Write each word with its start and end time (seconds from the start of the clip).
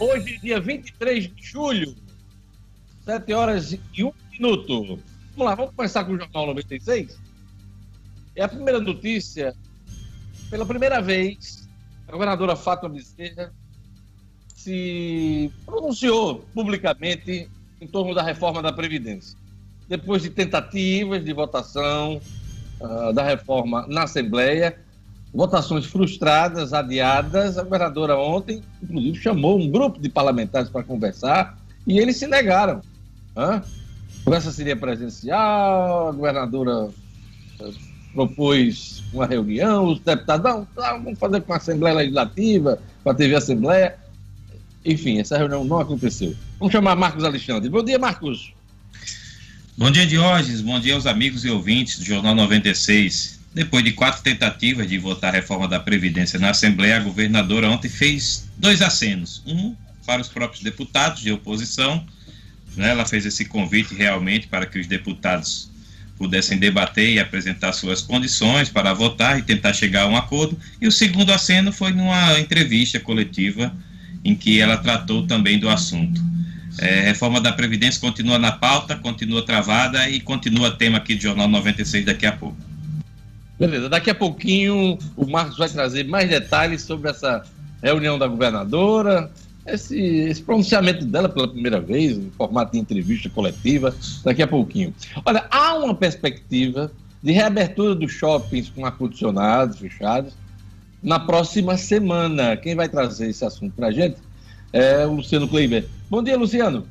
Hoje, 0.00 0.38
dia 0.38 0.58
23 0.58 1.24
de 1.24 1.42
julho, 1.42 1.94
7 3.04 3.34
horas 3.34 3.72
e 3.72 4.02
1 4.02 4.12
minuto. 4.32 4.98
Vamos 5.32 5.44
lá, 5.44 5.54
vamos 5.54 5.74
começar 5.74 6.04
com 6.04 6.12
o 6.12 6.18
Jornal 6.18 6.46
96. 6.46 7.20
É 8.34 8.42
a 8.42 8.48
primeira 8.48 8.80
notícia. 8.80 9.54
Pela 10.48 10.64
primeira 10.64 11.02
vez, 11.02 11.68
a 12.08 12.12
governadora 12.12 12.56
Fátima 12.56 12.88
Bezerra 12.88 13.52
se 14.54 15.52
pronunciou 15.66 16.46
publicamente 16.54 17.50
em 17.78 17.86
torno 17.86 18.14
da 18.14 18.22
reforma 18.22 18.62
da 18.62 18.72
Previdência. 18.72 19.36
Depois 19.86 20.22
de 20.22 20.30
tentativas 20.30 21.22
de 21.22 21.32
votação 21.34 22.22
uh, 22.80 23.12
da 23.12 23.22
reforma 23.22 23.86
na 23.86 24.04
Assembleia, 24.04 24.80
votações 25.32 25.86
frustradas, 25.86 26.72
adiadas, 26.72 27.56
a 27.56 27.62
governadora 27.62 28.18
ontem, 28.18 28.62
inclusive, 28.82 29.18
chamou 29.20 29.58
um 29.58 29.70
grupo 29.70 30.00
de 30.00 30.08
parlamentares 30.08 30.68
para 30.68 30.82
conversar 30.82 31.58
e 31.86 31.98
eles 31.98 32.16
se 32.16 32.26
negaram. 32.26 32.80
A 33.36 33.62
conversa 34.24 34.50
seria 34.50 34.76
presencial, 34.76 36.08
a 36.08 36.12
governadora 36.12 36.90
eh, 37.60 37.70
propôs 38.12 39.04
uma 39.12 39.26
reunião, 39.26 39.86
os 39.86 40.00
deputados, 40.00 40.44
não, 40.44 40.64
tá, 40.64 40.92
vamos 40.94 41.18
fazer 41.18 41.40
com 41.42 41.52
a 41.52 41.56
Assembleia 41.56 41.96
Legislativa, 41.96 42.78
com 43.02 43.10
a 43.10 43.14
TV 43.14 43.34
Assembleia. 43.36 43.96
Enfim, 44.84 45.20
essa 45.20 45.38
reunião 45.38 45.64
não 45.64 45.78
aconteceu. 45.78 46.34
Vamos 46.58 46.72
chamar 46.72 46.96
Marcos 46.96 47.22
Alexandre. 47.22 47.68
Bom 47.68 47.84
dia, 47.84 47.98
Marcos. 47.98 48.52
Bom 49.76 49.90
dia, 49.90 50.06
Diógenes. 50.06 50.60
Bom 50.60 50.80
dia 50.80 50.94
aos 50.94 51.06
amigos 51.06 51.44
e 51.44 51.50
ouvintes 51.50 51.98
do 51.98 52.04
Jornal 52.04 52.34
96. 52.34 53.39
Depois 53.52 53.84
de 53.84 53.92
quatro 53.92 54.22
tentativas 54.22 54.88
de 54.88 54.96
votar 54.96 55.30
a 55.30 55.36
reforma 55.36 55.66
da 55.66 55.80
Previdência 55.80 56.38
na 56.38 56.50
Assembleia, 56.50 56.98
a 56.98 57.00
governadora 57.00 57.68
ontem 57.68 57.88
fez 57.88 58.48
dois 58.56 58.80
acenos. 58.80 59.42
Um 59.46 59.74
para 60.06 60.22
os 60.22 60.28
próprios 60.28 60.62
deputados 60.62 61.22
de 61.22 61.30
oposição. 61.30 62.04
Né? 62.76 62.90
Ela 62.90 63.04
fez 63.04 63.24
esse 63.26 63.44
convite 63.44 63.94
realmente 63.94 64.48
para 64.48 64.66
que 64.66 64.78
os 64.78 64.86
deputados 64.86 65.70
pudessem 66.18 66.58
debater 66.58 67.14
e 67.14 67.18
apresentar 67.18 67.72
suas 67.72 68.02
condições 68.02 68.68
para 68.68 68.92
votar 68.92 69.38
e 69.38 69.42
tentar 69.42 69.72
chegar 69.72 70.02
a 70.02 70.06
um 70.06 70.16
acordo. 70.16 70.58
E 70.80 70.86
o 70.86 70.92
segundo 70.92 71.32
aceno 71.32 71.72
foi 71.72 71.92
numa 71.92 72.38
entrevista 72.38 73.00
coletiva 73.00 73.74
em 74.24 74.34
que 74.34 74.60
ela 74.60 74.76
tratou 74.76 75.26
também 75.26 75.58
do 75.58 75.68
assunto. 75.68 76.20
É, 76.78 77.00
reforma 77.02 77.40
da 77.40 77.52
Previdência 77.52 78.00
continua 78.00 78.38
na 78.38 78.52
pauta, 78.52 78.96
continua 78.96 79.44
travada 79.44 80.08
e 80.08 80.20
continua 80.20 80.70
tema 80.70 80.98
aqui 80.98 81.14
do 81.14 81.22
Jornal 81.22 81.48
96 81.48 82.04
daqui 82.04 82.26
a 82.26 82.32
pouco. 82.32 82.69
Beleza, 83.60 83.90
daqui 83.90 84.08
a 84.08 84.14
pouquinho 84.14 84.96
o 85.14 85.26
Marcos 85.26 85.58
vai 85.58 85.68
trazer 85.68 86.04
mais 86.04 86.30
detalhes 86.30 86.80
sobre 86.80 87.10
essa 87.10 87.44
reunião 87.82 88.18
da 88.18 88.26
governadora, 88.26 89.30
esse, 89.66 90.00
esse 90.00 90.40
pronunciamento 90.40 91.04
dela 91.04 91.28
pela 91.28 91.46
primeira 91.46 91.78
vez, 91.78 92.16
em 92.16 92.30
formato 92.30 92.72
de 92.72 92.78
entrevista 92.78 93.28
coletiva, 93.28 93.94
daqui 94.24 94.42
a 94.42 94.46
pouquinho. 94.46 94.94
Olha, 95.26 95.44
há 95.50 95.74
uma 95.74 95.94
perspectiva 95.94 96.90
de 97.22 97.32
reabertura 97.32 97.94
dos 97.94 98.12
shoppings 98.12 98.70
com 98.70 98.86
ar-condicionados 98.86 99.78
fechados 99.78 100.32
na 101.02 101.20
próxima 101.20 101.76
semana. 101.76 102.56
Quem 102.56 102.74
vai 102.74 102.88
trazer 102.88 103.28
esse 103.28 103.44
assunto 103.44 103.74
para 103.74 103.88
a 103.88 103.92
gente 103.92 104.16
é 104.72 105.04
o 105.04 105.16
Luciano 105.16 105.46
Kleiber. 105.46 105.86
Bom 106.08 106.22
dia, 106.22 106.38
Luciano. 106.38 106.86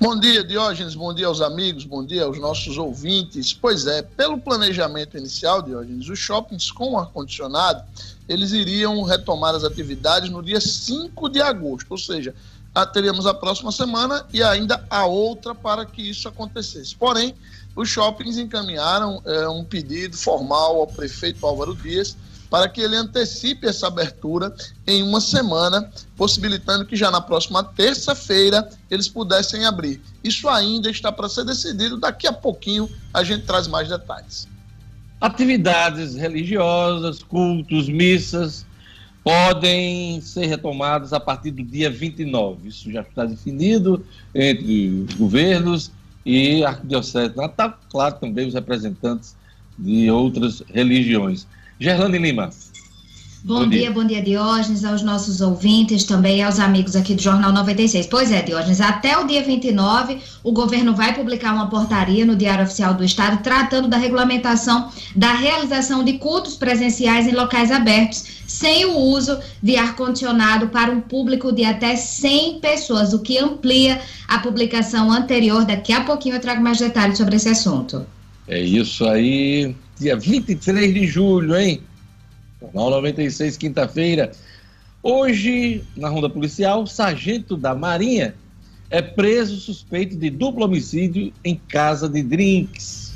Bom 0.00 0.18
dia, 0.18 0.42
Diógenes. 0.42 0.94
Bom 0.94 1.14
dia 1.14 1.26
aos 1.26 1.40
amigos, 1.40 1.84
bom 1.84 2.04
dia 2.04 2.24
aos 2.24 2.38
nossos 2.38 2.76
ouvintes. 2.76 3.52
Pois 3.52 3.86
é, 3.86 4.02
pelo 4.02 4.38
planejamento 4.38 5.16
inicial, 5.16 5.62
Diógenes, 5.62 6.08
os 6.08 6.18
shoppings 6.18 6.70
com 6.70 6.98
ar-condicionado, 6.98 7.82
eles 8.28 8.52
iriam 8.52 9.02
retomar 9.02 9.54
as 9.54 9.64
atividades 9.64 10.30
no 10.30 10.42
dia 10.42 10.60
5 10.60 11.28
de 11.28 11.40
agosto, 11.40 11.90
ou 11.90 11.98
seja, 11.98 12.34
teríamos 12.92 13.26
a 13.26 13.34
próxima 13.34 13.70
semana 13.70 14.26
e 14.32 14.42
ainda 14.42 14.84
a 14.88 15.06
outra 15.06 15.54
para 15.54 15.86
que 15.86 16.02
isso 16.02 16.26
acontecesse. 16.26 16.96
Porém, 16.96 17.34
os 17.76 17.88
shoppings 17.88 18.38
encaminharam 18.38 19.22
é, 19.24 19.48
um 19.48 19.64
pedido 19.64 20.16
formal 20.16 20.80
ao 20.80 20.86
prefeito 20.86 21.46
Álvaro 21.46 21.74
Dias 21.76 22.16
para 22.52 22.68
que 22.68 22.82
ele 22.82 22.94
antecipe 22.94 23.66
essa 23.66 23.86
abertura 23.86 24.54
em 24.86 25.02
uma 25.02 25.22
semana, 25.22 25.90
possibilitando 26.14 26.84
que 26.84 26.94
já 26.94 27.10
na 27.10 27.18
próxima 27.18 27.64
terça-feira 27.64 28.68
eles 28.90 29.08
pudessem 29.08 29.64
abrir. 29.64 30.02
Isso 30.22 30.46
ainda 30.50 30.90
está 30.90 31.10
para 31.10 31.30
ser 31.30 31.46
decidido, 31.46 31.96
daqui 31.96 32.26
a 32.26 32.32
pouquinho 32.32 32.90
a 33.14 33.24
gente 33.24 33.46
traz 33.46 33.66
mais 33.66 33.88
detalhes. 33.88 34.46
Atividades 35.18 36.14
religiosas, 36.14 37.22
cultos, 37.22 37.88
missas 37.88 38.66
podem 39.24 40.20
ser 40.20 40.44
retomadas 40.44 41.14
a 41.14 41.20
partir 41.20 41.52
do 41.52 41.62
dia 41.62 41.88
29. 41.88 42.68
Isso 42.68 42.92
já 42.92 43.00
está 43.00 43.24
definido 43.24 44.04
entre 44.34 45.06
os 45.08 45.14
governos 45.14 45.90
e 46.26 46.62
a 46.62 46.68
Arquidiocese 46.68 47.34
Natal, 47.34 47.78
claro, 47.88 48.16
também 48.16 48.46
os 48.46 48.52
representantes 48.52 49.34
de 49.78 50.10
outras 50.10 50.62
religiões. 50.68 51.46
Gerlane 51.78 52.18
Lima. 52.18 52.50
Bom, 53.44 53.54
bom 53.54 53.68
dia, 53.68 53.80
dia, 53.80 53.90
bom 53.90 54.04
dia, 54.04 54.22
Diógenes, 54.22 54.84
aos 54.84 55.02
nossos 55.02 55.40
ouvintes, 55.40 56.04
também 56.04 56.44
aos 56.44 56.60
amigos 56.60 56.94
aqui 56.94 57.12
do 57.12 57.20
Jornal 57.20 57.52
96. 57.52 58.06
Pois 58.06 58.30
é, 58.30 58.40
Diógenes, 58.40 58.80
até 58.80 59.18
o 59.18 59.26
dia 59.26 59.42
29, 59.42 60.18
o 60.44 60.52
governo 60.52 60.94
vai 60.94 61.12
publicar 61.12 61.52
uma 61.52 61.68
portaria 61.68 62.24
no 62.24 62.36
Diário 62.36 62.64
Oficial 62.64 62.94
do 62.94 63.02
Estado 63.02 63.42
tratando 63.42 63.88
da 63.88 63.96
regulamentação 63.96 64.92
da 65.16 65.34
realização 65.34 66.04
de 66.04 66.12
cultos 66.18 66.54
presenciais 66.54 67.26
em 67.26 67.32
locais 67.32 67.72
abertos, 67.72 68.24
sem 68.46 68.84
o 68.84 68.96
uso 68.96 69.36
de 69.60 69.76
ar-condicionado 69.76 70.68
para 70.68 70.92
um 70.92 71.00
público 71.00 71.50
de 71.50 71.64
até 71.64 71.96
100 71.96 72.60
pessoas, 72.60 73.12
o 73.12 73.18
que 73.18 73.38
amplia 73.38 74.00
a 74.28 74.38
publicação 74.38 75.10
anterior. 75.10 75.64
Daqui 75.64 75.92
a 75.92 76.02
pouquinho 76.02 76.36
eu 76.36 76.40
trago 76.40 76.62
mais 76.62 76.78
detalhes 76.78 77.18
sobre 77.18 77.34
esse 77.34 77.48
assunto. 77.48 78.06
É 78.46 78.60
isso 78.60 79.04
aí, 79.04 79.74
dia 80.02 80.16
23 80.16 80.92
de 80.92 81.06
julho, 81.06 81.56
hein? 81.56 81.80
Jornal 82.60 82.90
96, 82.90 83.56
quinta-feira. 83.56 84.32
Hoje, 85.00 85.84
na 85.96 86.08
ronda 86.08 86.28
policial, 86.28 86.86
sargento 86.86 87.56
da 87.56 87.74
Marinha 87.74 88.34
é 88.90 89.00
preso 89.00 89.56
suspeito 89.56 90.16
de 90.16 90.28
duplo 90.28 90.64
homicídio 90.64 91.32
em 91.44 91.54
casa 91.54 92.08
de 92.08 92.22
drinks. 92.22 93.14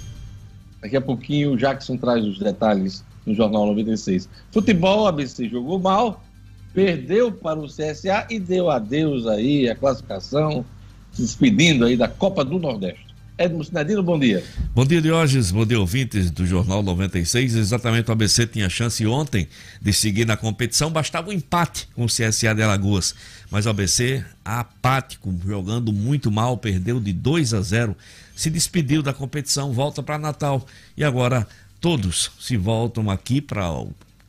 Daqui 0.80 0.96
a 0.96 1.00
pouquinho 1.00 1.52
o 1.52 1.56
Jackson 1.56 1.96
traz 1.96 2.24
os 2.24 2.38
detalhes 2.38 3.04
no 3.26 3.34
Jornal 3.34 3.66
96. 3.66 4.28
Futebol, 4.52 5.08
ABC 5.08 5.48
jogou 5.48 5.80
mal, 5.80 6.24
perdeu 6.72 7.32
para 7.32 7.58
o 7.58 7.66
CSA 7.66 8.26
e 8.30 8.38
deu 8.38 8.70
adeus 8.70 9.26
aí 9.26 9.68
a 9.68 9.74
classificação, 9.74 10.64
se 11.10 11.22
despedindo 11.22 11.84
aí 11.84 11.96
da 11.96 12.06
Copa 12.06 12.44
do 12.44 12.58
Nordeste. 12.60 13.05
Edmo 13.38 13.62
Sinadino, 13.62 14.02
bom 14.02 14.18
dia. 14.18 14.42
Bom 14.74 14.86
dia, 14.86 15.02
Diógenes. 15.02 15.50
Bom 15.50 15.66
dia, 15.66 15.78
ouvintes 15.78 16.30
do 16.30 16.46
Jornal 16.46 16.82
96. 16.82 17.54
Exatamente, 17.54 18.08
o 18.08 18.12
ABC 18.12 18.46
tinha 18.46 18.66
chance 18.70 19.06
ontem 19.06 19.46
de 19.80 19.92
seguir 19.92 20.24
na 20.24 20.38
competição, 20.38 20.90
bastava 20.90 21.28
um 21.28 21.32
empate 21.32 21.86
com 21.94 22.04
o 22.04 22.08
CSA 22.08 22.54
de 22.54 22.62
Alagoas. 22.62 23.14
Mas 23.50 23.66
o 23.66 23.68
ABC, 23.68 24.24
apático, 24.42 25.34
jogando 25.46 25.92
muito 25.92 26.30
mal, 26.30 26.56
perdeu 26.56 26.98
de 26.98 27.12
2 27.12 27.52
a 27.52 27.60
0, 27.60 27.94
se 28.34 28.48
despediu 28.48 29.02
da 29.02 29.12
competição, 29.12 29.70
volta 29.70 30.02
para 30.02 30.16
Natal. 30.16 30.66
E 30.96 31.04
agora 31.04 31.46
todos 31.78 32.30
se 32.40 32.56
voltam 32.56 33.10
aqui 33.10 33.42
para 33.42 33.68
a 33.68 33.84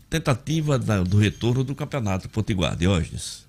tentativa 0.10 0.78
do 0.78 1.18
retorno 1.18 1.64
do 1.64 1.74
Campeonato 1.74 2.28
Potiguar. 2.28 2.76
Diógenes. 2.76 3.47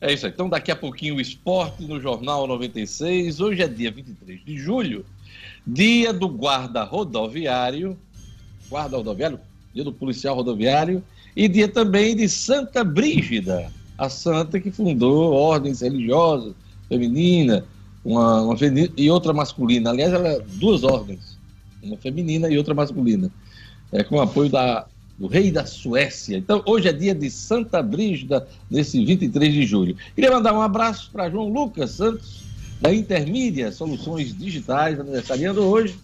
É 0.00 0.12
isso 0.12 0.26
aí. 0.26 0.32
Então, 0.32 0.48
daqui 0.48 0.70
a 0.70 0.76
pouquinho, 0.76 1.16
o 1.16 1.20
esporte 1.20 1.84
no 1.84 2.00
Jornal 2.00 2.46
96. 2.46 3.40
Hoje 3.40 3.62
é 3.62 3.68
dia 3.68 3.90
23 3.90 4.44
de 4.44 4.56
julho, 4.56 5.04
dia 5.66 6.12
do 6.12 6.28
guarda 6.28 6.82
rodoviário, 6.84 7.96
guarda 8.68 8.96
rodoviário, 8.96 9.40
dia 9.72 9.84
do 9.84 9.92
policial 9.92 10.36
rodoviário, 10.36 11.02
e 11.36 11.48
dia 11.48 11.68
também 11.68 12.14
de 12.14 12.28
Santa 12.28 12.84
Brígida, 12.84 13.72
a 13.96 14.08
santa 14.08 14.60
que 14.60 14.70
fundou 14.70 15.32
ordens 15.32 15.80
religiosas, 15.80 16.54
feminina, 16.88 17.64
uma, 18.04 18.42
uma 18.42 18.56
feminina 18.56 18.92
e 18.96 19.10
outra 19.10 19.32
masculina. 19.32 19.90
Aliás, 19.90 20.12
ela 20.12 20.28
é 20.28 20.40
duas 20.40 20.84
ordens, 20.84 21.38
uma 21.82 21.96
feminina 21.96 22.48
e 22.48 22.58
outra 22.58 22.74
masculina. 22.74 23.30
É, 23.92 24.02
com 24.02 24.16
o 24.16 24.20
apoio 24.20 24.50
da 24.50 24.86
do 25.18 25.26
rei 25.26 25.50
da 25.50 25.64
Suécia. 25.64 26.36
Então, 26.36 26.62
hoje 26.66 26.88
é 26.88 26.92
dia 26.92 27.14
de 27.14 27.30
Santa 27.30 27.82
Brígida, 27.82 28.46
nesse 28.70 29.04
23 29.04 29.52
de 29.52 29.64
julho. 29.64 29.96
Queria 30.14 30.30
mandar 30.30 30.52
um 30.52 30.62
abraço 30.62 31.10
para 31.12 31.30
João 31.30 31.48
Lucas 31.48 31.92
Santos, 31.92 32.42
da 32.80 32.92
Intermídia 32.92 33.70
Soluções 33.70 34.36
Digitais, 34.36 34.98
aniversariando 34.98 35.62
hoje. 35.62 35.96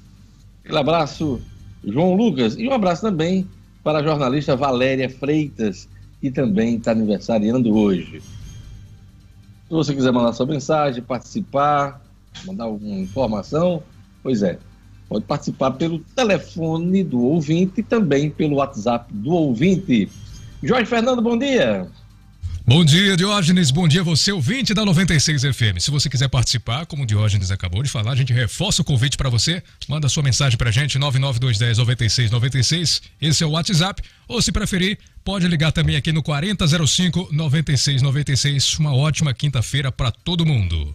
Aquele 0.63 0.79
abraço, 0.79 1.41
João 1.85 2.15
Lucas. 2.15 2.55
E 2.57 2.69
um 2.69 2.73
abraço 2.73 3.03
também 3.03 3.47
para 3.83 3.99
a 3.99 4.03
jornalista 4.03 4.55
Valéria 4.55 5.09
Freitas, 5.09 5.89
que 6.21 6.31
também 6.31 6.77
está 6.77 6.93
aniversariando 6.93 7.75
hoje. 7.75 8.21
Se 8.21 9.75
você 9.75 9.95
quiser 9.95 10.13
mandar 10.13 10.33
sua 10.33 10.47
mensagem, 10.47 11.03
participar, 11.03 12.05
mandar 12.45 12.65
alguma 12.65 12.97
informação, 12.97 13.83
pois 14.23 14.43
é, 14.43 14.59
Pode 15.11 15.25
participar 15.25 15.73
pelo 15.73 15.99
telefone 15.99 17.03
do 17.03 17.21
ouvinte 17.21 17.81
e 17.81 17.83
também 17.83 18.31
pelo 18.31 18.57
WhatsApp 18.57 19.13
do 19.13 19.33
ouvinte. 19.33 20.09
Jorge 20.63 20.87
Fernando, 20.87 21.21
bom 21.21 21.37
dia. 21.37 21.89
Bom 22.65 22.85
dia, 22.85 23.17
Diógenes. 23.17 23.73
Bom 23.73 23.89
dia, 23.89 24.05
você, 24.05 24.31
ouvinte 24.31 24.73
da 24.73 24.85
96 24.85 25.43
FM. 25.43 25.81
Se 25.81 25.91
você 25.91 26.09
quiser 26.09 26.29
participar, 26.29 26.87
como 26.87 27.03
o 27.03 27.07
Diógenes 27.07 27.51
acabou 27.51 27.83
de 27.83 27.89
falar, 27.89 28.13
a 28.13 28.15
gente 28.15 28.33
reforça 28.33 28.83
o 28.83 28.85
convite 28.85 29.17
para 29.17 29.29
você. 29.29 29.61
Manda 29.89 30.09
sua 30.09 30.23
mensagem 30.23 30.57
para 30.57 30.69
a 30.69 30.73
gente, 30.73 30.97
99210 30.97 31.79
9696. 31.79 33.03
Esse 33.21 33.43
é 33.43 33.47
o 33.49 33.51
WhatsApp. 33.51 34.01
Ou, 34.29 34.41
se 34.41 34.53
preferir, 34.53 34.97
pode 35.25 35.49
ligar 35.49 35.73
também 35.73 35.97
aqui 35.97 36.13
no 36.13 36.23
4005 36.23 37.31
9696. 37.33 38.79
Uma 38.79 38.95
ótima 38.95 39.35
quinta-feira 39.35 39.91
para 39.91 40.13
todo 40.13 40.47
mundo. 40.47 40.95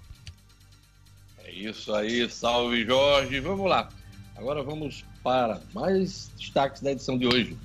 É 1.44 1.52
isso 1.52 1.94
aí, 1.94 2.30
salve 2.30 2.86
Jorge. 2.86 3.42
Vamos 3.42 3.70
lá. 3.70 3.90
Agora 4.36 4.62
vamos 4.62 5.06
para 5.24 5.62
mais 5.74 6.30
destaques 6.38 6.82
da 6.82 6.92
edição 6.92 7.18
de 7.18 7.26
hoje. 7.26 7.58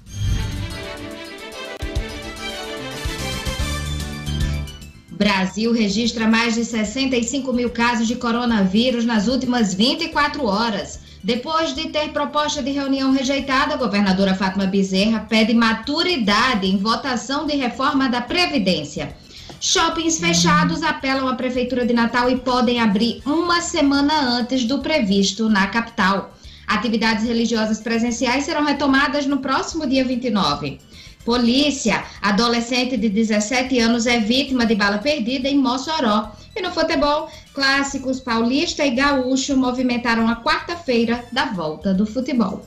Brasil 5.11 5.73
registra 5.73 6.29
mais 6.29 6.55
de 6.55 6.65
65 6.65 7.53
mil 7.53 7.71
casos 7.71 8.07
de 8.07 8.15
coronavírus 8.15 9.05
nas 9.05 9.27
últimas 9.27 9.75
24 9.75 10.47
horas. 10.47 11.01
Depois 11.23 11.75
de 11.75 11.89
ter 11.89 12.13
proposta 12.13 12.63
de 12.63 12.71
reunião 12.71 13.13
rejeitada, 13.13 13.75
a 13.75 13.77
governadora 13.77 14.35
Fátima 14.35 14.65
Bezerra 14.65 15.27
pede 15.29 15.53
maturidade 15.53 16.67
em 16.67 16.79
votação 16.79 17.47
de 17.47 17.57
reforma 17.57 18.09
da 18.09 18.23
Previdência. 18.23 19.15
Shoppings 19.61 20.19
fechados 20.19 20.83
apelam 20.83 21.29
à 21.29 21.35
Prefeitura 21.35 21.85
de 21.85 21.93
Natal 21.93 22.31
e 22.31 22.39
podem 22.39 22.81
abrir 22.81 23.21
uma 23.27 23.61
semana 23.61 24.21
antes 24.23 24.65
do 24.65 24.79
previsto 24.79 25.51
na 25.51 25.67
capital. 25.67 26.35
Atividades 26.71 27.25
religiosas 27.25 27.81
presenciais 27.81 28.45
serão 28.45 28.65
retomadas 28.65 29.27
no 29.27 29.39
próximo 29.39 29.89
dia 29.89 30.05
29. 30.05 30.79
Polícia, 31.25 32.05
adolescente 32.23 32.97
de 32.97 33.09
17 33.09 33.77
anos 33.81 34.07
é 34.07 34.21
vítima 34.21 34.65
de 34.65 34.77
bala 34.77 34.99
perdida 34.99 35.49
em 35.49 35.59
Mossoró. 35.59 36.31
E 36.55 36.63
no 36.63 36.71
futebol, 36.71 37.29
clássicos 37.53 38.21
paulista 38.21 38.87
e 38.87 38.93
gaúcho 38.93 39.57
movimentaram 39.57 40.29
a 40.29 40.37
quarta-feira 40.37 41.25
da 41.33 41.47
volta 41.47 41.93
do 41.93 42.07
futebol. 42.07 42.65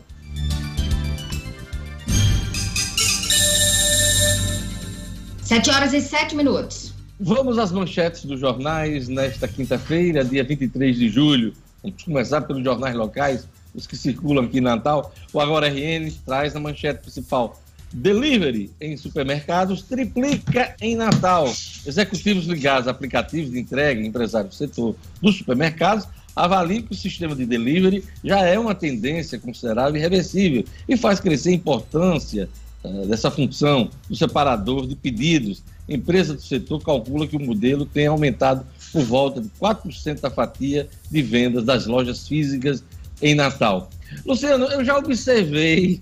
Sete 5.41 5.69
horas 5.69 5.94
e 5.94 6.01
sete 6.01 6.35
minutos. 6.35 6.94
Vamos 7.17 7.57
às 7.57 7.71
manchetes 7.71 8.25
dos 8.25 8.41
jornais 8.41 9.07
nesta 9.07 9.47
quinta-feira, 9.47 10.25
dia 10.25 10.44
23 10.44 10.94
de 10.94 11.07
julho. 11.07 11.53
Vamos 11.81 12.03
começar 12.03 12.41
pelos 12.41 12.63
jornais 12.63 12.95
locais, 12.95 13.47
os 13.73 13.87
que 13.87 13.95
circulam 13.95 14.45
aqui 14.45 14.59
em 14.59 14.61
Natal. 14.61 15.13
O 15.31 15.39
Agora 15.39 15.67
RN 15.67 16.11
traz 16.25 16.55
a 16.55 16.59
manchete 16.59 17.01
principal. 17.01 17.59
Delivery 17.91 18.71
em 18.81 18.97
supermercados 18.97 19.83
triplica 19.83 20.75
em 20.81 20.95
Natal. 20.95 21.45
Executivos 21.85 22.45
ligados 22.45 22.87
a 22.87 22.91
aplicativos 22.91 23.51
de 23.51 23.59
entrega 23.59 24.01
e 24.01 24.07
empresários 24.07 24.55
do 24.55 24.57
setor 24.57 24.95
dos 25.21 25.37
supermercados 25.37 26.07
avaliam 26.35 26.81
que 26.81 26.91
o 26.91 26.95
sistema 26.95 27.35
de 27.35 27.45
delivery 27.45 28.03
já 28.23 28.39
é 28.41 28.57
uma 28.57 28.73
tendência 28.73 29.37
considerável 29.37 29.95
e 29.95 29.99
reversível 29.99 30.63
e 30.89 30.97
faz 30.97 31.19
crescer 31.19 31.49
a 31.49 31.53
importância 31.53 32.49
uh, 32.83 33.05
dessa 33.05 33.29
função 33.29 33.89
do 34.09 34.15
separador 34.15 34.87
de 34.87 34.95
pedidos. 34.95 35.61
Empresa 35.87 36.33
do 36.33 36.41
setor 36.41 36.81
calcula 36.81 37.27
que 37.27 37.35
o 37.35 37.39
modelo 37.39 37.85
tem 37.85 38.07
aumentado 38.07 38.65
por 38.91 39.03
volta 39.03 39.41
de 39.41 39.49
4% 39.61 40.19
da 40.19 40.31
fatia 40.31 40.87
de 41.11 41.21
vendas 41.21 41.63
das 41.63 41.85
lojas 41.85 42.27
físicas 42.27 42.83
em 43.23 43.33
Natal. 43.33 43.89
Luciano, 44.25 44.65
eu 44.65 44.83
já 44.83 44.97
observei 44.97 46.01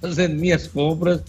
fazendo 0.00 0.36
minhas 0.36 0.66
compras, 0.66 1.20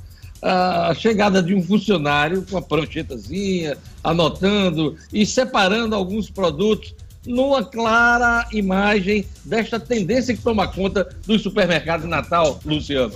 a 0.41 0.93
chegada 0.95 1.43
de 1.43 1.53
um 1.53 1.61
funcionário 1.61 2.45
com 2.49 2.57
a 2.57 2.61
pranchetazinha, 2.61 3.77
anotando 4.03 4.95
e 5.11 5.25
separando 5.25 5.93
alguns 5.93 6.29
produtos 6.29 6.95
numa 7.25 7.63
clara 7.63 8.47
imagem 8.51 9.27
desta 9.43 9.79
tendência 9.79 10.35
que 10.35 10.41
toma 10.41 10.67
conta 10.67 11.07
dos 11.25 11.43
supermercados 11.43 12.05
de 12.05 12.09
Natal, 12.09 12.59
Luciano. 12.65 13.13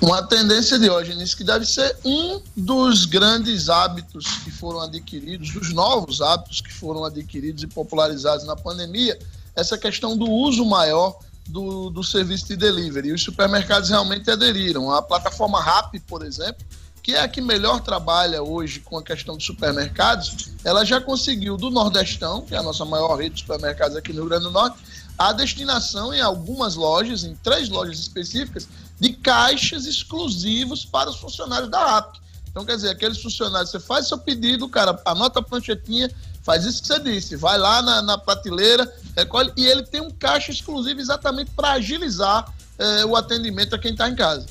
Uma 0.00 0.22
tendência 0.22 0.78
de 0.78 0.90
hoje, 0.90 1.14
nisso 1.14 1.36
que 1.36 1.44
deve 1.44 1.64
ser 1.64 1.96
um 2.04 2.40
dos 2.56 3.04
grandes 3.04 3.68
hábitos 3.68 4.26
que 4.44 4.50
foram 4.50 4.80
adquiridos, 4.80 5.52
dos 5.52 5.72
novos 5.72 6.20
hábitos 6.20 6.60
que 6.60 6.72
foram 6.72 7.04
adquiridos 7.04 7.62
e 7.62 7.66
popularizados 7.66 8.46
na 8.46 8.54
pandemia, 8.54 9.18
essa 9.58 9.76
questão 9.76 10.16
do 10.16 10.30
uso 10.30 10.64
maior 10.64 11.18
do, 11.48 11.90
do 11.90 12.04
serviço 12.04 12.46
de 12.46 12.56
delivery. 12.56 13.08
E 13.08 13.12
os 13.12 13.22
supermercados 13.22 13.90
realmente 13.90 14.30
aderiram. 14.30 14.90
A 14.90 15.02
plataforma 15.02 15.62
Rap, 15.62 15.98
por 16.00 16.24
exemplo, 16.24 16.64
que 17.02 17.14
é 17.14 17.20
a 17.20 17.28
que 17.28 17.40
melhor 17.40 17.80
trabalha 17.80 18.42
hoje 18.42 18.80
com 18.80 18.98
a 18.98 19.02
questão 19.02 19.36
dos 19.36 19.46
supermercados, 19.46 20.50
ela 20.62 20.84
já 20.84 21.00
conseguiu 21.00 21.56
do 21.56 21.70
Nordestão, 21.70 22.42
que 22.42 22.54
é 22.54 22.58
a 22.58 22.62
nossa 22.62 22.84
maior 22.84 23.16
rede 23.16 23.36
de 23.36 23.40
supermercados 23.40 23.96
aqui 23.96 24.12
no 24.12 24.20
Rio 24.20 24.28
Grande 24.28 24.44
do 24.44 24.50
Norte, 24.50 24.78
a 25.16 25.32
destinação 25.32 26.14
em 26.14 26.20
algumas 26.20 26.76
lojas, 26.76 27.24
em 27.24 27.34
três 27.36 27.68
lojas 27.68 27.98
específicas, 27.98 28.68
de 29.00 29.12
caixas 29.14 29.86
exclusivos 29.86 30.84
para 30.84 31.10
os 31.10 31.16
funcionários 31.16 31.70
da 31.70 31.84
RAP. 31.84 32.16
Então, 32.50 32.64
quer 32.64 32.76
dizer, 32.76 32.90
aqueles 32.90 33.20
funcionários, 33.20 33.70
você 33.70 33.80
faz 33.80 34.06
seu 34.06 34.18
pedido, 34.18 34.68
cara 34.68 35.00
anota 35.04 35.40
a 35.40 35.42
pranchetinha, 35.42 36.10
faz 36.48 36.64
isso 36.64 36.80
que 36.80 36.88
você 36.88 36.98
disse, 36.98 37.36
vai 37.36 37.58
lá 37.58 37.82
na, 37.82 38.00
na 38.00 38.16
prateleira, 38.16 38.90
recolhe, 39.14 39.52
e 39.54 39.66
ele 39.66 39.82
tem 39.82 40.00
um 40.00 40.10
caixa 40.10 40.50
exclusivo 40.50 40.98
exatamente 40.98 41.50
para 41.50 41.72
agilizar 41.72 42.50
eh, 42.78 43.04
o 43.04 43.14
atendimento 43.14 43.74
a 43.74 43.78
quem 43.78 43.92
está 43.92 44.08
em 44.08 44.14
casa. 44.14 44.46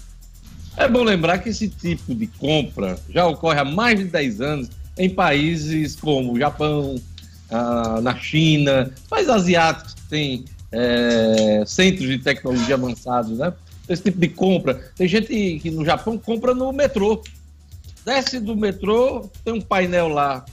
É 0.77 0.88
bom 0.88 1.01
lembrar 1.01 1.39
que 1.39 1.49
esse 1.49 1.67
tipo 1.67 2.13
de 2.13 2.27
compra 2.27 2.99
já 3.09 3.25
ocorre 3.25 3.59
há 3.59 3.65
mais 3.65 3.97
de 3.97 4.05
10 4.05 4.41
anos 4.41 4.69
em 4.95 5.09
países 5.09 5.95
como 5.95 6.33
o 6.33 6.38
Japão, 6.38 7.01
ah, 7.49 7.99
na 7.99 8.15
China, 8.15 8.91
países 9.09 9.31
asiáticos 9.31 9.95
que 9.95 10.01
têm 10.03 10.45
é, 10.71 11.63
centros 11.65 12.07
de 12.07 12.19
tecnologia 12.19 12.75
avançados, 12.75 13.39
né? 13.39 13.51
Esse 13.89 14.03
tipo 14.03 14.19
de 14.19 14.27
compra. 14.27 14.75
Tem 14.95 15.07
gente 15.07 15.59
que 15.59 15.71
no 15.71 15.83
Japão 15.83 16.15
compra 16.15 16.53
no 16.53 16.71
metrô. 16.71 17.23
Desce 18.05 18.39
do 18.39 18.55
metrô, 18.55 19.27
tem 19.44 19.55
um 19.55 19.61
painel 19.61 20.09
lá 20.09 20.45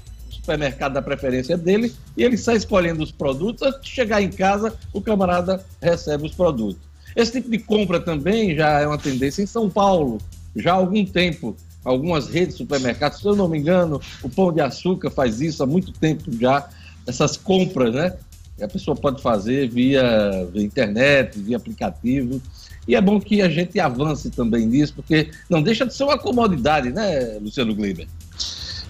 supermercado 0.45 0.93
da 0.93 1.03
preferência 1.03 1.57
dele 1.57 1.93
e 2.17 2.23
ele 2.23 2.37
sai 2.37 2.57
escolhendo 2.57 3.03
os 3.03 3.11
produtos. 3.11 3.63
Antes 3.63 3.81
de 3.81 3.89
chegar 3.89 4.23
em 4.23 4.31
casa, 4.31 4.75
o 4.93 5.01
camarada 5.01 5.65
recebe 5.81 6.27
os 6.27 6.35
produtos. 6.35 6.83
Esse 7.17 7.33
tipo 7.33 7.51
de 7.51 7.59
compra 7.59 7.99
também 7.99 8.55
já 8.55 8.81
é 8.81 8.87
uma 8.87 8.99
tendência 8.99 9.43
em 9.43 9.47
São 9.47 9.71
Paulo, 9.71 10.19
já 10.55 10.73
há 10.73 10.77
algum 10.77 11.05
tempo. 11.05 11.57
Algumas 11.85 12.29
redes 12.29 12.55
de 12.55 12.63
supermercados, 12.63 13.19
se 13.19 13.27
eu 13.27 13.37
não 13.37 13.47
me 13.47 13.59
engano, 13.59 14.01
o 14.23 14.29
Pão 14.29 14.53
de 14.53 14.61
Açúcar 14.61 15.11
faz 15.11 15.41
isso 15.43 15.63
há 15.63 15.67
muito 15.67 15.93
tempo 15.93 16.31
já, 16.39 16.67
essas 17.07 17.37
compras, 17.37 17.95
né? 17.95 18.15
a 18.63 18.69
pessoa 18.69 18.97
pode 18.97 19.21
fazer 19.21 19.69
via, 19.69 20.49
via 20.53 20.63
internet, 20.63 21.39
via 21.39 21.57
aplicativo. 21.57 22.41
E 22.87 22.95
é 22.95 23.01
bom 23.01 23.19
que 23.19 23.43
a 23.43 23.49
gente 23.49 23.81
avance 23.81 24.31
também 24.31 24.67
nisso, 24.67 24.95
porque 24.95 25.31
não 25.49 25.63
deixa 25.63 25.87
de 25.87 25.95
ser 25.95 26.05
uma 26.05 26.19
comodidade, 26.19 26.91
né, 26.91 27.39
Luciano 27.41 27.75
Gleiber? 27.75 28.07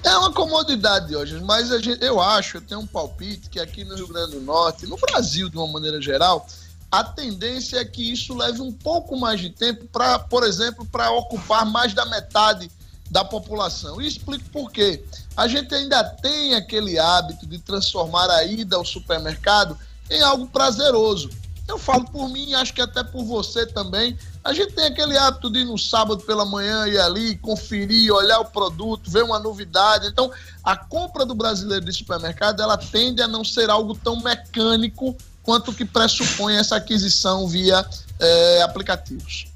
É 0.04 0.18
uma 0.18 0.30
comodidade 0.30 1.16
hoje, 1.16 1.40
mas 1.40 1.70
gente, 1.82 2.04
eu 2.04 2.20
acho, 2.20 2.58
eu 2.58 2.60
tenho 2.60 2.82
um 2.82 2.86
palpite 2.86 3.48
que 3.48 3.58
aqui 3.58 3.84
no 3.84 3.94
Rio 3.94 4.06
Grande 4.06 4.32
do 4.32 4.40
Norte, 4.42 4.86
no 4.86 4.98
Brasil 4.98 5.48
de 5.48 5.56
uma 5.56 5.66
maneira 5.66 6.00
geral, 6.00 6.46
a 6.90 7.02
tendência 7.02 7.78
é 7.78 7.84
que 7.86 8.12
isso 8.12 8.36
leve 8.36 8.60
um 8.60 8.70
pouco 8.70 9.16
mais 9.18 9.40
de 9.40 9.48
tempo 9.48 9.86
para, 9.86 10.18
por 10.18 10.44
exemplo, 10.44 10.84
para 10.84 11.10
ocupar 11.10 11.64
mais 11.64 11.94
da 11.94 12.04
metade 12.04 12.70
da 13.10 13.24
população. 13.24 14.00
E 14.00 14.06
explico 14.06 14.44
por 14.50 14.70
quê. 14.70 15.02
A 15.34 15.48
gente 15.48 15.74
ainda 15.74 16.04
tem 16.04 16.54
aquele 16.54 16.98
hábito 16.98 17.46
de 17.46 17.58
transformar 17.58 18.30
a 18.30 18.44
ida 18.44 18.76
ao 18.76 18.84
supermercado 18.84 19.76
em 20.10 20.20
algo 20.20 20.46
prazeroso. 20.46 21.30
Eu 21.66 21.78
falo 21.78 22.04
por 22.04 22.28
mim, 22.28 22.52
acho 22.54 22.74
que 22.74 22.80
até 22.80 23.02
por 23.02 23.24
você 23.24 23.66
também. 23.66 24.16
A 24.44 24.52
gente 24.52 24.74
tem 24.74 24.84
aquele 24.84 25.16
hábito 25.16 25.50
de 25.50 25.60
ir 25.60 25.64
no 25.64 25.78
sábado 25.78 26.22
pela 26.22 26.44
manhã 26.44 26.86
ir 26.86 26.98
ali, 26.98 27.36
conferir, 27.36 28.12
olhar 28.12 28.40
o 28.40 28.44
produto, 28.44 29.10
ver 29.10 29.24
uma 29.24 29.38
novidade. 29.38 30.08
Então, 30.08 30.30
a 30.62 30.76
compra 30.76 31.24
do 31.24 31.34
brasileiro 31.34 31.84
de 31.84 31.92
supermercado, 31.92 32.60
ela 32.60 32.76
tende 32.76 33.22
a 33.22 33.28
não 33.28 33.42
ser 33.42 33.70
algo 33.70 33.94
tão 33.94 34.22
mecânico 34.22 35.16
quanto 35.42 35.72
que 35.72 35.84
pressupõe 35.84 36.56
essa 36.56 36.76
aquisição 36.76 37.48
via 37.48 37.84
é, 38.20 38.62
aplicativos. 38.62 39.46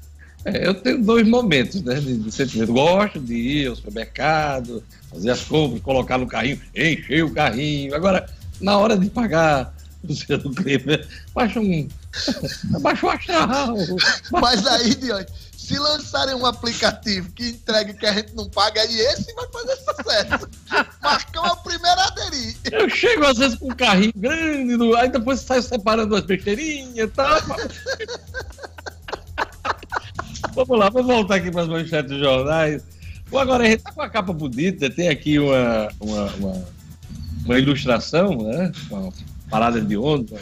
É, 0.45 0.67
eu 0.67 0.73
tenho 0.73 1.03
dois 1.03 1.27
momentos, 1.27 1.81
né, 1.81 1.99
de 1.99 2.31
sentimento. 2.31 2.73
Gosto 2.73 3.19
de 3.19 3.35
ir 3.35 3.67
ao 3.67 3.75
supermercado, 3.75 4.83
fazer 5.11 5.29
as 5.29 5.41
compras, 5.41 5.81
colocar 5.81 6.17
no 6.17 6.27
carrinho, 6.27 6.59
encher 6.73 7.23
o 7.23 7.33
carrinho. 7.33 7.93
Agora, 7.93 8.27
na 8.59 8.77
hora 8.77 8.97
de 8.97 9.09
pagar 9.09 9.73
Luciano 10.03 10.53
Kleber, 10.53 11.07
baixa 11.33 11.59
um. 11.59 11.87
Baixa 12.81 13.05
o 13.05 13.09
astral. 13.09 13.75
Mas 14.31 14.65
aí, 14.65 14.95
se 15.57 15.77
lançarem 15.77 16.33
um 16.33 16.45
aplicativo 16.45 17.31
que 17.31 17.49
entregue 17.49 17.93
que 17.93 18.05
a 18.05 18.13
gente 18.13 18.33
não 18.35 18.49
paga, 18.49 18.81
aí 18.81 18.99
esse 18.99 19.31
vai 19.35 19.47
fazer 19.51 19.75
sucesso. 19.77 20.49
Marcão 21.01 21.45
é 21.45 21.51
o 21.51 21.57
primeiro 21.57 21.99
a 21.99 22.05
aderir. 22.05 22.57
Eu 22.71 22.89
chego 22.89 23.25
às 23.25 23.37
vezes 23.37 23.59
com 23.59 23.67
um 23.67 23.75
carrinho 23.75 24.13
grande, 24.15 24.95
aí 24.97 25.09
depois 25.09 25.41
sai 25.41 25.61
separando 25.61 26.15
as 26.15 26.23
besteirinhas 26.23 26.97
e 26.97 27.07
tal. 27.07 27.39
vamos 30.55 30.79
lá, 30.79 30.89
vamos 30.89 31.07
voltar 31.07 31.35
aqui 31.35 31.51
para 31.51 31.61
as 31.61 31.67
manchetes 31.67 32.09
dos 32.09 32.19
jornais. 32.19 32.81
Agora, 33.31 33.63
a 33.63 33.67
gente 33.67 33.83
tá 33.83 33.91
com 33.91 34.01
a 34.01 34.09
capa 34.09 34.33
bonita, 34.33 34.89
tem 34.89 35.07
aqui 35.07 35.37
uma, 35.37 35.87
uma, 35.99 36.25
uma, 36.33 36.67
uma 37.45 37.59
ilustração, 37.59 38.35
né? 38.41 38.71
Uma 38.89 39.13
parada 39.51 39.79
de 39.79 39.95
ônibus. 39.95 40.39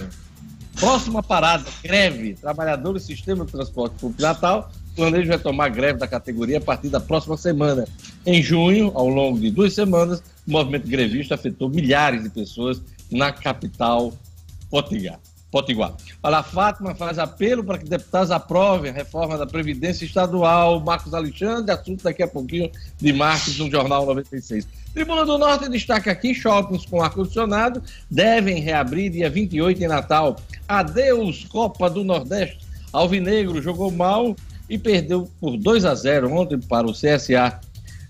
Próxima 0.79 1.23
parada, 1.23 1.65
greve. 1.83 2.35
Trabalhadores 2.35 3.03
do 3.03 3.05
Sistema 3.07 3.45
de 3.45 3.51
Transporte 3.51 3.95
Público 3.99 4.21
Natal 4.21 4.71
planeja 4.95 5.33
retomar 5.33 5.71
greve 5.71 5.99
da 5.99 6.07
categoria 6.07 6.57
a 6.57 6.61
partir 6.61 6.89
da 6.89 6.99
próxima 6.99 7.37
semana. 7.37 7.87
Em 8.25 8.41
junho, 8.41 8.91
ao 8.95 9.07
longo 9.07 9.39
de 9.39 9.51
duas 9.51 9.73
semanas, 9.73 10.23
o 10.47 10.51
movimento 10.51 10.87
grevista 10.87 11.35
afetou 11.35 11.69
milhares 11.69 12.23
de 12.23 12.29
pessoas 12.29 12.81
na 13.11 13.31
capital 13.31 14.13
Potiguar. 14.69 15.19
Potiguar. 15.49 15.93
A 16.21 16.43
Fátima 16.43 16.93
faz 16.93 17.17
apelo 17.17 17.63
para 17.63 17.77
que 17.77 17.85
deputados 17.85 18.31
aprovem 18.31 18.91
a 18.91 18.93
reforma 18.93 19.37
da 19.37 19.45
Previdência 19.45 20.05
Estadual. 20.05 20.79
Marcos 20.81 21.13
Alexandre, 21.13 21.71
assunto 21.71 22.03
daqui 22.03 22.21
a 22.21 22.27
pouquinho 22.27 22.69
de 22.97 23.13
Marcos 23.13 23.57
no 23.57 23.71
Jornal 23.71 24.05
96. 24.05 24.67
Tribuna 24.97 25.23
do 25.23 25.37
Norte 25.37 25.69
destaca 25.69 26.11
aqui: 26.11 26.33
shoppings 26.33 26.87
com 26.87 27.03
ar-condicionado 27.03 27.83
devem 28.09 28.59
reabrir 28.59 29.11
dia 29.11 29.29
28 29.29 29.83
em 29.83 29.87
Natal. 29.87 30.37
Adeus, 30.67 31.45
Copa 31.45 31.87
do 31.87 32.03
Nordeste. 32.03 32.57
Alvinegro 32.91 33.61
jogou 33.61 33.91
mal 33.91 34.35
e 34.67 34.75
perdeu 34.75 35.29
por 35.39 35.55
2 35.55 35.85
a 35.85 35.93
0 35.93 36.33
ontem 36.33 36.57
para 36.57 36.87
o 36.87 36.93
CSA 36.93 37.59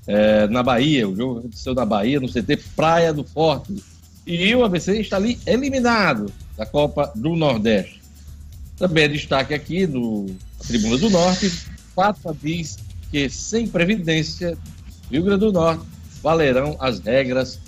eh, 0.08 0.48
na 0.48 0.64
Bahia. 0.64 1.10
O 1.10 1.14
jogo 1.14 1.40
aconteceu 1.40 1.76
na 1.76 1.84
Bahia, 1.84 2.22
no 2.22 2.30
CT 2.30 2.56
Praia 2.74 3.12
do 3.12 3.26
Forte. 3.26 3.84
E 4.26 4.56
o 4.56 4.64
ABC 4.64 4.98
está 4.98 5.18
ali 5.18 5.38
eliminado 5.46 6.32
da 6.56 6.66
Copa 6.66 7.12
do 7.14 7.36
Nordeste. 7.36 8.02
Também 8.78 9.04
é 9.04 9.08
destaque 9.10 9.54
aqui 9.54 9.86
no 9.86 10.28
Tribuna 10.66 10.98
do 10.98 11.10
Norte, 11.10 11.50
Fátima 11.94 12.34
diz 12.42 12.78
que 13.12 13.30
sem 13.30 13.68
Previdência, 13.68 14.58
Rio 15.12 15.24
Grande 15.24 15.42
do 15.42 15.52
Norte, 15.52 15.84
valerão 16.22 16.76
as 16.80 17.00
regras 17.00 17.60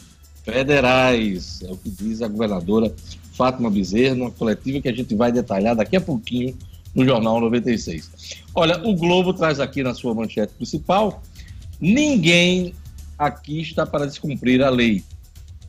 federais. 0.43 1.61
É 1.63 1.71
o 1.71 1.77
que 1.77 1.89
diz 1.89 2.21
a 2.21 2.27
governadora 2.27 2.93
Fátima 3.33 3.69
Bezerra, 3.69 4.15
numa 4.15 4.31
coletiva 4.31 4.81
que 4.81 4.89
a 4.89 4.93
gente 4.93 5.15
vai 5.15 5.31
detalhar 5.31 5.75
daqui 5.75 5.95
a 5.95 6.01
pouquinho 6.01 6.57
no 6.93 7.05
Jornal 7.05 7.39
96. 7.39 8.09
Olha, 8.53 8.85
o 8.85 8.95
Globo 8.95 9.33
traz 9.33 9.59
aqui 9.59 9.83
na 9.83 9.93
sua 9.93 10.13
manchete 10.13 10.53
principal: 10.53 11.21
ninguém 11.79 12.73
aqui 13.17 13.61
está 13.61 13.85
para 13.85 14.05
descumprir 14.05 14.61
a 14.61 14.69
lei 14.69 15.03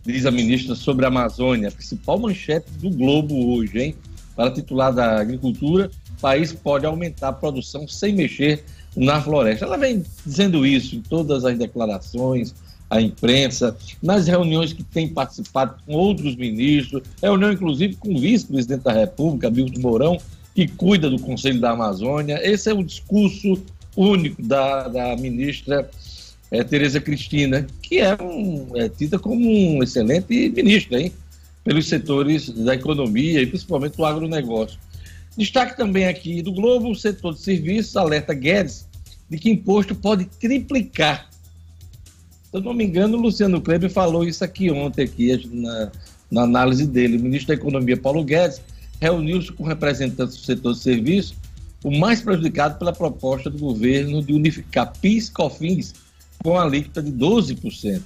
diz 0.05 0.27
a 0.27 0.31
ministra 0.31 0.75
sobre 0.75 1.05
a 1.05 1.09
Amazônia, 1.09 1.69
a 1.69 1.73
principal 1.73 2.19
manchete 2.19 2.71
do 2.73 2.91
Globo 2.91 3.55
hoje, 3.55 3.79
hein? 3.79 3.95
Para 4.35 4.51
titular 4.51 4.93
da 4.93 5.21
Agricultura, 5.21 5.91
país 6.21 6.53
pode 6.53 6.87
aumentar 6.87 7.29
a 7.29 7.33
produção 7.33 7.87
sem 7.87 8.15
mexer 8.15 8.65
na 8.97 9.21
floresta. 9.21 9.65
Ela 9.65 9.77
vem 9.77 10.05
dizendo 10.25 10.67
isso 10.67 10.97
em 10.97 11.03
todas 11.03 11.45
as 11.45 11.57
declarações, 11.59 12.55
à 12.91 13.01
imprensa, 13.01 13.77
nas 14.03 14.27
reuniões 14.27 14.73
que 14.73 14.83
tem 14.83 15.09
participado 15.09 15.77
com 15.87 15.95
outros 15.95 16.35
ministros, 16.35 17.03
reunião 17.23 17.53
inclusive 17.53 17.95
com 17.95 18.13
o 18.15 18.19
vice-presidente 18.19 18.83
da 18.83 18.93
República, 18.93 19.49
Milton 19.49 19.81
Mourão, 19.81 20.19
que 20.55 20.67
cuida 20.67 21.09
do 21.09 21.19
Conselho 21.21 21.61
da 21.61 21.71
Amazônia. 21.71 22.41
Esse 22.43 22.69
é 22.69 22.75
o 22.75 22.83
discurso 22.83 23.63
único 23.97 24.43
da, 24.43 24.89
da 24.89 25.17
ministra 25.17 25.89
é, 26.51 26.65
Tereza 26.65 27.01
Cristina, 27.01 27.67
que 27.81 27.99
é, 27.99 28.15
um, 28.21 28.69
é 28.75 28.89
tida 28.89 29.19
como 29.19 29.49
um 29.49 29.83
excelente 29.83 30.51
ministra, 30.51 31.01
hein? 31.01 31.13
Pelos 31.63 31.87
setores 31.87 32.49
da 32.51 32.75
economia 32.75 33.41
e 33.41 33.47
principalmente 33.47 33.97
do 33.97 34.05
agronegócio. 34.05 34.79
Destaque 35.37 35.77
também 35.77 36.07
aqui 36.07 36.43
do 36.43 36.53
Globo, 36.53 36.91
o 36.91 36.95
setor 36.95 37.35
de 37.35 37.41
serviços 37.41 37.97
alerta 37.97 38.35
Guedes 38.35 38.89
de 39.29 39.39
que 39.39 39.49
imposto 39.49 39.95
pode 39.95 40.25
triplicar. 40.25 41.30
Se 42.51 42.57
eu 42.57 42.61
não 42.61 42.75
me 42.75 42.85
engano, 42.85 43.17
o 43.17 43.21
Luciano 43.21 43.61
Kleber 43.61 43.91
falou 43.91 44.25
isso 44.25 44.43
aqui 44.43 44.73
ontem, 44.73 45.05
aqui, 45.05 45.49
na, 45.53 45.93
na 46.29 46.43
análise 46.43 46.85
dele. 46.85 47.17
O 47.17 47.21
ministro 47.21 47.49
da 47.49 47.55
Economia, 47.55 47.97
Paulo 47.97 48.25
Guedes, 48.25 48.61
reuniu-se 49.01 49.53
com 49.53 49.63
representantes 49.63 50.37
do 50.37 50.43
setor 50.43 50.75
de 50.75 50.81
serviços, 50.81 51.37
o 51.85 51.97
mais 51.97 52.21
prejudicado 52.21 52.77
pela 52.77 52.93
proposta 52.93 53.49
do 53.49 53.57
governo 53.57 54.21
de 54.21 54.33
unificar 54.33 54.93
PIS, 55.01 55.31
COFINS 55.31 55.95
com 56.43 56.59
a 56.59 56.65
alíquota 56.65 57.01
de 57.01 57.13
12%. 57.13 58.03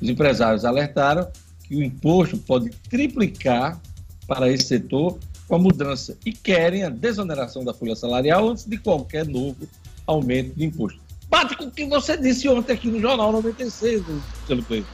Os 0.00 0.08
empresários 0.08 0.64
alertaram 0.64 1.28
que 1.66 1.74
o 1.74 1.82
imposto 1.82 2.38
pode 2.38 2.70
triplicar 2.88 3.80
para 4.26 4.50
esse 4.50 4.66
setor 4.66 5.18
com 5.48 5.56
a 5.56 5.58
mudança 5.58 6.16
e 6.24 6.32
querem 6.32 6.84
a 6.84 6.88
desoneração 6.88 7.64
da 7.64 7.74
folha 7.74 7.96
salarial 7.96 8.50
antes 8.50 8.64
de 8.64 8.78
qualquer 8.78 9.26
novo 9.26 9.68
aumento 10.06 10.54
de 10.54 10.64
imposto. 10.64 11.09
Bate 11.30 11.56
com 11.56 11.64
o 11.64 11.70
que 11.70 11.86
você 11.86 12.16
disse 12.16 12.48
ontem 12.48 12.72
aqui 12.72 12.88
no 12.88 13.00
Jornal 13.00 13.30
96, 13.30 14.02
Luciano 14.06 14.64
Coelho. 14.64 14.86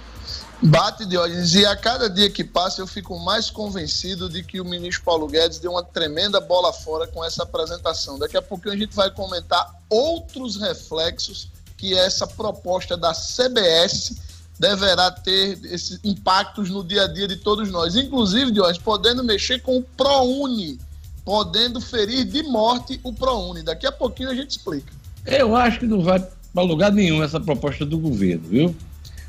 Bate, 0.62 1.06
Diógenes, 1.06 1.54
e 1.54 1.64
a 1.64 1.76
cada 1.76 2.08
dia 2.08 2.30
que 2.30 2.44
passa 2.44 2.80
eu 2.80 2.86
fico 2.86 3.18
mais 3.18 3.50
convencido 3.50 4.28
de 4.28 4.42
que 4.42 4.60
o 4.60 4.64
ministro 4.64 5.04
Paulo 5.04 5.26
Guedes 5.26 5.58
deu 5.58 5.70
uma 5.70 5.82
tremenda 5.82 6.40
bola 6.40 6.72
fora 6.72 7.06
com 7.06 7.24
essa 7.24 7.42
apresentação. 7.42 8.18
Daqui 8.18 8.36
a 8.36 8.42
pouquinho 8.42 8.74
a 8.74 8.76
gente 8.76 8.94
vai 8.94 9.10
comentar 9.10 9.74
outros 9.88 10.56
reflexos 10.56 11.48
que 11.76 11.94
essa 11.94 12.26
proposta 12.26 12.96
da 12.96 13.12
CBS 13.12 14.16
deverá 14.58 15.10
ter 15.10 15.58
esses 15.64 16.00
impactos 16.02 16.70
no 16.70 16.82
dia 16.82 17.04
a 17.04 17.06
dia 17.06 17.28
de 17.28 17.36
todos 17.36 17.70
nós. 17.70 17.94
Inclusive, 17.94 18.50
Diógenes, 18.50 18.78
podendo 18.78 19.22
mexer 19.22 19.60
com 19.60 19.76
o 19.76 19.82
ProUni, 19.82 20.78
podendo 21.24 21.80
ferir 21.80 22.24
de 22.24 22.42
morte 22.42 22.98
o 23.02 23.12
ProUni. 23.12 23.62
Daqui 23.62 23.86
a 23.86 23.92
pouquinho 23.92 24.30
a 24.30 24.34
gente 24.34 24.52
explica. 24.52 24.95
Eu 25.26 25.56
acho 25.56 25.80
que 25.80 25.86
não 25.86 26.02
vai 26.02 26.24
para 26.54 26.62
lugar 26.62 26.92
nenhum 26.92 27.22
essa 27.22 27.40
proposta 27.40 27.84
do 27.84 27.98
governo, 27.98 28.48
viu? 28.48 28.76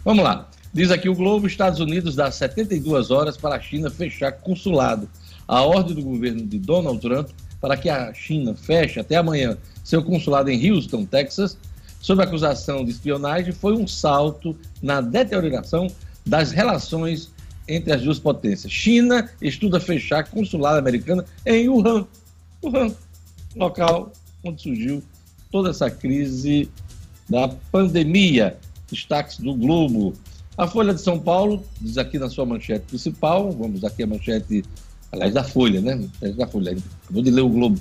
Vamos 0.06 0.24
lá. 0.24 0.48
Diz 0.72 0.92
aqui 0.92 1.10
o 1.10 1.16
Globo, 1.16 1.48
Estados 1.48 1.80
Unidos 1.80 2.16
dá 2.16 2.30
72 2.30 3.10
horas 3.10 3.36
para 3.36 3.56
a 3.56 3.60
China 3.60 3.90
fechar 3.90 4.32
consulado. 4.32 5.10
A 5.48 5.64
ordem 5.64 5.96
do 5.96 6.04
governo 6.04 6.46
de 6.46 6.60
Donald 6.60 7.00
Trump 7.02 7.30
para 7.60 7.76
que 7.76 7.90
a 7.90 8.14
China 8.14 8.54
feche 8.54 9.00
até 9.00 9.16
amanhã 9.16 9.58
seu 9.84 10.04
consulado 10.04 10.50
em 10.52 10.70
Houston, 10.72 11.04
Texas, 11.06 11.58
sob 12.00 12.22
acusação 12.22 12.86
de 12.86 12.92
espionagem 12.92 13.52
foi 13.52 13.74
um 13.74 13.88
salto 13.88 14.56
na 14.82 15.02
deterioração 15.02 15.88
das 16.26 16.52
relações 16.52 17.32
entre 17.68 17.92
as 17.92 18.04
duas 18.04 18.20
potências. 18.20 18.72
China 18.72 19.30
estuda 19.42 19.80
fechar 19.80 20.30
consulado 20.30 20.78
americano 20.78 21.24
em 21.46 21.68
Wuhan, 21.68 22.06
Wuhan, 22.64 22.94
local 23.56 24.12
onde 24.44 24.62
surgiu 24.62 25.04
toda 25.52 25.70
essa 25.70 25.90
crise 25.90 26.70
da 27.30 27.48
pandemia. 27.72 28.58
Destaques 28.90 29.38
do 29.40 29.54
Globo. 29.54 30.14
A 30.58 30.66
Folha 30.68 30.94
de 30.94 31.02
São 31.02 31.20
Paulo 31.20 31.64
diz 31.80 31.98
aqui 31.98 32.18
na 32.18 32.30
sua 32.30 32.46
manchete 32.46 32.86
principal, 32.88 33.52
vamos 33.52 33.84
aqui 33.84 34.04
a 34.04 34.08
manchete, 34.08 34.64
aliás, 35.12 35.34
da 35.34 35.44
Folha, 35.44 35.82
né? 35.82 36.08
Da 36.36 36.48
Folha, 36.48 36.76
acabou 37.04 37.22
de 37.22 37.32
ler 37.32 37.42
o 37.42 37.50
Globo. 37.50 37.80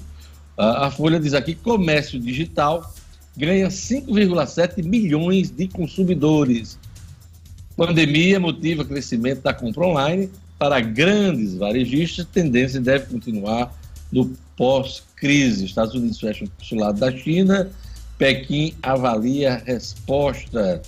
A 0.56 0.90
Folha 0.90 1.20
diz 1.20 1.32
aqui: 1.34 1.54
comércio 1.54 2.18
digital 2.18 2.92
ganha 3.36 3.68
5,7 3.68 4.82
milhões 4.82 5.50
de 5.50 5.68
consumidores. 5.68 6.78
Pandemia 7.76 8.40
motiva 8.40 8.84
crescimento 8.84 9.42
da 9.42 9.52
compra 9.52 9.86
online 9.86 10.30
para 10.58 10.80
grandes 10.80 11.54
varejistas. 11.54 12.26
Tendência 12.32 12.80
deve 12.80 13.06
continuar 13.06 13.74
no 14.10 14.34
pós-crise. 14.56 15.64
Estados 15.64 15.94
Unidos 15.94 16.18
fecham 16.18 16.46
o 16.46 16.50
consulado 16.50 17.00
da 17.00 17.10
China. 17.12 17.70
Pequim 18.18 18.74
avalia 18.82 19.54
a 19.54 19.56
resposta. 19.56 20.82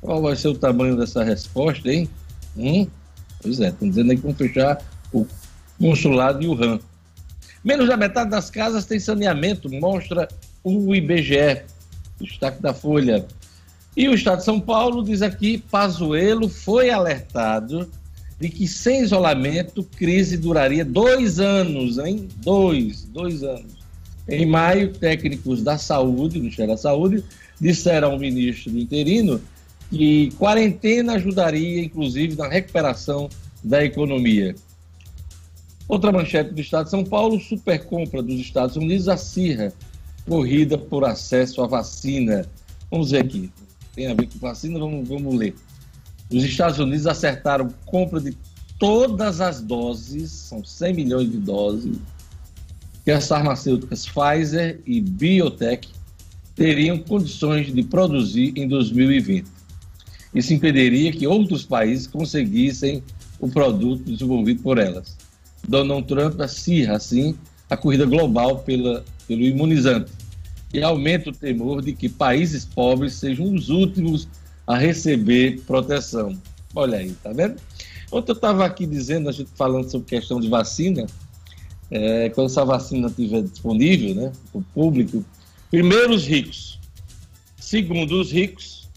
Qual 0.00 0.20
vai 0.20 0.36
ser 0.36 0.48
o 0.48 0.54
tamanho 0.54 0.96
dessa 0.96 1.22
resposta, 1.22 1.90
hein? 1.90 2.08
Hum? 2.56 2.86
Pois 3.40 3.60
é, 3.60 3.68
estão 3.68 3.88
dizendo 3.88 4.10
aí 4.10 4.16
que 4.16 4.22
vão 4.22 4.34
fechar 4.34 4.82
o 5.12 5.26
consulado 5.78 6.40
de 6.40 6.48
Wuhan. 6.48 6.80
Menos 7.64 7.88
da 7.88 7.96
metade 7.96 8.30
das 8.30 8.50
casas 8.50 8.84
tem 8.84 8.98
saneamento, 8.98 9.70
mostra 9.70 10.28
o 10.62 10.94
IBGE 10.94 11.62
destaque 12.20 12.60
da 12.60 12.74
Folha. 12.74 13.26
E 13.96 14.08
o 14.08 14.14
Estado 14.14 14.38
de 14.38 14.44
São 14.44 14.60
Paulo 14.60 15.04
diz 15.04 15.22
aqui: 15.22 15.58
Pazuello 15.58 16.48
foi 16.48 16.90
alertado 16.90 17.90
de 18.40 18.48
que 18.48 18.66
sem 18.66 19.02
isolamento, 19.02 19.84
crise 19.96 20.36
duraria 20.36 20.84
dois 20.84 21.38
anos, 21.38 21.98
hein? 21.98 22.28
Dois, 22.36 23.04
dois 23.04 23.42
anos. 23.42 23.84
Em 24.28 24.46
maio, 24.46 24.92
técnicos 24.92 25.62
da 25.62 25.78
saúde, 25.78 26.38
Ministério 26.38 26.72
da 26.72 26.78
Saúde, 26.78 27.22
disseram 27.60 28.12
ao 28.12 28.18
ministro 28.18 28.76
interino 28.76 29.40
que 29.90 30.32
quarentena 30.38 31.14
ajudaria, 31.14 31.82
inclusive, 31.82 32.34
na 32.36 32.48
recuperação 32.48 33.28
da 33.62 33.84
economia. 33.84 34.54
Outra 35.86 36.10
manchete 36.10 36.52
do 36.52 36.60
Estado 36.60 36.84
de 36.84 36.90
São 36.90 37.04
Paulo: 37.04 37.38
supercompra 37.38 38.22
dos 38.22 38.40
Estados 38.40 38.76
Unidos 38.76 39.08
acirra 39.08 39.72
corrida 40.26 40.78
por 40.78 41.04
acesso 41.04 41.62
à 41.62 41.66
vacina. 41.66 42.46
Vamos 42.90 43.10
ver 43.10 43.24
aqui. 43.24 43.50
Tem 43.94 44.06
a 44.06 44.14
ver 44.14 44.26
com 44.26 44.38
vacina? 44.38 44.78
Vamos, 44.78 45.06
vamos 45.06 45.34
ler. 45.34 45.54
Os 46.32 46.42
Estados 46.42 46.78
Unidos 46.78 47.06
acertaram 47.06 47.68
compra 47.84 48.20
de 48.20 48.36
todas 48.78 49.40
as 49.40 49.60
doses, 49.60 50.30
são 50.30 50.64
100 50.64 50.94
milhões 50.94 51.30
de 51.30 51.38
doses, 51.38 51.96
que 53.04 53.10
as 53.10 53.28
farmacêuticas 53.28 54.06
Pfizer 54.06 54.80
e 54.86 55.00
Biotech 55.00 55.88
teriam 56.54 56.98
condições 56.98 57.72
de 57.72 57.82
produzir 57.82 58.52
em 58.56 58.66
2020. 58.66 59.46
Isso 60.34 60.52
impediria 60.52 61.12
que 61.12 61.26
outros 61.26 61.64
países 61.64 62.06
conseguissem 62.06 63.02
o 63.38 63.48
produto 63.48 64.02
desenvolvido 64.04 64.62
por 64.62 64.78
elas. 64.78 65.16
Donald 65.68 66.06
Trump 66.06 66.40
acirra, 66.40 66.96
assim, 66.96 67.36
a 67.68 67.76
corrida 67.76 68.04
global 68.04 68.58
pela, 68.60 69.04
pelo 69.26 69.42
imunizante 69.42 70.10
e 70.72 70.82
aumenta 70.82 71.30
o 71.30 71.32
temor 71.32 71.82
de 71.82 71.92
que 71.92 72.08
países 72.08 72.64
pobres 72.64 73.14
sejam 73.14 73.54
os 73.54 73.68
últimos 73.68 74.26
a 74.26 74.43
receber 74.72 75.60
proteção. 75.66 76.40
Olha 76.74 76.98
aí, 76.98 77.12
tá 77.22 77.32
vendo? 77.32 77.60
Ontem 78.10 78.32
eu 78.32 78.36
estava 78.36 78.64
aqui 78.64 78.86
dizendo, 78.86 79.28
a 79.28 79.32
gente 79.32 79.50
falando 79.54 79.90
sobre 79.90 80.08
questão 80.08 80.40
de 80.40 80.48
vacina, 80.48 81.06
é, 81.90 82.30
quando 82.30 82.46
essa 82.46 82.64
vacina 82.64 83.08
estiver 83.08 83.42
disponível, 83.42 84.14
né, 84.14 84.32
para 84.50 84.60
o 84.60 84.64
público, 84.74 85.24
primeiro 85.70 86.14
os 86.14 86.26
ricos, 86.26 86.78
segundo 87.58 88.20
os 88.20 88.30
ricos, 88.30 88.88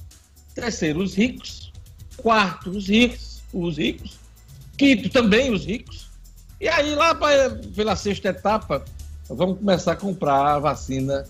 terceiro 0.53 1.01
os 1.01 1.15
ricos, 1.15 1.71
quarto 2.17 2.69
os 2.69 2.87
ricos, 2.87 3.41
os 3.53 3.77
ricos, 3.77 4.17
quinto 4.77 5.09
também 5.09 5.51
os 5.51 5.65
ricos, 5.65 6.07
e 6.59 6.67
aí 6.67 6.95
lá 6.95 7.13
pra, 7.13 7.51
pela 7.75 7.95
sexta 7.95 8.29
etapa, 8.29 8.83
vamos 9.29 9.59
começar 9.59 9.91
a 9.93 9.95
comprar 9.95 10.55
a 10.55 10.59
vacina 10.59 11.25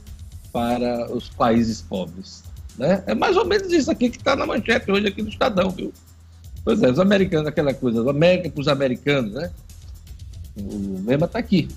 para 0.52 1.12
os 1.14 1.30
países 1.30 1.82
pobres. 1.82 2.47
Né? 2.78 3.04
É 3.08 3.16
mais 3.16 3.36
ou 3.36 3.46
menos 3.46 3.72
isso 3.72 3.90
aqui 3.90 4.10
que 4.10 4.18
está 4.18 4.36
na 4.36 4.46
manchete 4.46 4.92
hoje 4.92 5.08
aqui 5.08 5.22
do 5.22 5.30
Estadão, 5.30 5.70
viu? 5.72 5.92
Pois 6.64 6.82
é, 6.84 6.92
os 6.92 7.00
americanos, 7.00 7.48
aquela 7.48 7.74
coisa, 7.74 8.08
América 8.10 8.50
para 8.50 8.62
os 8.62 8.68
americanos, 8.68 9.34
né? 9.34 9.52
O 10.56 11.02
lema 11.06 11.26
está 11.26 11.40
aqui. 11.40 11.68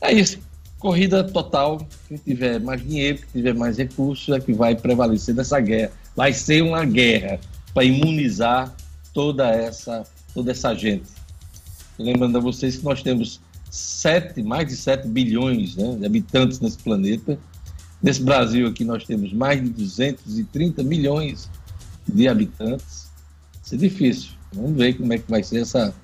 É 0.00 0.12
isso. 0.12 0.38
Corrida 0.78 1.24
total. 1.24 1.86
Quem 2.06 2.18
tiver 2.18 2.60
mais 2.60 2.80
dinheiro, 2.82 3.18
quem 3.18 3.42
tiver 3.42 3.54
mais 3.54 3.78
recursos, 3.78 4.34
é 4.34 4.40
que 4.40 4.52
vai 4.52 4.76
prevalecer 4.76 5.34
nessa 5.34 5.58
guerra. 5.58 5.90
Vai 6.14 6.32
ser 6.32 6.62
uma 6.62 6.84
guerra 6.84 7.40
para 7.72 7.84
imunizar 7.84 8.74
toda 9.12 9.48
essa, 9.48 10.04
toda 10.34 10.50
essa 10.50 10.74
gente. 10.74 11.08
Lembrando 11.98 12.38
a 12.38 12.40
vocês 12.40 12.76
que 12.76 12.84
nós 12.84 13.02
temos 13.02 13.40
sete, 13.70 14.42
mais 14.42 14.68
de 14.68 14.76
7 14.76 15.08
bilhões 15.08 15.76
né, 15.76 15.96
de 15.96 16.06
habitantes 16.06 16.60
nesse 16.60 16.78
planeta. 16.78 17.38
Nesse 18.02 18.22
Brasil 18.22 18.66
aqui 18.66 18.84
nós 18.84 19.04
temos 19.04 19.32
mais 19.32 19.62
de 19.62 19.70
230 19.70 20.82
milhões 20.82 21.50
de 22.06 22.28
habitantes. 22.28 23.10
Isso 23.64 23.74
é 23.74 23.78
difícil. 23.78 24.30
Vamos 24.52 24.76
ver 24.76 24.94
como 24.94 25.12
é 25.12 25.18
que 25.18 25.30
vai 25.30 25.42
ser 25.42 25.62
essa, 25.62 25.94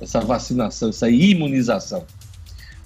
essa 0.00 0.20
vacinação, 0.20 0.90
essa 0.90 1.08
imunização. 1.08 2.04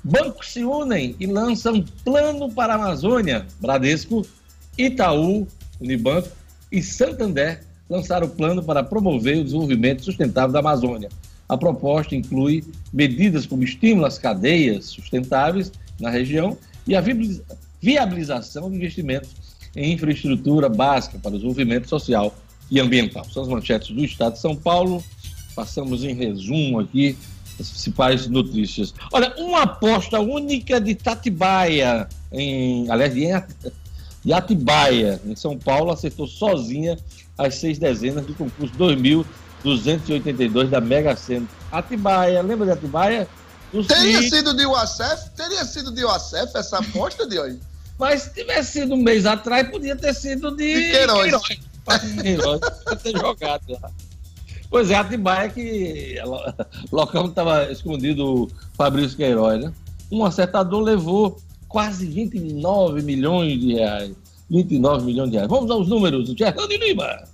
Bancos 0.03 0.53
se 0.53 0.65
unem 0.65 1.17
e 1.19 1.27
lançam 1.27 1.85
plano 2.05 2.51
para 2.53 2.75
a 2.75 2.77
Amazônia. 2.77 3.47
Bradesco, 3.61 4.25
Itaú, 4.79 5.47
Unibanco 5.81 6.29
e 6.71 6.83
Santander 6.83 7.63
lançaram 7.89 8.27
o 8.27 8.31
plano 8.31 8.63
para 8.63 8.83
promover 8.83 9.39
o 9.39 9.45
desenvolvimento 9.45 10.05
sustentável 10.05 10.53
da 10.53 10.61
Amazônia. 10.61 11.09
A 11.49 11.57
proposta 11.57 12.15
inclui 12.15 12.65
medidas 12.93 13.47
como 13.47 13.63
estímulo 13.63 14.07
às 14.07 14.19
cadeias 14.19 14.87
sustentáveis 14.87 15.73
na 16.01 16.11
região 16.11 16.57
e 16.87 16.95
a 16.95 17.01
viabilização 17.85 18.71
de 18.71 18.77
investimentos 18.77 19.29
em 19.77 19.93
infraestrutura 19.93 20.71
básica 20.71 21.19
para 21.19 21.31
o 21.31 21.35
desenvolvimento 21.35 21.87
social 21.87 22.35
e 22.71 22.81
ambiental. 22.81 23.27
São 23.31 23.43
as 23.43 23.49
manchetes 23.49 23.95
do 23.95 24.03
Estado 24.03 24.33
de 24.35 24.41
São 24.41 24.57
Paulo. 24.57 25.05
Passamos 25.55 26.03
em 26.03 26.15
resumo 26.15 26.81
aqui 26.81 27.17
as 27.61 27.69
principais 27.69 28.27
notícias. 28.27 28.95
Olha, 29.13 29.35
uma 29.37 29.63
aposta 29.63 30.19
única 30.19 30.81
de 30.81 30.95
Tatibaia, 30.95 32.09
em, 32.33 32.91
aliás, 32.91 33.13
de 34.25 34.33
Atibaia, 34.33 35.21
em 35.27 35.37
São 35.37 35.59
Paulo, 35.59 35.93
acertou 35.93 36.27
sozinha 36.27 36.99
as 37.37 37.57
seis 37.57 37.79
dezenas 37.79 38.25
do 38.25 38.35
concurso 38.35 38.75
2282 38.77 40.71
da 40.71 40.81
Mega 40.81 41.15
Sena. 41.15 41.47
Atibaia, 41.71 42.41
lembra 42.41 42.65
de 42.65 42.73
Atibaia? 42.73 43.29
Teria 43.87 44.23
sido 44.23 44.57
de 44.57 44.65
UACF? 44.65 45.31
Teria 45.37 45.65
sido 45.65 45.93
de 45.93 46.05
UACF 46.05 46.57
essa 46.57 46.79
aposta 46.79 47.27
de 47.27 47.39
hoje? 47.39 47.61
Mas 47.99 48.23
se 48.23 48.35
tivesse 48.35 48.73
sido 48.73 48.95
um 48.95 49.03
mês 49.03 49.25
atrás, 49.27 49.69
podia 49.69 49.97
ter 49.97 50.15
sido 50.15 50.51
de, 50.51 50.75
de 50.75 50.91
Queiroz. 50.93 51.49
Queiroz. 52.23 52.61
podia 52.61 52.97
ter 52.97 53.19
jogado 53.19 53.63
já. 53.69 53.91
Pois 54.71 54.91
é, 54.91 54.97
Atibaia 54.97 55.49
que 55.49 56.17
local 56.91 57.27
estava 57.27 57.71
escondido 57.71 58.45
o 58.45 58.51
Fabrício 58.77 59.17
Queiroz, 59.17 59.63
né? 59.63 59.73
Um 60.11 60.25
acertador 60.25 60.81
levou 60.81 61.39
quase 61.69 62.07
29 62.07 63.03
milhões 63.03 63.61
de 63.61 63.75
reais. 63.75 64.13
29 64.51 65.05
milhões 65.05 65.31
de 65.31 65.37
reais. 65.37 65.49
Vamos 65.49 65.71
aos 65.71 65.89
números, 65.89 66.29
o 66.29 66.37
Gerlando 66.37 66.77
Lima. 66.77 67.25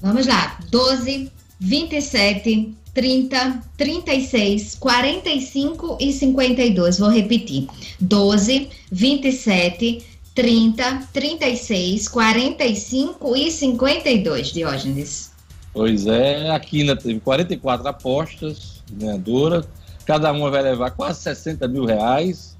Vamos 0.00 0.26
lá. 0.26 0.58
12, 0.70 1.30
27, 1.58 2.74
30, 2.96 3.60
36, 3.76 4.74
45 4.76 5.98
e 6.00 6.10
52. 6.14 6.98
Vou 6.98 7.10
repetir: 7.10 7.68
12, 8.00 8.70
27, 8.90 10.02
30, 10.34 11.02
36, 11.12 12.08
45 12.08 13.36
e 13.36 13.50
52, 13.50 14.46
Diógenes. 14.48 15.30
Pois 15.74 16.06
é, 16.06 16.50
a 16.50 16.58
Quina 16.58 16.96
teve 16.96 17.20
44 17.20 17.86
apostas 17.86 18.82
ganhadoras, 18.90 19.66
cada 20.06 20.32
uma 20.32 20.50
vai 20.50 20.62
levar 20.62 20.90
quase 20.92 21.20
60 21.20 21.68
mil 21.68 21.84
reais. 21.84 22.56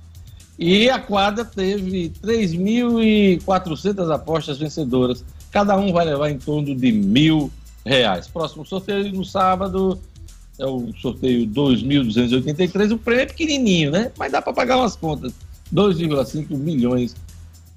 E 0.59 0.90
a 0.90 0.99
quadra 0.99 1.46
teve 1.46 2.12
3.400 2.22 4.14
apostas 4.14 4.59
vencedoras, 4.59 5.25
cada 5.51 5.79
um 5.79 5.94
vai 5.94 6.05
levar 6.05 6.31
em 6.31 6.37
torno 6.37 6.75
de 6.75 6.92
mil 6.92 7.51
reais. 7.87 8.29
Próximo 8.29 8.66
sorteio 8.66 9.12
no 9.12 9.25
sábado, 9.25 9.99
é 10.59 10.66
o 10.66 10.92
sorteio 11.01 11.47
2.283, 11.47 12.92
o 12.92 12.99
prêmio 12.99 13.23
é 13.23 13.27
pequenininho, 13.27 13.90
né? 13.90 14.11
Mas 14.19 14.33
dá 14.33 14.40
para 14.40 14.53
pagar 14.53 14.79
umas 14.79 14.97
contas, 14.97 15.33
2,5 15.75 16.57
milhões 16.57 17.14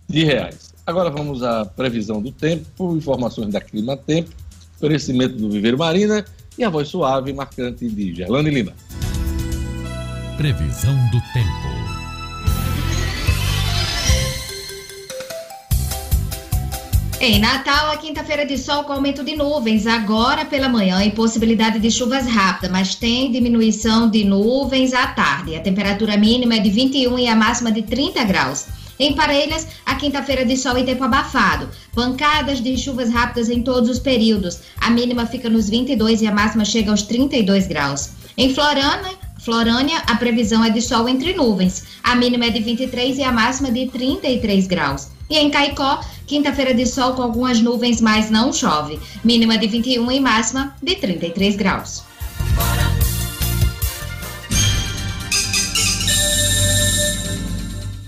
de 0.07 0.23
reais. 0.23 0.73
Agora 0.85 1.09
vamos 1.09 1.43
à 1.43 1.65
previsão 1.65 2.21
do 2.21 2.31
tempo, 2.31 2.95
informações 2.95 3.51
da 3.51 3.61
Clima 3.61 3.95
Tempo, 3.95 4.31
oferecimento 4.77 5.35
do 5.35 5.49
Viveiro 5.49 5.77
Marina 5.77 6.25
e 6.57 6.63
a 6.63 6.69
voz 6.69 6.87
suave 6.87 7.31
e 7.31 7.33
marcante 7.33 7.87
de 7.87 8.15
Gerlane 8.15 8.49
Lima. 8.49 8.73
Previsão 10.37 10.95
do 11.11 11.21
tempo. 11.33 11.58
Em 17.21 17.37
Natal, 17.37 17.91
a 17.91 17.97
quinta-feira 17.97 18.45
de 18.45 18.57
sol 18.57 18.85
com 18.85 18.93
aumento 18.93 19.25
de 19.25 19.35
nuvens, 19.35 19.85
agora 19.85 20.45
pela 20.45 20.69
manhã 20.69 21.03
e 21.03 21.11
possibilidade 21.11 21.77
de 21.77 21.91
chuvas 21.91 22.25
rápidas, 22.25 22.71
mas 22.71 22.95
tem 22.95 23.29
diminuição 23.29 24.09
de 24.09 24.23
nuvens 24.23 24.93
à 24.93 25.05
tarde. 25.05 25.53
A 25.53 25.59
temperatura 25.59 26.15
mínima 26.15 26.55
é 26.55 26.59
de 26.59 26.69
21 26.69 27.19
e 27.19 27.27
a 27.27 27.35
máxima 27.35 27.73
de 27.73 27.81
30 27.81 28.23
graus. 28.23 28.67
Em 28.97 29.13
Parelhas, 29.13 29.67
a 29.85 29.95
quinta-feira 29.95 30.45
de 30.45 30.55
sol 30.55 30.77
e 30.77 30.85
tempo 30.85 31.03
abafado. 31.03 31.67
Pancadas 31.93 32.61
de 32.61 32.77
chuvas 32.77 33.09
rápidas 33.09 33.49
em 33.49 33.61
todos 33.63 33.89
os 33.89 33.99
períodos. 33.99 34.59
A 34.79 34.89
mínima 34.89 35.25
fica 35.25 35.49
nos 35.49 35.69
22 35.69 36.21
e 36.21 36.27
a 36.27 36.31
máxima 36.31 36.63
chega 36.63 36.89
aos 36.89 37.01
32 37.01 37.67
graus. 37.67 38.11
Em 38.37 38.53
Florânia, 38.53 39.11
Florânia, 39.39 40.01
a 40.07 40.15
previsão 40.15 40.63
é 40.63 40.69
de 40.69 40.81
sol 40.81 41.09
entre 41.09 41.33
nuvens. 41.33 41.83
A 42.01 42.15
mínima 42.15 42.45
é 42.45 42.49
de 42.49 42.61
23 42.61 43.17
e 43.17 43.23
a 43.23 43.31
máxima 43.31 43.69
de 43.69 43.87
33 43.87 44.67
graus. 44.67 45.18
E 45.29 45.37
em 45.37 45.51
Caicó, 45.51 46.01
quinta-feira 46.25 46.73
de 46.73 46.87
sol 46.87 47.13
com 47.13 47.21
algumas 47.21 47.61
nuvens, 47.61 48.01
mas 48.01 48.31
não 48.31 48.51
chove. 48.51 48.99
Mínima 49.23 49.59
de 49.59 49.67
21 49.67 50.11
e 50.11 50.19
máxima 50.19 50.75
de 50.81 50.95
33 50.95 51.55
graus. 51.55 52.03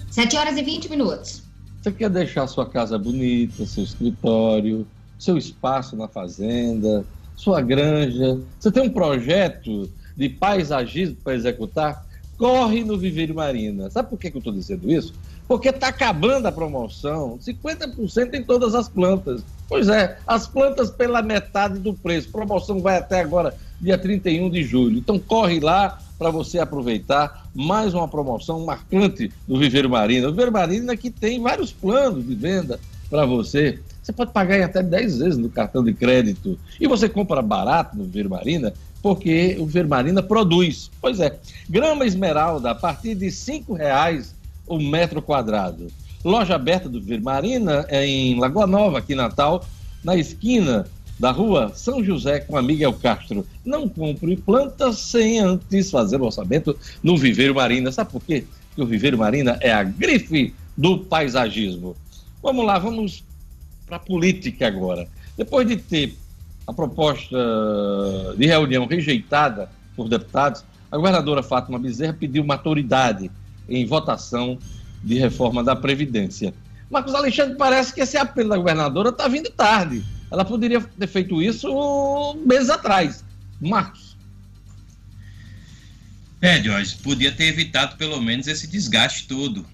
Sete 0.10 0.36
horas 0.36 0.58
e 0.58 0.64
20 0.64 0.90
minutos. 0.90 1.44
Você 1.80 1.92
quer 1.92 2.10
deixar 2.10 2.48
sua 2.48 2.66
casa 2.66 2.98
bonita, 2.98 3.68
seu 3.68 3.84
escritório, 3.84 4.88
seu 5.20 5.38
espaço 5.38 5.96
na 5.96 6.08
fazenda, 6.08 7.06
sua 7.36 7.62
granja? 7.62 8.40
Você 8.60 8.72
tem 8.72 8.82
um 8.82 8.90
projeto 8.90 9.88
de 10.18 10.28
paisagismo 10.28 11.18
para 11.24 11.36
executar? 11.36 12.04
Corre 12.36 12.84
no 12.84 12.98
Viveiro 12.98 13.36
Marina. 13.36 13.92
Sabe 13.92 14.10
por 14.10 14.18
que, 14.18 14.32
que 14.32 14.38
eu 14.38 14.40
estou 14.40 14.54
dizendo 14.54 14.92
isso? 14.92 15.14
Porque 15.52 15.68
está 15.68 15.90
acabando 15.90 16.46
a 16.46 16.52
promoção, 16.52 17.38
50% 17.38 18.36
em 18.36 18.42
todas 18.42 18.74
as 18.74 18.88
plantas. 18.88 19.44
Pois 19.68 19.90
é, 19.90 20.18
as 20.26 20.48
plantas 20.48 20.90
pela 20.90 21.22
metade 21.22 21.78
do 21.78 21.94
preço. 21.94 22.32
Promoção 22.32 22.80
vai 22.80 22.96
até 22.96 23.20
agora, 23.20 23.54
dia 23.78 23.98
31 23.98 24.50
de 24.50 24.64
julho. 24.64 24.98
Então 24.98 25.20
corre 25.20 25.60
lá 25.60 26.00
para 26.18 26.30
você 26.30 26.58
aproveitar 26.58 27.50
mais 27.54 27.94
uma 27.94 28.08
promoção 28.08 28.64
marcante 28.64 29.30
do 29.46 29.60
Viveiro 29.60 29.90
Marina. 29.90 30.30
O 30.30 30.32
Viveiro 30.32 30.54
Marina 30.54 30.96
que 30.96 31.12
tem 31.12 31.42
vários 31.42 31.74
planos 31.74 32.26
de 32.26 32.34
venda 32.34 32.80
para 33.10 33.26
você. 33.26 33.78
Você 34.02 34.14
pode 34.14 34.32
pagar 34.32 34.58
em 34.58 34.64
até 34.64 34.82
10 34.82 35.18
vezes 35.18 35.38
no 35.38 35.50
cartão 35.50 35.84
de 35.84 35.94
crédito. 35.94 36.58
E 36.80 36.88
você 36.88 37.10
compra 37.10 37.42
barato 37.42 37.98
no 37.98 38.06
Viveiro 38.06 38.30
Marina, 38.30 38.72
porque 39.02 39.58
o 39.60 39.66
Viveiro 39.66 39.90
Marina 39.90 40.24
produz. 40.24 40.90
Pois 41.02 41.20
é, 41.20 41.38
grama 41.70 42.06
esmeralda 42.06 42.72
a 42.72 42.76
partir 42.76 43.16
de 43.16 43.28
R$ 43.28 43.66
reais 43.78 44.40
o 44.72 44.80
metro 44.80 45.22
quadrado. 45.22 45.88
loja 46.24 46.56
aberta 46.56 46.88
do 46.88 47.02
Viveiro 47.02 47.24
Marina, 47.24 47.86
é 47.90 48.06
em 48.06 48.40
Lagoa 48.40 48.66
Nova, 48.66 49.00
aqui 49.00 49.12
em 49.12 49.18
Natal, 49.18 49.66
na 50.02 50.16
esquina 50.16 50.88
da 51.20 51.30
rua 51.30 51.74
São 51.76 52.02
José 52.02 52.40
com 52.40 52.56
a 52.56 52.62
Miguel 52.62 52.94
Castro. 52.94 53.46
Não 53.66 53.90
compre 53.90 54.38
plantas 54.38 54.98
sem 54.98 55.40
antes 55.40 55.92
fazer 55.92 56.22
o 56.22 56.26
orçamento 56.26 56.78
no 57.04 57.18
Viveiro 57.18 57.56
Marina. 57.56 57.92
Sabe 57.92 58.12
por 58.12 58.24
quê? 58.24 58.46
Porque 58.70 58.82
o 58.82 58.86
Viveiro 58.86 59.18
Marina 59.18 59.58
é 59.60 59.74
a 59.74 59.84
grife 59.84 60.56
do 60.78 61.00
paisagismo. 61.00 61.94
Vamos 62.42 62.66
lá, 62.66 62.80
vamos 62.80 63.26
para 63.86 63.98
a 63.98 64.00
política 64.00 64.68
agora. 64.68 65.06
Depois 65.38 65.68
de 65.68 65.76
ter 65.76 66.16
a 66.66 66.72
proposta 66.72 67.38
de 68.38 68.46
reunião 68.46 68.86
rejeitada 68.86 69.70
por 69.98 70.08
deputados, 70.08 70.64
a 70.90 70.96
governadora 70.96 71.44
Fátima 71.44 71.78
Bezerra 71.78 72.16
pediu 72.18 72.44
maturidade 72.46 73.30
em 73.78 73.86
votação 73.86 74.58
de 75.04 75.18
reforma 75.18 75.64
da 75.64 75.76
Previdência. 75.76 76.54
Marcos 76.90 77.16
Alexandre, 77.16 77.56
parece 77.56 77.94
que 77.94 78.02
esse 78.02 78.18
apelo 78.18 78.50
da 78.50 78.58
governadora 78.58 79.10
está 79.10 79.28
vindo 79.28 79.50
tarde. 79.50 80.04
Ela 80.30 80.46
poderia 80.46 80.82
ter 80.82 81.08
feito 81.08 81.42
isso 81.42 82.36
meses 82.46 82.70
atrás. 82.70 83.24
Marcos. 83.60 84.16
É, 86.42 86.62
Jorge, 86.62 86.98
podia 87.04 87.32
ter 87.32 87.46
evitado 87.46 87.96
pelo 87.98 88.20
menos 88.20 88.48
esse 88.48 88.68
desgaste 88.68 89.28
todo 89.28 89.66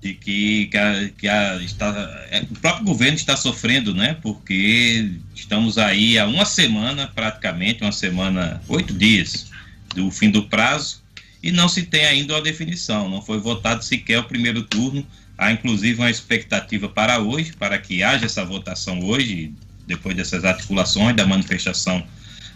de 0.00 0.14
que, 0.14 0.66
que, 0.66 0.76
a, 0.76 1.10
que 1.10 1.28
a, 1.28 1.56
está, 1.56 1.88
é, 2.30 2.42
o 2.42 2.54
próprio 2.58 2.84
governo 2.84 3.16
está 3.16 3.36
sofrendo, 3.36 3.94
né? 3.94 4.16
Porque 4.22 5.12
estamos 5.34 5.76
aí 5.76 6.18
há 6.18 6.26
uma 6.26 6.44
semana, 6.44 7.06
praticamente, 7.06 7.82
uma 7.82 7.92
semana, 7.92 8.62
oito 8.68 8.94
dias 8.94 9.50
do 9.94 10.10
fim 10.10 10.30
do 10.30 10.44
prazo, 10.44 10.99
e 11.42 11.50
não 11.50 11.68
se 11.68 11.82
tem 11.84 12.04
ainda 12.04 12.34
uma 12.34 12.42
definição. 12.42 13.08
Não 13.08 13.22
foi 13.22 13.38
votado 13.38 13.84
sequer 13.84 14.18
o 14.18 14.24
primeiro 14.24 14.62
turno. 14.62 15.06
Há 15.36 15.52
inclusive 15.52 15.98
uma 15.98 16.10
expectativa 16.10 16.88
para 16.88 17.18
hoje, 17.18 17.52
para 17.52 17.78
que 17.78 18.02
haja 18.02 18.26
essa 18.26 18.44
votação 18.44 19.00
hoje, 19.00 19.52
depois 19.86 20.14
dessas 20.14 20.44
articulações, 20.44 21.16
da 21.16 21.26
manifestação 21.26 22.06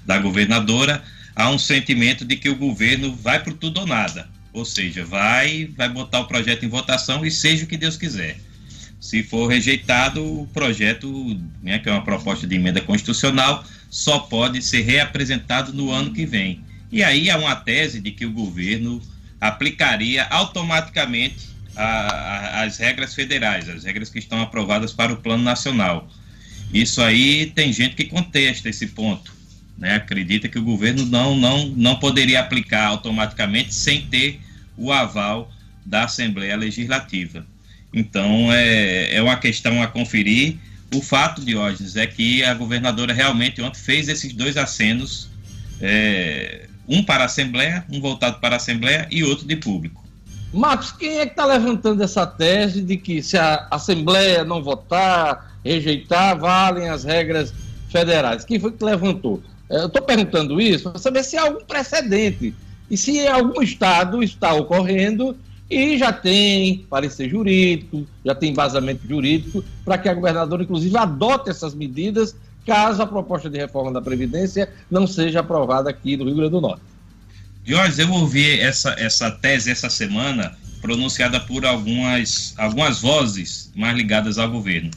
da 0.05 0.18
governadora, 0.18 1.03
há 1.35 1.51
um 1.51 1.59
sentimento 1.59 2.25
de 2.25 2.37
que 2.37 2.49
o 2.49 2.57
governo 2.57 3.14
vai 3.14 3.42
por 3.42 3.55
tudo 3.55 3.81
ou 3.81 3.87
nada 3.87 4.29
ou 4.55 4.64
seja, 4.64 5.05
vai, 5.05 5.68
vai 5.77 5.88
botar 5.88 6.20
o 6.20 6.27
projeto 6.27 6.64
em 6.64 6.68
votação 6.68 7.27
e 7.27 7.31
seja 7.31 7.64
o 7.64 7.66
que 7.66 7.77
Deus 7.77 7.97
quiser. 7.97 8.38
Se 9.01 9.23
for 9.23 9.49
rejeitado, 9.49 10.25
o 10.25 10.47
projeto, 10.47 11.38
né, 11.61 11.81
que 11.81 11.88
é 11.88 11.92
uma 11.92 12.05
proposta 12.05 12.47
de 12.47 12.55
emenda 12.55 12.81
constitucional, 12.81 13.64
só 13.90 14.20
pode 14.20 14.62
ser 14.62 14.83
reapresentado 14.83 15.75
no 15.75 15.90
ano 15.90 16.12
que 16.12 16.25
vem. 16.25 16.64
E 16.94 17.02
aí 17.02 17.28
há 17.28 17.37
uma 17.37 17.57
tese 17.57 18.00
de 18.00 18.11
que 18.12 18.24
o 18.24 18.30
governo 18.30 19.02
aplicaria 19.40 20.24
automaticamente 20.26 21.48
a, 21.74 21.85
a, 21.85 22.62
as 22.62 22.78
regras 22.78 23.14
federais, 23.14 23.68
as 23.68 23.83
regras 23.83 24.09
que 24.09 24.18
estão 24.18 24.40
aprovadas 24.40 24.92
para 24.92 25.12
o 25.12 25.16
Plano 25.16 25.42
Nacional. 25.42 26.09
Isso 26.72 27.02
aí 27.02 27.52
tem 27.54 27.72
gente 27.72 27.96
que 27.96 28.04
contesta 28.04 28.68
esse 28.68 28.87
ponto 28.87 29.35
né, 29.76 29.96
acredita 29.96 30.48
que 30.48 30.59
o 30.59 30.62
governo 30.62 31.04
não, 31.07 31.37
não, 31.37 31.66
não 31.68 31.96
poderia 31.96 32.40
aplicar 32.40 32.87
automaticamente 32.87 33.74
sem 33.74 34.02
ter 34.07 34.40
o 34.76 34.92
aval 34.92 35.52
da 35.85 36.04
Assembleia 36.04 36.57
Legislativa. 36.57 37.44
Então, 37.92 38.52
é, 38.52 39.14
é 39.16 39.22
uma 39.22 39.37
questão 39.37 39.83
a 39.83 39.87
conferir. 39.87 40.57
O 40.92 41.02
fato, 41.02 41.44
Diógenes, 41.44 41.96
é 41.96 42.07
que 42.07 42.42
a 42.44 42.54
governadora 42.54 43.12
realmente 43.12 43.61
ontem 43.61 43.80
fez 43.80 44.09
esses 44.09 44.33
dois 44.33 44.57
acenos, 44.57 45.28
é, 45.80 46.68
um 46.88 47.03
para 47.03 47.23
a 47.23 47.27
Assembleia, 47.27 47.85
um 47.90 48.01
voltado 48.01 48.38
para 48.40 48.55
a 48.55 48.57
Assembleia 48.57 49.09
e 49.11 49.23
outro 49.25 49.47
de 49.47 49.57
público. 49.57 50.05
Marcos, 50.53 50.92
quem 50.92 51.18
é 51.18 51.27
que 51.27 51.33
está 51.33 51.44
levantando 51.44 52.03
essa 52.03 52.27
tese 52.27 52.81
de 52.81 52.97
que 52.97 53.23
se 53.23 53.37
a 53.37 53.66
Assembleia 53.70 54.44
não 54.44 54.62
votar, 54.62 55.59
rejeitar, 55.64 56.38
valem 56.38 56.88
as 56.88 57.03
regras 57.03 57.53
federais? 57.90 58.44
Quem 58.44 58.61
foi 58.61 58.70
que 58.70 58.85
levantou? 58.85 59.42
É, 59.68 59.79
eu 59.79 59.87
estou 59.87 60.03
perguntando 60.03 60.61
isso 60.61 60.90
para 60.90 61.01
saber 61.01 61.25
se 61.25 61.37
há 61.37 61.42
algum 61.42 61.64
precedente 61.64 62.55
e 62.90 62.97
se 62.97 63.18
em 63.18 63.27
algum 63.27 63.61
estado 63.62 64.23
está 64.23 64.55
ocorrendo 64.55 65.37
e 65.68 65.99
já 65.99 66.12
tem 66.12 66.87
parecer 66.88 67.29
jurídico, 67.29 68.07
já 68.25 68.35
tem 68.35 68.53
vazamento 68.53 69.09
jurídico, 69.09 69.64
para 69.85 69.99
que 69.99 70.09
a 70.09 70.14
governadora, 70.14 70.62
inclusive, 70.62 70.97
adote 70.97 71.51
essas 71.51 71.75
medidas 71.75 72.37
caso 72.66 73.03
a 73.03 73.07
proposta 73.07 73.48
de 73.50 73.59
reforma 73.59 73.92
da 73.92 74.00
Previdência 74.00 74.70
não 74.90 75.07
seja 75.07 75.40
aprovada 75.40 75.90
aqui 75.90 76.16
no 76.16 76.24
Rio 76.24 76.37
Grande 76.37 76.50
do 76.50 76.61
Norte. 76.61 76.83
Jorge, 77.64 78.03
eu 78.03 78.12
ouvi 78.12 78.61
essa, 78.61 78.94
essa 78.98 79.31
tese 79.31 79.70
essa 79.70 79.88
semana 79.88 80.57
pronunciada 80.83 81.40
por 81.40 81.64
algumas, 81.64 82.55
algumas 82.59 83.00
vozes 83.00 83.72
mais 83.74 83.96
ligadas 83.96 84.37
ao 84.37 84.50
governo. 84.50 84.90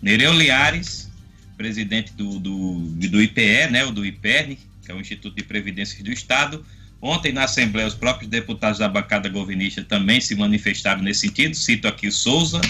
Nereu 0.00 0.32
Liares, 0.32 1.10
presidente 1.56 2.12
do, 2.14 2.38
do, 2.38 2.78
do 2.80 3.22
IPE, 3.22 3.70
né, 3.70 3.84
o 3.84 3.90
do 3.90 4.04
IPERN, 4.04 4.56
que 4.82 4.90
é 4.90 4.94
o 4.94 5.00
Instituto 5.00 5.36
de 5.36 5.42
Previdências 5.42 6.02
do 6.02 6.10
Estado. 6.10 6.64
Ontem, 7.00 7.32
na 7.32 7.44
Assembleia, 7.44 7.86
os 7.86 7.94
próprios 7.94 8.30
deputados 8.30 8.78
da 8.78 8.88
bancada 8.88 9.28
governista 9.28 9.84
também 9.84 10.20
se 10.20 10.34
manifestaram 10.34 11.02
nesse 11.02 11.20
sentido. 11.20 11.54
Cito 11.54 11.86
aqui 11.86 12.08
o 12.08 12.12
Souza 12.12 12.60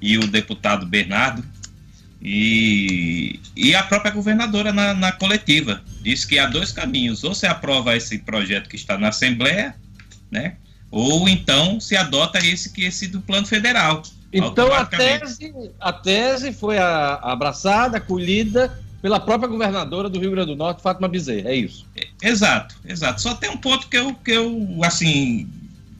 e 0.00 0.16
o 0.16 0.26
deputado 0.26 0.86
Bernardo. 0.86 1.44
E, 2.24 3.40
e 3.56 3.74
a 3.74 3.82
própria 3.82 4.12
governadora 4.12 4.72
na, 4.72 4.94
na 4.94 5.10
coletiva 5.10 5.82
disse 6.02 6.26
que 6.26 6.38
há 6.38 6.46
dois 6.46 6.70
caminhos: 6.70 7.24
ou 7.24 7.34
se 7.34 7.46
aprova 7.46 7.96
esse 7.96 8.18
projeto 8.18 8.68
que 8.68 8.76
está 8.76 8.96
na 8.96 9.08
Assembleia, 9.08 9.74
né, 10.30 10.54
ou 10.88 11.28
então 11.28 11.80
se 11.80 11.96
adota 11.96 12.38
esse 12.38 12.72
que 12.72 12.84
esse 12.84 13.08
do 13.08 13.20
plano 13.20 13.46
federal. 13.46 14.02
Então 14.32 14.72
a 14.72 14.86
tese, 14.86 15.52
a 15.80 15.92
tese 15.92 16.52
foi 16.52 16.78
a, 16.78 17.14
abraçada, 17.16 17.96
acolhida 17.96 18.80
pela 19.02 19.18
própria 19.18 19.48
governadora 19.48 20.08
do 20.08 20.20
Rio 20.20 20.30
Grande 20.30 20.52
do 20.52 20.56
Norte, 20.56 20.80
Fátima 20.80 21.08
Bezerra, 21.08 21.50
é 21.50 21.56
isso? 21.56 21.84
É, 21.96 22.06
exato, 22.22 22.76
exato. 22.86 23.20
Só 23.20 23.34
tem 23.34 23.50
um 23.50 23.56
ponto 23.56 23.88
que 23.88 23.98
eu, 23.98 24.14
que 24.14 24.30
eu 24.30 24.78
assim, 24.84 25.50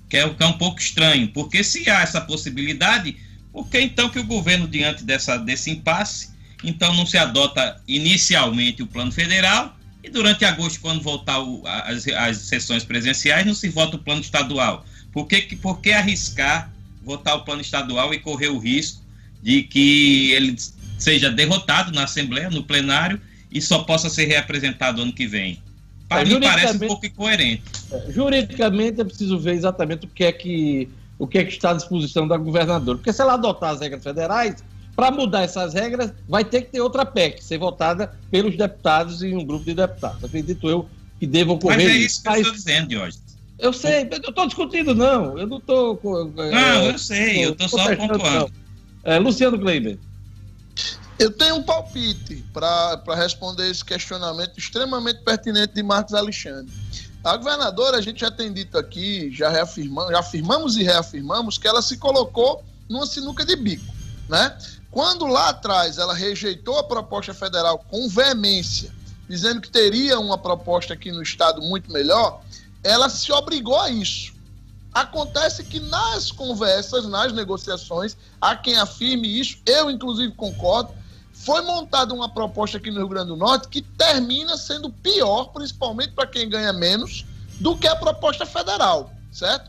que 0.09 0.17
é, 0.17 0.29
que 0.29 0.43
é 0.43 0.47
um 0.47 0.53
pouco 0.53 0.79
estranho, 0.79 1.27
porque 1.29 1.65
se 1.65 1.91
há 1.91 2.03
essa 2.03 2.21
possibilidade, 2.21 3.17
por 3.53 3.69
que 3.69 3.81
então 3.81 4.09
que 4.09 4.19
o 4.19 4.25
governo, 4.25 4.67
diante 4.67 5.05
dessa, 5.05 5.37
desse 5.37 5.71
impasse, 5.71 6.31
então 6.65 6.95
não 6.95 7.05
se 7.05 7.19
adota 7.19 7.81
inicialmente 7.87 8.83
o 8.83 8.87
plano 8.87 9.13
federal 9.13 9.77
e 10.03 10.11
durante 10.11 10.45
agosto, 10.45 10.81
quando 10.81 11.01
voltar 11.01 11.41
o, 11.41 11.63
as, 11.67 12.07
as 12.09 12.37
sessões 12.39 12.85
presenciais, 12.85 13.47
não 13.47 13.55
se 13.55 13.69
vota 13.69 13.97
o 13.97 13.99
plano 13.99 14.21
estadual? 14.21 14.85
Por 15.13 15.27
que, 15.27 15.55
por 15.57 15.81
que 15.81 15.93
arriscar 15.93 16.73
votar 17.05 17.37
o 17.37 17.45
plano 17.45 17.61
estadual 17.61 18.15
e 18.15 18.19
correr 18.19 18.49
o 18.49 18.59
risco 18.59 19.03
de 19.43 19.63
que 19.63 20.31
ele 20.33 20.57
seja 20.99 21.31
derrotado 21.31 21.93
na 21.93 22.05
Assembleia, 22.05 22.49
no 22.49 22.63
plenário, 22.63 23.21
e 23.51 23.61
só 23.61 23.81
possa 23.81 24.09
ser 24.09 24.27
reapresentado 24.27 25.03
ano 25.03 25.13
que 25.13 25.27
vem. 25.27 25.61
Para 26.09 26.23
é, 26.23 26.25
mim 26.25 26.41
parece 26.41 26.77
um 26.77 26.87
pouco 26.87 27.05
incoerente. 27.05 27.63
É, 27.91 28.13
juridicamente 28.13 29.01
é 29.01 29.05
preciso 29.05 29.39
ver 29.39 29.55
exatamente 29.55 30.07
o 30.07 30.09
que 30.09 30.25
é 30.25 30.33
que 30.33 30.89
o 31.23 31.27
que 31.29 31.39
é 31.39 31.45
que 31.45 31.53
está 31.53 31.71
à 31.71 31.75
disposição 31.75 32.27
da 32.27 32.37
governadora. 32.37 32.99
Porque 32.99 33.13
se 33.13 33.23
ela 33.23 33.35
adotar 33.35 33.71
as 33.71 33.81
regras 33.81 34.03
federais, 34.03 34.57
para 34.97 35.09
mudar 35.13 35.43
essas 35.43 35.73
regras, 35.73 36.13
vai 36.29 36.45
ter 36.45 36.63
que 36.63 36.73
ter 36.73 36.81
outra 36.81 37.07
PEC, 37.07 37.45
ser 37.45 37.59
votada 37.59 38.13
pelos 38.29 38.57
deputados 38.57 39.23
e 39.23 39.33
um 39.33 39.45
grupo 39.45 39.65
de 39.65 39.73
deputados. 39.73 40.25
Acredito 40.25 40.69
eu 40.69 40.89
que 41.21 41.27
devam 41.29 41.55
ocorrer. 41.55 41.79
Mas 41.79 41.87
é 41.87 41.97
isso 41.99 42.23
que 42.25 42.29
eu 42.29 42.35
estou 42.35 42.53
dizendo, 42.53 42.93
Jorge. 42.93 43.19
Eu 43.57 43.73
sei, 43.73 44.03
eu 44.11 44.21
não 44.21 44.31
estou 44.31 44.47
discutindo, 44.47 44.97
não. 44.97 45.39
Eu 45.39 45.47
não 45.47 45.59
estou. 45.59 46.01
É, 46.39 46.51
não, 46.51 46.87
eu 46.87 46.99
sei, 46.99 47.45
eu 47.45 47.53
estou 47.53 47.69
só 47.69 47.95
pontuando. 47.95 48.53
É, 49.05 49.17
Luciano 49.21 49.57
Kleiber. 49.61 49.99
Eu 51.21 51.31
tenho 51.31 51.55
um 51.55 51.63
palpite 51.63 52.45
para 52.53 53.01
responder 53.15 53.71
esse 53.71 53.85
questionamento 53.85 54.59
extremamente 54.59 55.23
pertinente 55.23 55.73
de 55.73 55.85
Marcos 55.85 56.15
Alexandre. 56.15 56.73
A 57.25 57.37
governadora, 57.37 57.99
a 57.99 58.01
gente 58.01 58.21
já 58.21 58.31
tem 58.31 58.53
dito 58.53 58.77
aqui, 58.77 59.31
já, 59.33 59.49
reafirmamos, 59.49 60.11
já 60.11 60.19
afirmamos 60.19 60.77
e 60.77 60.83
reafirmamos 60.83 61.57
que 61.57 61.69
ela 61.69 61.81
se 61.81 61.97
colocou 61.97 62.65
numa 62.89 63.07
sinuca 63.07 63.45
de 63.45 63.55
bico, 63.55 63.93
né? 64.29 64.59
Quando 64.91 65.27
lá 65.27 65.51
atrás 65.51 65.99
ela 65.99 66.15
rejeitou 66.15 66.79
a 66.79 66.85
proposta 66.85 67.33
federal 67.33 67.79
com 67.79 68.09
veemência, 68.09 68.93
dizendo 69.29 69.61
que 69.61 69.71
teria 69.71 70.19
uma 70.19 70.37
proposta 70.37 70.95
aqui 70.95 71.13
no 71.13 71.23
estado 71.23 71.63
muito 71.63 71.91
melhor, 71.93 72.43
ela 72.83 73.09
se 73.09 73.31
obrigou 73.31 73.79
a 73.79 73.89
isso. 73.89 74.35
Acontece 74.93 75.65
que 75.65 75.79
nas 75.79 76.31
conversas, 76.33 77.07
nas 77.07 77.33
negociações, 77.33 78.17
há 78.41 78.57
quem 78.57 78.77
afirme 78.77 79.41
isso, 79.41 79.59
eu 79.65 79.91
inclusive 79.91 80.33
concordo, 80.35 80.93
foi 81.45 81.61
montada 81.63 82.15
uma 82.15 82.29
proposta 82.29 82.77
aqui 82.77 82.89
no 82.91 82.99
Rio 82.99 83.09
Grande 83.09 83.29
do 83.29 83.37
Norte 83.37 83.67
que 83.67 83.83
termina 83.83 84.57
sendo 84.57 84.89
pior, 84.91 85.47
principalmente 85.47 86.13
para 86.13 86.27
quem 86.27 86.49
ganha 86.49 86.73
menos, 86.73 87.27
do 87.61 87.77
que 87.77 87.89
a 87.89 87.97
proposta 87.97 88.47
federal, 88.47 89.13
certo? 89.33 89.69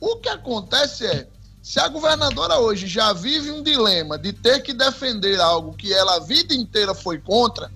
O 0.00 0.16
que 0.16 0.30
acontece 0.30 1.06
é, 1.06 1.28
se 1.62 1.78
a 1.78 1.88
governadora 1.88 2.58
hoje 2.58 2.86
já 2.86 3.12
vive 3.12 3.50
um 3.50 3.62
dilema 3.62 4.18
de 4.18 4.32
ter 4.32 4.62
que 4.62 4.72
defender 4.72 5.38
algo 5.38 5.74
que 5.74 5.92
ela 5.92 6.16
a 6.16 6.20
vida 6.20 6.54
inteira 6.54 6.94
foi 6.94 7.18
contra, 7.18 7.70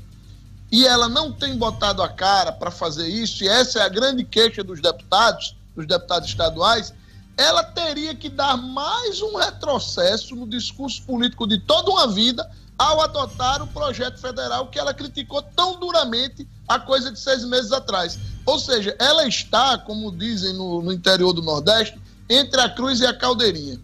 e 0.72 0.86
ela 0.86 1.06
não 1.06 1.30
tem 1.30 1.54
botado 1.54 2.02
a 2.02 2.08
cara 2.08 2.50
para 2.50 2.70
fazer 2.70 3.06
isso, 3.06 3.44
e 3.44 3.48
essa 3.48 3.80
é 3.80 3.82
a 3.82 3.88
grande 3.90 4.24
queixa 4.24 4.64
dos 4.64 4.80
deputados, 4.80 5.54
dos 5.76 5.86
deputados 5.86 6.30
estaduais, 6.30 6.94
ela 7.36 7.62
teria 7.62 8.14
que 8.14 8.30
dar 8.30 8.56
mais 8.56 9.20
um 9.20 9.36
retrocesso 9.36 10.34
no 10.34 10.48
discurso 10.48 11.02
político 11.02 11.46
de 11.46 11.58
toda 11.58 11.90
uma 11.90 12.06
vida 12.06 12.50
ao 12.78 13.00
adotar 13.00 13.62
o 13.62 13.66
projeto 13.66 14.20
federal 14.20 14.66
que 14.66 14.78
ela 14.78 14.92
criticou 14.92 15.42
tão 15.42 15.78
duramente 15.78 16.46
há 16.68 16.78
coisa 16.78 17.10
de 17.12 17.18
seis 17.18 17.44
meses 17.44 17.72
atrás. 17.72 18.18
Ou 18.44 18.58
seja, 18.58 18.96
ela 18.98 19.26
está, 19.26 19.78
como 19.78 20.10
dizem 20.10 20.54
no, 20.54 20.82
no 20.82 20.92
interior 20.92 21.32
do 21.32 21.42
Nordeste, 21.42 21.98
entre 22.28 22.60
a 22.60 22.68
cruz 22.68 23.00
e 23.00 23.06
a 23.06 23.14
caldeirinha. 23.14 23.78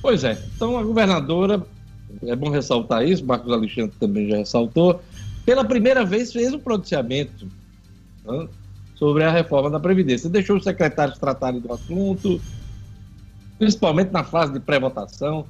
Pois 0.00 0.24
é. 0.24 0.38
Então 0.54 0.78
a 0.78 0.82
governadora, 0.82 1.64
é 2.22 2.36
bom 2.36 2.50
ressaltar 2.50 3.04
isso, 3.06 3.24
Marcos 3.24 3.52
Alexandre 3.52 3.94
também 3.98 4.28
já 4.28 4.36
ressaltou, 4.36 5.02
pela 5.44 5.64
primeira 5.64 6.04
vez 6.04 6.32
fez 6.32 6.52
um 6.54 6.58
pronunciamento 6.58 7.46
né, 8.24 8.48
sobre 8.94 9.24
a 9.24 9.30
reforma 9.30 9.70
da 9.70 9.80
Previdência. 9.80 10.30
Deixou 10.30 10.56
os 10.56 10.64
secretários 10.64 11.18
tratarem 11.18 11.60
do 11.60 11.72
assunto, 11.72 12.40
principalmente 13.58 14.10
na 14.10 14.22
fase 14.22 14.52
de 14.52 14.60
pré-votação, 14.60 15.46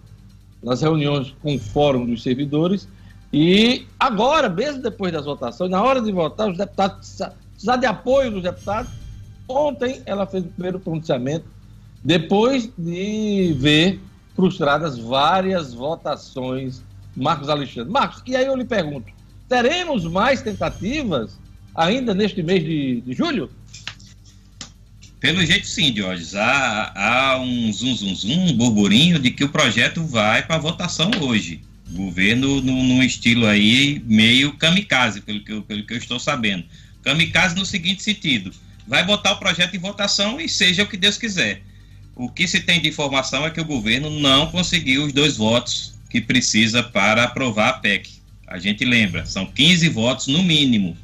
nas 0.62 0.82
reuniões 0.82 1.34
com 1.42 1.54
o 1.54 1.58
Fórum 1.58 2.06
dos 2.06 2.22
Servidores. 2.22 2.88
E 3.32 3.86
agora, 3.98 4.48
mesmo 4.48 4.82
depois 4.82 5.12
das 5.12 5.24
votações, 5.24 5.70
na 5.70 5.82
hora 5.82 6.00
de 6.00 6.10
votar, 6.10 6.50
os 6.50 6.58
deputados 6.58 7.18
precisar 7.60 7.76
de 7.76 7.86
apoio 7.86 8.30
dos 8.30 8.42
deputados. 8.42 8.90
Ontem 9.48 10.00
ela 10.06 10.26
fez 10.26 10.44
o 10.44 10.48
primeiro 10.48 10.80
pronunciamento, 10.80 11.44
depois 12.02 12.70
de 12.78 13.54
ver 13.58 14.00
frustradas 14.34 14.98
várias 14.98 15.74
votações. 15.74 16.82
Marcos 17.16 17.48
Alexandre. 17.48 17.92
Marcos, 17.92 18.22
e 18.26 18.36
aí 18.36 18.46
eu 18.46 18.56
lhe 18.56 18.64
pergunto: 18.64 19.12
teremos 19.48 20.04
mais 20.04 20.40
tentativas 20.40 21.38
ainda 21.74 22.14
neste 22.14 22.42
mês 22.42 22.62
de, 22.64 23.00
de 23.00 23.12
julho? 23.12 23.50
Pelo 25.20 25.44
jeito 25.44 25.66
sim, 25.66 25.92
Diógenes. 25.92 26.34
Há, 26.34 26.92
há 26.96 27.38
um 27.38 27.70
zum, 27.70 27.94
zum, 27.94 28.14
zum, 28.14 28.46
um 28.46 28.52
burburinho 28.54 29.18
de 29.18 29.30
que 29.30 29.44
o 29.44 29.50
projeto 29.50 30.02
vai 30.02 30.42
para 30.46 30.56
votação 30.56 31.10
hoje. 31.20 31.60
Governo 31.90 32.62
num, 32.62 32.82
num, 32.82 33.02
estilo 33.02 33.46
aí 33.46 34.02
meio 34.06 34.52
kamikaze, 34.54 35.20
pelo 35.20 35.44
que, 35.44 35.52
eu, 35.52 35.62
pelo 35.62 35.84
que 35.84 35.92
eu 35.92 35.98
estou 35.98 36.18
sabendo. 36.18 36.64
Kamikaze 37.02 37.54
no 37.54 37.66
seguinte 37.66 38.02
sentido: 38.02 38.50
vai 38.86 39.04
botar 39.04 39.32
o 39.32 39.38
projeto 39.38 39.74
em 39.76 39.78
votação 39.78 40.40
e 40.40 40.48
seja 40.48 40.84
o 40.84 40.86
que 40.86 40.96
Deus 40.96 41.18
quiser. 41.18 41.62
O 42.16 42.28
que 42.28 42.48
se 42.48 42.60
tem 42.60 42.80
de 42.80 42.88
informação 42.88 43.44
é 43.44 43.50
que 43.50 43.60
o 43.60 43.64
governo 43.64 44.08
não 44.08 44.50
conseguiu 44.50 45.04
os 45.04 45.12
dois 45.12 45.36
votos 45.36 45.94
que 46.08 46.20
precisa 46.20 46.82
para 46.82 47.24
aprovar 47.24 47.68
a 47.68 47.72
PEC. 47.74 48.10
A 48.46 48.58
gente 48.58 48.84
lembra, 48.84 49.26
são 49.26 49.44
15 49.46 49.88
votos 49.90 50.26
no 50.28 50.42
mínimo. 50.42 50.96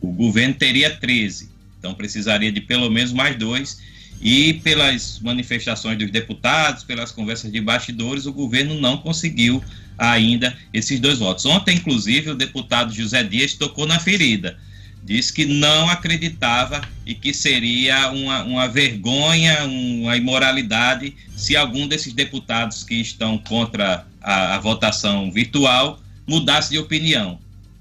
O 0.00 0.12
governo 0.12 0.54
teria 0.54 0.90
13. 0.90 1.49
Então 1.80 1.94
precisaria 1.94 2.52
de 2.52 2.60
pelo 2.60 2.88
menos 2.90 3.12
mais 3.12 3.36
dois. 3.36 3.80
E 4.22 4.54
pelas 4.62 5.18
manifestações 5.20 5.96
dos 5.96 6.10
deputados, 6.10 6.84
pelas 6.84 7.10
conversas 7.10 7.50
de 7.50 7.58
bastidores, 7.58 8.26
o 8.26 8.32
governo 8.32 8.78
não 8.78 8.98
conseguiu 8.98 9.64
ainda 9.96 10.56
esses 10.74 11.00
dois 11.00 11.18
votos. 11.18 11.46
Ontem, 11.46 11.76
inclusive, 11.76 12.30
o 12.30 12.34
deputado 12.34 12.92
José 12.92 13.24
Dias 13.24 13.54
tocou 13.54 13.86
na 13.86 13.98
ferida. 13.98 14.58
Disse 15.02 15.32
que 15.32 15.46
não 15.46 15.88
acreditava 15.88 16.82
e 17.06 17.14
que 17.14 17.32
seria 17.32 18.10
uma, 18.10 18.42
uma 18.44 18.68
vergonha, 18.68 19.64
uma 19.64 20.14
imoralidade 20.18 21.14
se 21.34 21.56
algum 21.56 21.88
desses 21.88 22.12
deputados 22.12 22.84
que 22.84 22.96
estão 22.96 23.38
contra 23.38 24.06
a, 24.20 24.56
a 24.56 24.58
votação 24.58 25.32
virtual 25.32 25.98
mudasse 26.26 26.70
de 26.70 26.78
opinião. 26.78 27.38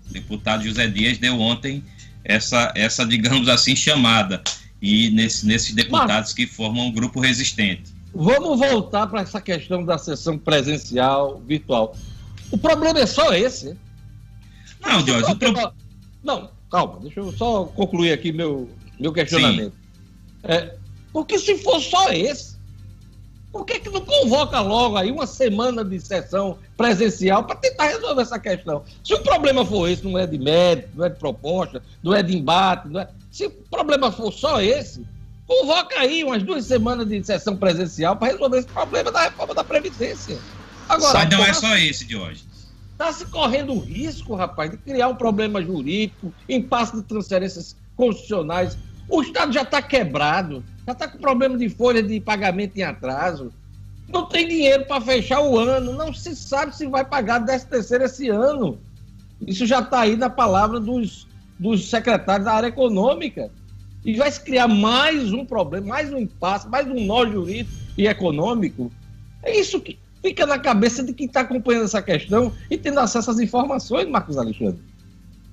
O 0.10 0.14
deputado 0.14 0.64
José 0.64 0.88
Dias 0.88 1.18
deu 1.18 1.40
ontem 1.40 1.84
essa, 2.30 2.72
essa 2.76 3.06
digamos 3.06 3.50
assim, 3.50 3.76
chamada. 3.76 4.42
E 4.82 5.10
nesse, 5.10 5.46
nesses 5.46 5.74
deputados 5.74 6.30
Mas, 6.30 6.34
que 6.34 6.48
formam 6.48 6.86
um 6.88 6.92
grupo 6.92 7.20
resistente. 7.20 7.92
Vamos 8.14 8.60
voltar 8.60 9.08
para 9.08 9.22
essa 9.22 9.42
questão 9.42 9.84
da 9.84 9.98
sessão 9.98 10.38
presencial, 10.38 11.42
virtual. 11.46 11.98
O 12.50 12.58
problema 12.58 13.00
é 13.00 13.06
só 13.06 13.34
esse? 13.34 13.76
Não, 14.80 15.06
Jorge. 15.06 15.36
Pro... 15.36 15.74
Não, 16.24 16.50
calma, 16.72 17.00
deixa 17.02 17.20
eu 17.20 17.32
só 17.34 17.66
concluir 17.66 18.14
aqui 18.14 18.32
meu, 18.32 18.70
meu 18.98 19.12
questionamento. 19.12 19.74
É, 20.44 20.76
porque 21.12 21.38
se 21.38 21.58
for 21.58 21.82
só 21.82 22.14
esse, 22.14 22.56
por 23.52 23.66
que, 23.66 23.80
que 23.80 23.90
não 23.90 24.02
convoca 24.02 24.60
logo 24.60 24.98
aí 24.98 25.12
uma 25.12 25.26
semana 25.26 25.84
de 25.84 26.00
sessão 26.00 26.58
presencial 26.78 27.44
para 27.44 27.56
tentar 27.56 27.88
resolver 27.88 28.22
essa 28.22 28.40
questão? 28.40 28.84
Se 29.04 29.14
o 29.14 29.24
problema 29.24 29.66
for 29.66 29.90
esse, 29.90 30.04
não 30.06 30.18
é 30.18 30.28
de 30.28 30.38
mérito, 30.38 30.90
não 30.96 31.06
é 31.06 31.10
de 31.10 31.18
proposta, 31.18 31.82
não 32.04 32.14
é 32.14 32.22
de 32.22 32.38
embate, 32.38 32.88
não 32.88 33.02
é... 33.02 33.10
se 33.32 33.48
o 33.48 33.50
problema 33.50 34.12
for 34.12 34.32
só 34.32 34.62
esse, 34.62 35.04
convoca 35.48 36.00
aí 36.00 36.24
umas 36.24 36.44
duas 36.44 36.66
semanas 36.66 37.08
de 37.08 37.24
sessão 37.24 37.58
presencial 37.58 38.16
para 38.16 38.34
resolver 38.34 38.60
esse 38.60 38.68
problema 38.68 39.12
da 39.12 39.24
reforma 39.24 39.56
da 39.56 39.64
Previdência. 39.64 40.38
Agora, 40.88 41.20
Mas 41.20 41.30
não 41.30 41.44
é 41.44 41.54
só 41.54 41.76
esse 41.76 42.06
de 42.06 42.16
hoje. 42.16 42.44
Está 42.92 43.12
se 43.14 43.26
correndo 43.26 43.74
o 43.74 43.80
risco, 43.80 44.36
rapaz, 44.36 44.70
de 44.70 44.78
criar 44.78 45.08
um 45.08 45.16
problema 45.16 45.62
jurídico, 45.62 46.34
impasse 46.48 46.96
de 46.96 47.02
transferências 47.04 47.76
constitucionais. 47.96 48.78
O 49.10 49.22
Estado 49.22 49.52
já 49.52 49.64
está 49.64 49.82
quebrado 49.82 50.64
já 50.90 50.94
está 50.94 51.08
com 51.08 51.20
problema 51.20 51.56
de 51.56 51.70
folha 51.70 52.02
de 52.02 52.20
pagamento 52.20 52.76
em 52.76 52.82
atraso. 52.82 53.54
Não 54.12 54.26
tem 54.26 54.48
dinheiro 54.48 54.86
para 54.88 55.00
fechar 55.00 55.40
o 55.40 55.56
ano. 55.56 55.94
Não 55.94 56.12
se 56.12 56.36
sabe 56.36 56.76
se 56.76 56.88
vai 56.88 57.06
pagar 57.06 57.46
13 57.46 57.68
terceiro 57.68 58.06
esse 58.06 58.28
ano. 58.28 58.80
Isso 59.46 59.68
já 59.68 59.82
está 59.82 60.00
aí 60.00 60.18
na 60.18 60.32
palavra 60.32 60.80
dos, 60.80 61.28
dos 61.60 61.92
secretários 61.92 62.46
da 62.46 62.54
área 62.54 62.68
econômica. 62.68 63.52
E 64.04 64.16
vai 64.16 64.32
se 64.32 64.42
criar 64.42 64.68
mais 64.68 65.32
um 65.32 65.46
problema, 65.46 65.86
mais 65.86 66.12
um 66.12 66.18
impasse, 66.18 66.68
mais 66.68 66.88
um 66.88 67.06
nó 67.06 67.24
jurídico 67.24 67.72
e 67.96 68.08
econômico. 68.08 68.92
É 69.44 69.56
isso 69.60 69.80
que 69.80 70.00
fica 70.24 70.48
na 70.48 70.58
cabeça 70.58 71.04
de 71.04 71.14
quem 71.14 71.28
está 71.28 71.42
acompanhando 71.42 71.86
essa 71.86 72.02
questão 72.02 72.52
e 72.68 72.80
tendo 72.80 73.00
acesso 73.00 73.30
às 73.30 73.40
informações, 73.40 74.10
Marcos 74.10 74.40
Alexandre. 74.40 74.82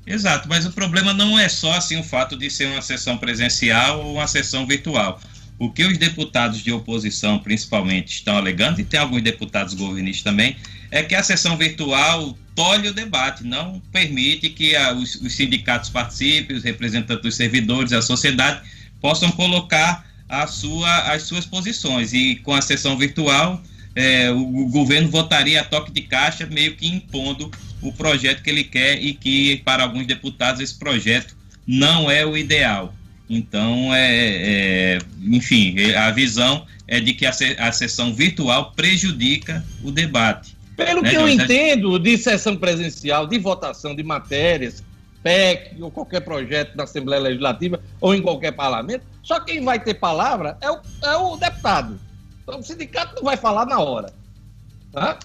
Exato, 0.07 0.49
mas 0.49 0.65
o 0.65 0.71
problema 0.71 1.13
não 1.13 1.37
é 1.37 1.49
só 1.49 1.73
assim 1.73 1.99
o 1.99 2.05
fato 2.05 2.37
de 2.37 2.49
ser 2.49 2.67
uma 2.67 2.81
sessão 2.81 3.19
presencial 3.19 4.05
ou 4.05 4.15
uma 4.15 4.29
sessão 4.29 4.65
virtual. 4.65 5.21
O 5.59 5.71
que 5.71 5.85
os 5.85 5.99
deputados 5.99 6.63
de 6.63 6.71
oposição, 6.71 7.39
principalmente, 7.41 8.13
estão 8.13 8.37
alegando, 8.37 8.81
e 8.81 8.85
tem 8.85 9.01
alguns 9.01 9.23
deputados 9.23 9.75
governistas 9.75 10.23
também, 10.23 10.57
é 10.91 11.03
que 11.03 11.15
a 11.15 11.23
sessão 11.23 11.57
virtual 11.57 12.39
tolhe 12.55 12.89
o 12.89 12.95
debate, 12.95 13.43
não 13.43 13.81
permite 13.91 14.49
que 14.51 14.77
a, 14.77 14.93
os, 14.93 15.17
os, 15.17 15.35
sindicatos 15.35 15.91
participem, 15.91 16.57
os 16.57 16.63
representantes 16.63 17.23
dos 17.23 17.35
servidores, 17.35 17.93
a 17.93 18.01
sociedade, 18.01 18.61
possam 19.01 19.31
colocar 19.33 20.07
sua, 20.49 21.13
as 21.13 21.23
suas 21.23 21.45
posições. 21.45 22.13
E 22.13 22.37
com 22.37 22.55
a 22.55 22.63
sessão 22.63 22.97
virtual, 22.97 23.61
é, 23.95 24.31
o, 24.31 24.67
o 24.67 24.69
governo 24.69 25.09
votaria 25.09 25.61
a 25.61 25.65
toque 25.65 25.91
de 25.91 26.03
caixa, 26.03 26.47
meio 26.47 26.77
que 26.77 26.87
impondo 26.87 27.51
o 27.83 27.93
projeto 27.93 28.43
que 28.43 28.51
ele 28.51 28.65
quer 28.65 29.03
e 29.03 29.15
que, 29.15 29.59
para 29.65 29.83
alguns 29.83 30.07
deputados, 30.07 30.61
esse 30.61 30.75
projeto 30.75 31.37
não 31.67 32.11
é 32.11 32.25
o 32.25 32.37
ideal. 32.37 32.95
Então, 33.29 33.95
é, 33.95 34.95
é 34.95 34.99
enfim, 35.23 35.75
a 35.95 36.11
visão 36.11 36.67
é 36.87 37.01
de 37.01 37.13
que 37.13 37.27
a, 37.27 37.33
a 37.59 37.73
sessão 37.73 38.15
virtual 38.15 38.73
prejudica 38.73 39.65
o 39.83 39.91
debate. 39.91 40.57
Pelo 40.77 41.03
né, 41.03 41.11
que 41.11 41.17
eu 41.17 41.29
entendo 41.29 41.99
de 41.99 42.17
sessão 42.19 42.57
presencial, 42.57 43.27
de 43.27 43.39
votação 43.39 43.97
de 43.97 44.03
matérias, 44.03 44.85
PEC 45.23 45.83
ou 45.83 45.91
qualquer 45.91 46.21
projeto 46.21 46.77
da 46.77 46.85
Assembleia 46.85 47.23
Legislativa 47.23 47.81
ou 48.01 48.15
em 48.15 48.23
qualquer 48.23 48.53
parlamento, 48.53 49.05
só 49.23 49.41
quem 49.41 49.65
vai 49.65 49.81
ter 49.81 49.95
palavra 49.95 50.57
é 50.61 50.71
o, 50.71 50.79
é 51.03 51.17
o 51.17 51.37
deputado. 51.37 51.99
Então, 52.43 52.61
o 52.61 52.63
sindicato 52.63 53.17
não 53.17 53.25
vai 53.25 53.37
falar 53.37 53.67
na 53.67 53.81
hora. 53.81 54.13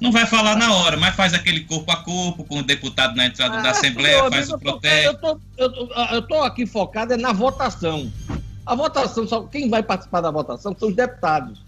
Não 0.02 0.12
vai 0.12 0.26
falar 0.26 0.58
na 0.58 0.74
hora, 0.74 0.98
mas 0.98 1.16
faz 1.16 1.34
aquele 1.34 1.62
corpo 1.62 1.90
a 1.92 1.98
corpo 1.98 2.44
com 2.44 2.60
o 2.60 2.64
deputado 2.64 3.16
na 3.16 3.28
entrada 3.28 3.60
ah, 3.60 3.62
da 3.62 3.70
Assembleia, 3.72 4.30
faz 4.30 4.50
o 4.50 4.60
protesto. 4.60 5.40
Eu 5.58 5.72
eu 6.12 6.22
tô 6.24 6.44
aqui 6.44 6.66
focado 6.66 7.14
é 7.14 7.18
na 7.18 7.32
votação. 7.32 8.12
A 8.66 8.76
votação, 8.76 9.26
só 9.28 9.44
quem 9.44 9.70
vai 9.70 9.82
participar 9.82 10.22
da 10.22 10.30
votação 10.30 10.76
são 10.78 10.90
os 10.90 10.96
deputados. 10.96 11.64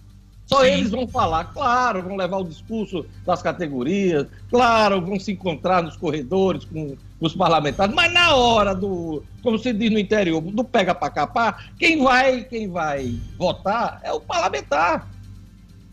Só 0.46 0.62
Sim. 0.62 0.68
eles 0.68 0.92
vão 0.92 1.08
falar, 1.08 1.46
claro, 1.46 2.04
vão 2.04 2.18
levar 2.18 2.38
o 2.38 2.44
discurso 2.44 3.06
das 3.26 3.42
categorias, 3.42 4.28
claro, 4.50 5.02
vão 5.02 5.18
se 5.18 5.32
encontrar 5.32 5.82
nos 5.82 5.96
corredores 5.96 6.66
com 6.66 6.98
os 7.22 7.34
parlamentares, 7.34 7.96
mas 7.96 8.12
na 8.12 8.36
hora 8.36 8.76
do, 8.76 9.24
como 9.42 9.58
se 9.58 9.72
diz 9.72 9.89
no 9.89 9.98
interior, 9.98 10.42
do 10.42 10.63
pega 10.63 10.94
para 10.94 11.10
capar, 11.10 11.72
quem 11.80 12.04
vai, 12.04 12.44
quem 12.44 12.70
vai 12.70 13.18
votar 13.38 14.02
é 14.04 14.12
o 14.12 14.20
parlamentar. 14.20 15.08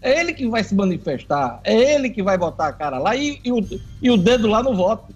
É 0.03 0.19
ele 0.19 0.33
que 0.33 0.49
vai 0.49 0.65
se 0.65 0.75
manifestar, 0.75 1.61
é 1.63 1.95
ele 1.95 2.09
que 2.09 2.23
vai 2.23 2.39
botar 2.39 2.69
a 2.69 2.73
cara 2.73 2.99
lá 2.99 3.15
e, 3.15 3.39
e, 3.45 3.53
o, 3.53 3.81
e 4.01 4.11
o 4.11 4.17
dedo 4.17 4.49
lá 4.49 4.63
no 4.63 4.75
voto. 4.75 5.15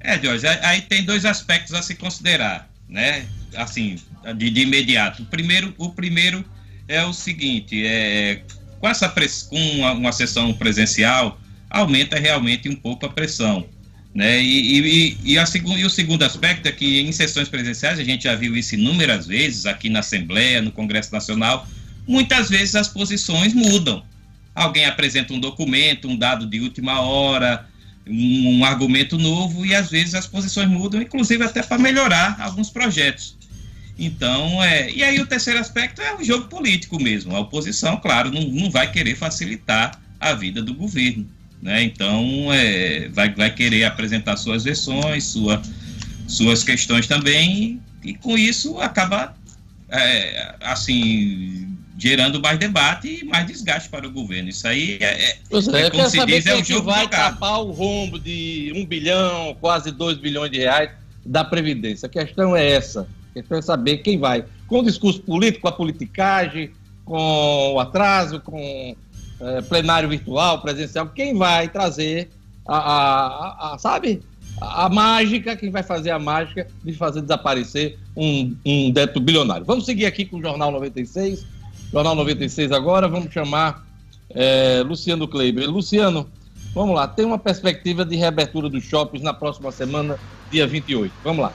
É, 0.00 0.18
Jorge, 0.18 0.46
aí 0.46 0.82
tem 0.82 1.04
dois 1.04 1.24
aspectos 1.24 1.74
a 1.74 1.82
se 1.82 1.94
considerar, 1.94 2.68
né? 2.88 3.26
Assim, 3.56 3.96
de, 4.36 4.50
de 4.50 4.60
imediato. 4.62 5.22
O 5.22 5.26
primeiro, 5.26 5.74
o 5.78 5.90
primeiro 5.90 6.44
é 6.88 7.04
o 7.04 7.12
seguinte: 7.12 7.86
é, 7.86 8.42
com 8.80 8.88
essa 8.88 9.08
com 9.48 9.56
uma, 9.56 9.92
uma 9.92 10.12
sessão 10.12 10.52
presencial, 10.54 11.38
aumenta 11.70 12.18
realmente 12.18 12.68
um 12.68 12.76
pouco 12.76 13.06
a 13.06 13.08
pressão. 13.08 13.66
Né? 14.14 14.40
E, 14.40 14.78
e, 14.78 15.18
e, 15.24 15.38
a 15.38 15.44
e 15.44 15.84
o 15.84 15.90
segundo 15.90 16.22
aspecto 16.22 16.68
é 16.68 16.72
que 16.72 17.00
em 17.00 17.10
sessões 17.10 17.48
presenciais, 17.48 17.98
a 17.98 18.04
gente 18.04 18.24
já 18.24 18.36
viu 18.36 18.56
isso 18.56 18.76
inúmeras 18.76 19.26
vezes, 19.26 19.66
aqui 19.66 19.88
na 19.88 19.98
Assembleia, 19.98 20.62
no 20.62 20.70
Congresso 20.70 21.12
Nacional, 21.12 21.66
muitas 22.06 22.48
vezes 22.48 22.76
as 22.76 22.86
posições 22.86 23.52
mudam. 23.52 24.04
Alguém 24.54 24.84
apresenta 24.86 25.32
um 25.32 25.40
documento, 25.40 26.08
um 26.08 26.16
dado 26.16 26.46
de 26.46 26.60
última 26.60 27.00
hora, 27.00 27.66
um, 28.06 28.58
um 28.58 28.64
argumento 28.64 29.18
novo, 29.18 29.66
e 29.66 29.74
às 29.74 29.90
vezes 29.90 30.14
as 30.14 30.26
posições 30.26 30.68
mudam, 30.68 31.02
inclusive 31.02 31.42
até 31.42 31.62
para 31.62 31.78
melhorar 31.78 32.40
alguns 32.40 32.70
projetos. 32.70 33.36
Então, 33.98 34.62
é, 34.62 34.90
e 34.90 35.02
aí 35.02 35.20
o 35.20 35.26
terceiro 35.26 35.58
aspecto 35.60 36.02
é 36.02 36.14
o 36.14 36.24
jogo 36.24 36.48
político 36.48 37.00
mesmo. 37.00 37.34
A 37.34 37.40
oposição, 37.40 37.96
claro, 37.96 38.30
não, 38.30 38.42
não 38.42 38.70
vai 38.70 38.90
querer 38.90 39.16
facilitar 39.16 40.00
a 40.20 40.32
vida 40.34 40.62
do 40.62 40.74
governo. 40.74 41.26
Né? 41.62 41.84
Então, 41.84 42.52
é, 42.52 43.08
vai, 43.08 43.32
vai 43.32 43.50
querer 43.50 43.84
apresentar 43.84 44.36
suas 44.36 44.64
versões, 44.64 45.24
sua, 45.24 45.62
suas 46.26 46.62
questões 46.62 47.06
também, 47.06 47.80
e, 48.02 48.14
com 48.14 48.36
isso 48.36 48.78
acaba, 48.80 49.34
é, 49.88 50.54
assim, 50.60 51.74
gerando 51.96 52.40
mais 52.40 52.58
debate 52.58 53.20
e 53.22 53.24
mais 53.24 53.46
desgaste 53.46 53.88
para 53.88 54.06
o 54.06 54.10
governo. 54.10 54.48
Isso 54.48 54.66
aí 54.66 54.98
é, 55.00 55.04
é, 55.04 55.30
é, 55.30 55.80
é 55.80 55.90
como 55.90 56.08
se 56.08 56.26
diz, 56.26 56.46
é 56.46 56.56
o 56.56 56.64
jogo 56.64 56.86
vai 56.86 57.04
jogado. 57.04 57.34
tapar 57.34 57.60
o 57.60 57.70
rombo 57.70 58.18
de 58.18 58.72
um 58.74 58.84
bilhão, 58.84 59.56
quase 59.60 59.90
dois 59.90 60.18
bilhões 60.18 60.50
de 60.50 60.58
reais 60.58 60.90
da 61.24 61.44
Previdência. 61.44 62.06
A 62.06 62.08
questão 62.08 62.56
é 62.56 62.68
essa. 62.68 63.06
A 63.30 63.34
questão 63.34 63.58
é 63.58 63.62
saber 63.62 63.98
quem 63.98 64.18
vai. 64.18 64.44
Com 64.66 64.80
o 64.80 64.84
discurso 64.84 65.20
político, 65.20 65.62
com 65.62 65.68
a 65.68 65.72
politicagem, 65.72 66.70
com 67.04 67.74
o 67.74 67.80
atraso, 67.80 68.40
com 68.40 68.96
é, 69.40 69.62
plenário 69.62 70.08
virtual, 70.08 70.60
presencial, 70.60 71.08
quem 71.08 71.36
vai 71.36 71.68
trazer 71.68 72.30
a, 72.66 72.76
a, 72.76 73.26
a, 73.70 73.74
a 73.74 73.78
sabe, 73.78 74.22
a, 74.60 74.88
mágica, 74.88 75.56
quem 75.56 75.70
vai 75.70 75.82
fazer 75.82 76.10
a 76.10 76.18
mágica 76.18 76.66
de 76.82 76.92
fazer 76.92 77.20
desaparecer 77.20 77.98
um, 78.16 78.56
um 78.64 78.90
débito 78.90 79.20
bilionário. 79.20 79.64
Vamos 79.64 79.84
seguir 79.84 80.06
aqui 80.06 80.24
com 80.24 80.38
o 80.38 80.42
Jornal 80.42 80.70
96. 80.70 81.53
Jornal 81.94 82.16
96 82.16 82.72
agora, 82.72 83.06
vamos 83.06 83.32
chamar 83.32 83.86
é, 84.28 84.82
Luciano 84.84 85.28
Kleiber. 85.28 85.70
Luciano, 85.70 86.28
vamos 86.74 86.96
lá, 86.96 87.06
tem 87.06 87.24
uma 87.24 87.38
perspectiva 87.38 88.04
de 88.04 88.16
reabertura 88.16 88.68
dos 88.68 88.82
shoppings 88.82 89.22
na 89.22 89.32
próxima 89.32 89.70
semana, 89.70 90.18
dia 90.50 90.66
28. 90.66 91.14
Vamos 91.22 91.44
lá. 91.44 91.54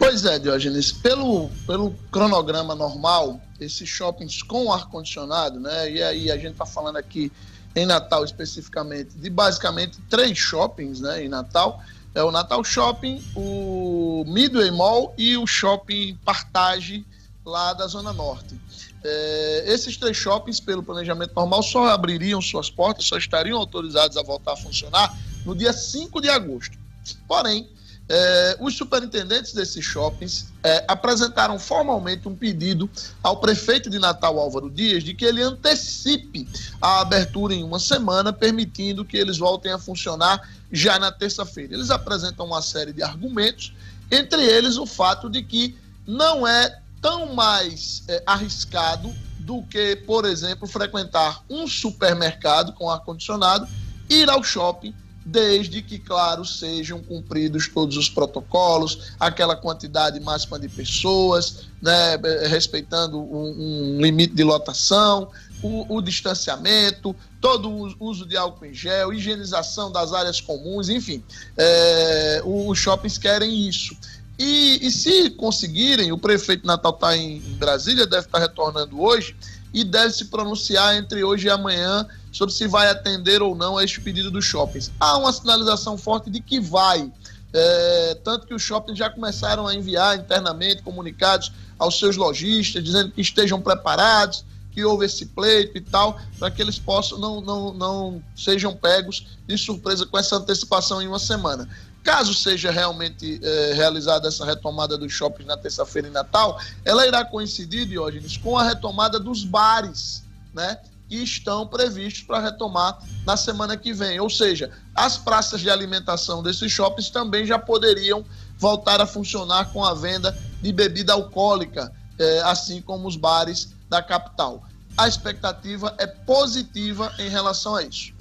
Pois 0.00 0.24
é, 0.24 0.40
Diógenes, 0.40 0.90
pelo, 0.90 1.48
pelo 1.64 1.94
cronograma 2.10 2.74
normal, 2.74 3.40
esses 3.60 3.88
shoppings 3.88 4.42
com 4.42 4.72
ar-condicionado, 4.72 5.60
né? 5.60 5.92
E 5.92 6.02
aí 6.02 6.32
a 6.32 6.34
gente 6.34 6.54
está 6.54 6.66
falando 6.66 6.96
aqui 6.96 7.30
em 7.76 7.86
Natal 7.86 8.24
especificamente 8.24 9.10
de 9.14 9.30
basicamente 9.30 9.96
três 10.10 10.36
shoppings, 10.36 10.98
né? 10.98 11.24
Em 11.24 11.28
Natal. 11.28 11.80
É 12.16 12.22
o 12.24 12.32
Natal 12.32 12.64
Shopping, 12.64 13.22
o 13.36 14.24
Midway 14.26 14.72
Mall 14.72 15.14
e 15.16 15.36
o 15.36 15.46
Shopping 15.46 16.18
Partage 16.24 17.06
lá 17.46 17.72
da 17.72 17.86
Zona 17.86 18.12
Norte. 18.12 18.60
É, 19.04 19.64
esses 19.66 19.96
três 19.96 20.16
shoppings, 20.16 20.60
pelo 20.60 20.82
planejamento 20.82 21.32
normal, 21.34 21.62
só 21.62 21.88
abririam 21.88 22.40
suas 22.40 22.70
portas, 22.70 23.04
só 23.06 23.16
estariam 23.16 23.58
autorizados 23.58 24.16
a 24.16 24.22
voltar 24.22 24.52
a 24.52 24.56
funcionar 24.56 25.16
no 25.44 25.54
dia 25.54 25.72
5 25.72 26.20
de 26.20 26.28
agosto. 26.28 26.78
Porém, 27.26 27.68
é, 28.08 28.56
os 28.60 28.76
superintendentes 28.76 29.52
desses 29.52 29.84
shoppings 29.84 30.52
é, 30.62 30.84
apresentaram 30.86 31.58
formalmente 31.58 32.28
um 32.28 32.34
pedido 32.34 32.90
ao 33.22 33.38
prefeito 33.38 33.88
de 33.88 33.98
Natal, 33.98 34.38
Álvaro 34.38 34.68
Dias, 34.68 35.02
de 35.02 35.14
que 35.14 35.24
ele 35.24 35.42
antecipe 35.42 36.46
a 36.80 37.00
abertura 37.00 37.54
em 37.54 37.64
uma 37.64 37.78
semana, 37.78 38.32
permitindo 38.32 39.04
que 39.04 39.16
eles 39.16 39.38
voltem 39.38 39.72
a 39.72 39.78
funcionar 39.78 40.46
já 40.70 40.98
na 40.98 41.10
terça-feira. 41.10 41.74
Eles 41.74 41.90
apresentam 41.90 42.46
uma 42.46 42.60
série 42.60 42.92
de 42.92 43.02
argumentos, 43.02 43.72
entre 44.10 44.44
eles 44.44 44.76
o 44.76 44.84
fato 44.84 45.30
de 45.30 45.42
que 45.42 45.74
não 46.06 46.46
é 46.46 46.81
tão 47.02 47.34
mais 47.34 48.04
é, 48.08 48.22
arriscado 48.24 49.12
do 49.40 49.62
que, 49.64 49.96
por 49.96 50.24
exemplo, 50.24 50.68
frequentar 50.68 51.42
um 51.50 51.66
supermercado 51.66 52.72
com 52.72 52.88
ar-condicionado, 52.88 53.66
ir 54.08 54.30
ao 54.30 54.42
shopping 54.42 54.94
desde 55.24 55.82
que, 55.82 55.98
claro, 55.98 56.44
sejam 56.44 57.00
cumpridos 57.02 57.68
todos 57.68 57.96
os 57.96 58.08
protocolos, 58.08 59.12
aquela 59.18 59.54
quantidade 59.54 60.18
máxima 60.20 60.58
de 60.58 60.68
pessoas, 60.68 61.66
né, 61.80 62.16
respeitando 62.48 63.20
um, 63.20 63.96
um 63.96 64.00
limite 64.00 64.34
de 64.34 64.42
lotação, 64.42 65.30
o, 65.62 65.96
o, 65.96 66.02
distanciamento, 66.02 67.14
todo 67.40 67.70
o 67.70 67.94
uso 68.00 68.26
de 68.26 68.36
álcool 68.36 68.66
em 68.66 68.74
gel, 68.74 69.12
higienização 69.12 69.92
das 69.92 70.12
áreas 70.12 70.40
comuns, 70.40 70.88
enfim, 70.88 71.22
é, 71.56 72.42
os 72.44 72.76
shoppings 72.78 73.16
querem 73.16 73.68
isso. 73.68 73.96
E, 74.44 74.84
e, 74.84 74.90
se 74.90 75.30
conseguirem, 75.30 76.10
o 76.10 76.18
prefeito 76.18 76.66
Natal 76.66 76.90
está 76.90 77.16
em, 77.16 77.38
Brasília, 77.60 78.04
deve 78.04 78.26
estar 78.26 78.40
tá 78.40 78.44
retornando 78.44 79.00
hoje, 79.00 79.36
e 79.72 79.84
deve 79.84 80.12
se 80.12 80.24
pronunciar 80.24 80.96
entre 80.96 81.22
hoje 81.22 81.46
e 81.46 81.50
amanhã 81.50 82.04
sobre 82.32 82.52
se 82.52 82.66
vai 82.66 82.90
atender 82.90 83.40
ou 83.40 83.54
não 83.54 83.78
a 83.78 83.84
este 83.84 84.00
pedido 84.00 84.32
dos 84.32 84.44
shoppings. 84.44 84.90
Há 84.98 85.16
uma 85.16 85.32
sinalização 85.32 85.96
forte 85.96 86.28
de 86.28 86.40
que 86.40 86.58
vai. 86.58 87.08
É, 87.52 88.18
tanto 88.24 88.48
que 88.48 88.52
os 88.52 88.62
shoppings 88.62 88.98
já 88.98 89.08
começaram 89.08 89.64
a 89.64 89.76
enviar 89.76 90.18
internamente 90.18 90.82
comunicados 90.82 91.52
aos 91.78 91.96
seus 92.00 92.16
lojistas, 92.16 92.82
dizendo 92.82 93.12
que 93.12 93.20
estejam 93.20 93.60
preparados, 93.62 94.44
que 94.72 94.84
houve 94.84 95.06
esse 95.06 95.26
pleito 95.26 95.78
e 95.78 95.80
tal, 95.80 96.18
para 96.36 96.50
que 96.50 96.60
eles 96.60 96.80
possam 96.80 97.16
não, 97.18 97.40
não, 97.40 97.72
não 97.72 98.22
sejam 98.34 98.74
pegos 98.74 99.24
de 99.46 99.56
surpresa 99.56 100.04
com 100.04 100.18
essa 100.18 100.34
antecipação 100.34 101.00
em 101.00 101.06
uma 101.06 101.20
semana. 101.20 101.68
Caso 102.02 102.34
seja 102.34 102.70
realmente 102.70 103.40
é, 103.42 103.74
realizada 103.74 104.26
essa 104.28 104.44
retomada 104.44 104.98
dos 104.98 105.12
shoppings 105.12 105.46
na 105.46 105.56
terça-feira 105.56 106.08
em 106.08 106.10
Natal, 106.10 106.60
ela 106.84 107.06
irá 107.06 107.24
coincidir, 107.24 107.86
Diógenes, 107.86 108.36
com 108.36 108.58
a 108.58 108.64
retomada 108.64 109.20
dos 109.20 109.44
bares, 109.44 110.24
né? 110.52 110.78
Que 111.08 111.16
estão 111.16 111.66
previstos 111.66 112.22
para 112.22 112.40
retomar 112.40 112.98
na 113.24 113.36
semana 113.36 113.76
que 113.76 113.92
vem. 113.92 114.18
Ou 114.18 114.28
seja, 114.28 114.70
as 114.94 115.16
praças 115.16 115.60
de 115.60 115.70
alimentação 115.70 116.42
desses 116.42 116.72
shoppings 116.72 117.10
também 117.10 117.46
já 117.46 117.58
poderiam 117.58 118.24
voltar 118.58 119.00
a 119.00 119.06
funcionar 119.06 119.72
com 119.72 119.84
a 119.84 119.94
venda 119.94 120.36
de 120.60 120.72
bebida 120.72 121.12
alcoólica, 121.12 121.92
é, 122.18 122.40
assim 122.42 122.80
como 122.80 123.06
os 123.06 123.16
bares 123.16 123.74
da 123.88 124.02
capital. 124.02 124.64
A 124.96 125.06
expectativa 125.06 125.94
é 125.98 126.06
positiva 126.06 127.12
em 127.18 127.28
relação 127.28 127.76
a 127.76 127.82
isso. 127.82 128.11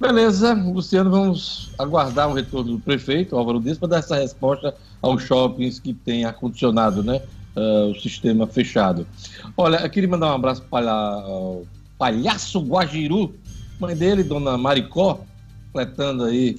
Beleza, 0.00 0.54
Luciano, 0.54 1.10
vamos 1.10 1.72
aguardar 1.78 2.30
o 2.30 2.32
retorno 2.32 2.72
do 2.72 2.78
prefeito, 2.78 3.36
Álvaro 3.36 3.60
Dias, 3.60 3.76
para 3.76 3.88
dar 3.88 3.98
essa 3.98 4.16
resposta 4.16 4.74
aos 5.02 5.22
shoppings 5.22 5.78
que 5.78 5.92
têm 5.92 6.24
ar-condicionado, 6.24 7.02
né? 7.02 7.20
Uh, 7.54 7.90
o 7.90 7.94
sistema 8.00 8.46
fechado. 8.46 9.06
Olha, 9.54 9.76
eu 9.76 9.90
queria 9.90 10.08
mandar 10.08 10.28
um 10.28 10.36
abraço 10.36 10.62
para 10.70 11.18
o 11.28 11.66
Palhaço 11.98 12.60
Guajiru, 12.60 13.34
mãe 13.78 13.94
dele, 13.94 14.24
dona 14.24 14.56
Maricó, 14.56 15.20
completando 15.66 16.24
aí 16.24 16.56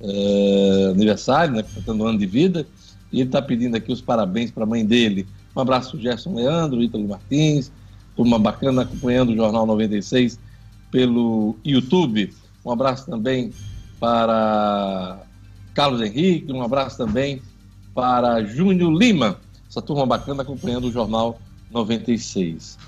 uh, 0.00 0.90
aniversário, 0.90 1.54
né? 1.54 1.62
Completando 1.62 2.02
um 2.02 2.08
ano 2.08 2.18
de 2.18 2.26
vida. 2.26 2.66
E 3.12 3.20
ele 3.20 3.28
está 3.28 3.40
pedindo 3.40 3.76
aqui 3.76 3.92
os 3.92 4.00
parabéns 4.00 4.50
para 4.50 4.64
a 4.64 4.66
mãe 4.66 4.84
dele. 4.84 5.28
Um 5.54 5.60
abraço, 5.60 5.96
Gerson 5.96 6.34
Leandro, 6.34 6.82
Ítalo 6.82 7.06
Martins, 7.06 7.70
turma 8.16 8.36
bacana 8.36 8.82
acompanhando 8.82 9.30
o 9.30 9.36
Jornal 9.36 9.64
96 9.64 10.40
pelo 10.90 11.54
YouTube. 11.64 12.34
Um 12.64 12.70
abraço 12.70 13.06
também 13.06 13.52
para 13.98 15.20
Carlos 15.74 16.00
Henrique, 16.00 16.52
um 16.52 16.62
abraço 16.62 16.96
também 16.96 17.40
para 17.94 18.42
Júnior 18.44 18.92
Lima, 18.92 19.38
essa 19.68 19.82
turma 19.82 20.06
bacana 20.06 20.42
acompanhando 20.42 20.88
o 20.88 20.92
Jornal 20.92 21.40
96. 21.70 22.78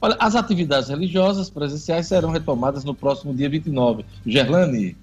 Olha, 0.00 0.16
as 0.18 0.34
atividades 0.34 0.88
religiosas 0.88 1.50
presenciais 1.50 2.06
serão 2.06 2.30
retomadas 2.30 2.84
no 2.84 2.94
próximo 2.94 3.34
dia 3.34 3.48
29. 3.48 4.04
Gerlane. 4.26 4.96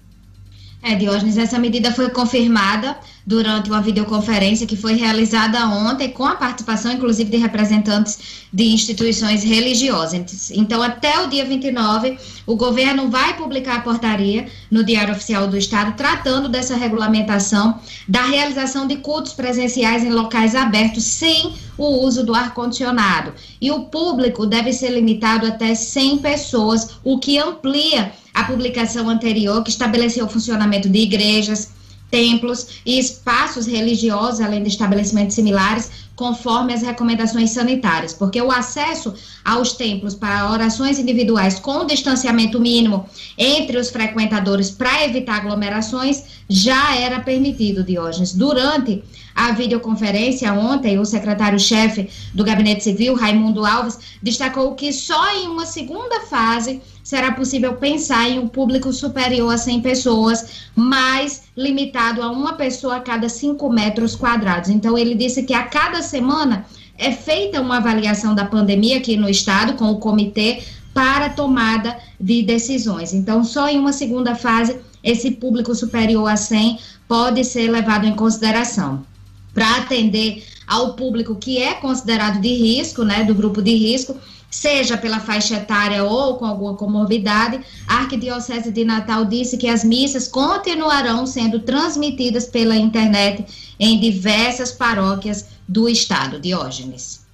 É, 0.82 0.94
Diógenes, 0.94 1.36
essa 1.36 1.58
medida 1.58 1.90
foi 1.90 2.10
confirmada 2.10 2.96
durante 3.26 3.68
uma 3.68 3.80
videoconferência 3.80 4.66
que 4.66 4.76
foi 4.76 4.94
realizada 4.94 5.66
ontem, 5.66 6.10
com 6.10 6.24
a 6.24 6.36
participação, 6.36 6.92
inclusive, 6.92 7.28
de 7.28 7.38
representantes 7.38 8.46
de 8.52 8.64
instituições 8.64 9.42
religiosas. 9.42 10.50
Então, 10.52 10.80
até 10.80 11.18
o 11.24 11.28
dia 11.28 11.44
29, 11.44 12.16
o 12.46 12.54
governo 12.54 13.10
vai 13.10 13.36
publicar 13.36 13.76
a 13.76 13.80
portaria 13.80 14.46
no 14.70 14.84
Diário 14.84 15.12
Oficial 15.12 15.48
do 15.48 15.56
Estado, 15.56 15.96
tratando 15.96 16.48
dessa 16.48 16.76
regulamentação 16.76 17.80
da 18.08 18.22
realização 18.22 18.86
de 18.86 18.96
cultos 18.96 19.32
presenciais 19.32 20.04
em 20.04 20.10
locais 20.10 20.54
abertos, 20.54 21.04
sem 21.04 21.54
o 21.76 22.04
uso 22.04 22.24
do 22.24 22.34
ar-condicionado. 22.34 23.34
E 23.60 23.70
o 23.70 23.84
público 23.86 24.46
deve 24.46 24.72
ser 24.72 24.90
limitado 24.90 25.46
até 25.46 25.74
100 25.74 26.18
pessoas, 26.18 26.96
o 27.02 27.18
que 27.18 27.38
amplia 27.38 28.12
a 28.32 28.44
publicação 28.44 29.08
anterior, 29.08 29.62
que 29.62 29.70
estabeleceu 29.70 30.26
o 30.26 30.28
funcionamento 30.28 30.88
de 30.88 30.98
igrejas, 30.98 31.74
templos 32.10 32.80
e 32.86 32.98
espaços 32.98 33.66
religiosos, 33.66 34.40
além 34.40 34.62
de 34.62 34.68
estabelecimentos 34.68 35.34
similares, 35.34 35.90
conforme 36.16 36.72
as 36.72 36.82
recomendações 36.82 37.50
sanitárias, 37.50 38.14
porque 38.14 38.40
o 38.40 38.50
acesso 38.50 39.14
aos 39.44 39.74
templos 39.74 40.14
para 40.14 40.50
orações 40.50 40.98
individuais 40.98 41.60
com 41.60 41.84
distanciamento 41.84 42.58
mínimo 42.58 43.06
entre 43.36 43.76
os 43.76 43.90
frequentadores 43.90 44.70
para 44.70 45.04
evitar 45.04 45.36
aglomerações 45.36 46.24
já 46.48 46.96
era 46.96 47.20
permitido, 47.20 47.84
Diógenes, 47.84 48.32
durante 48.32 49.04
à 49.34 49.52
videoconferência 49.52 50.50
ontem, 50.54 50.98
o 50.98 51.04
secretário-chefe 51.04 52.08
do 52.32 52.42
Gabinete 52.42 52.82
Civil, 52.82 53.14
Raimundo 53.14 53.66
Alves, 53.66 53.98
destacou 54.22 54.74
que 54.74 54.90
só 54.94 55.30
em 55.36 55.48
uma 55.48 55.66
segunda 55.66 56.22
fase 56.22 56.80
será 57.04 57.30
possível 57.32 57.74
pensar 57.74 58.28
em 58.28 58.38
um 58.38 58.48
público 58.48 58.92
superior 58.92 59.52
a 59.52 59.58
100 59.58 59.80
pessoas, 59.80 60.68
mas 60.74 61.42
limitado 61.56 62.22
a 62.22 62.30
uma 62.30 62.54
pessoa 62.54 62.96
a 62.96 63.00
cada 63.00 63.28
5 63.28 63.68
metros 63.70 64.16
quadrados. 64.16 64.70
Então, 64.70 64.96
ele 64.96 65.14
disse 65.14 65.42
que 65.42 65.54
a 65.54 65.64
cada 65.64 66.02
semana 66.06 66.64
é 66.96 67.12
feita 67.12 67.60
uma 67.60 67.76
avaliação 67.76 68.34
da 68.34 68.44
pandemia 68.44 68.96
aqui 68.96 69.16
no 69.16 69.28
estado 69.28 69.74
com 69.74 69.90
o 69.90 69.98
comitê 69.98 70.62
para 70.94 71.28
tomada 71.28 71.98
de 72.18 72.42
decisões. 72.42 73.12
Então, 73.12 73.44
só 73.44 73.68
em 73.68 73.78
uma 73.78 73.92
segunda 73.92 74.34
fase 74.34 74.78
esse 75.04 75.32
público 75.32 75.74
superior 75.74 76.26
a 76.26 76.36
100 76.36 76.78
pode 77.06 77.44
ser 77.44 77.70
levado 77.70 78.06
em 78.06 78.16
consideração. 78.16 79.04
Para 79.52 79.76
atender 79.76 80.42
ao 80.66 80.94
público 80.94 81.36
que 81.36 81.58
é 81.58 81.74
considerado 81.74 82.40
de 82.40 82.48
risco, 82.48 83.04
né, 83.04 83.24
do 83.24 83.34
grupo 83.34 83.60
de 83.62 83.74
risco, 83.74 84.16
seja 84.56 84.96
pela 84.96 85.20
faixa 85.20 85.56
etária 85.56 86.02
ou 86.02 86.38
com 86.38 86.46
alguma 86.46 86.74
comorbidade, 86.74 87.60
a 87.86 87.98
Arquidiocese 87.98 88.72
de 88.72 88.84
Natal 88.84 89.26
disse 89.26 89.58
que 89.58 89.68
as 89.68 89.84
missas 89.84 90.26
continuarão 90.26 91.26
sendo 91.26 91.60
transmitidas 91.60 92.46
pela 92.46 92.74
internet 92.74 93.44
em 93.78 94.00
diversas 94.00 94.72
paróquias 94.72 95.48
do 95.68 95.88
estado. 95.90 96.40
Diógenes. 96.40 97.26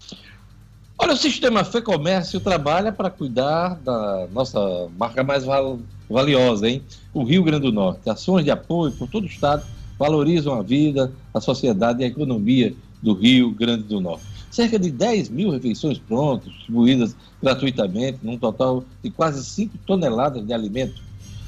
Olha, 0.99 1.13
o 1.13 1.17
sistema 1.17 1.63
Fê 1.63 1.81
Comércio 1.81 2.41
trabalha 2.41 2.91
para 2.91 3.09
cuidar 3.09 3.77
da 3.77 4.27
nossa 4.33 4.89
marca 4.99 5.23
mais 5.23 5.45
val 5.45 5.79
valiosa, 6.11 6.69
hein? 6.69 6.83
O 7.15 7.23
Rio 7.23 7.45
Grande 7.45 7.63
do 7.63 7.73
Norte. 7.73 8.11
Ações 8.11 8.45
de 8.45 8.51
apoio 8.51 8.93
por 8.93 9.09
todo 9.09 9.25
o 9.25 9.29
estado 9.29 9.65
valorizam 9.97 10.59
a 10.59 10.63
vida, 10.63 11.13
a 11.33 11.41
sociedade 11.41 12.03
e 12.03 12.05
a 12.05 12.09
economia 12.09 12.75
do 13.01 13.15
Rio 13.15 13.53
Grande 13.53 13.85
do 13.85 14.01
Norte. 14.01 14.32
Cerca 14.53 14.79
de 14.79 14.91
10 14.91 15.31
mil 15.31 15.51
refeições 15.51 15.97
prontas, 15.97 16.53
distribuídas 16.53 17.17
gratuitamente, 17.43 18.19
num 18.23 18.37
total 18.37 18.85
de 19.03 19.11
quase 19.11 19.43
5 19.43 19.79
toneladas 19.87 20.47
de 20.47 20.53
alimento. 20.53 21.01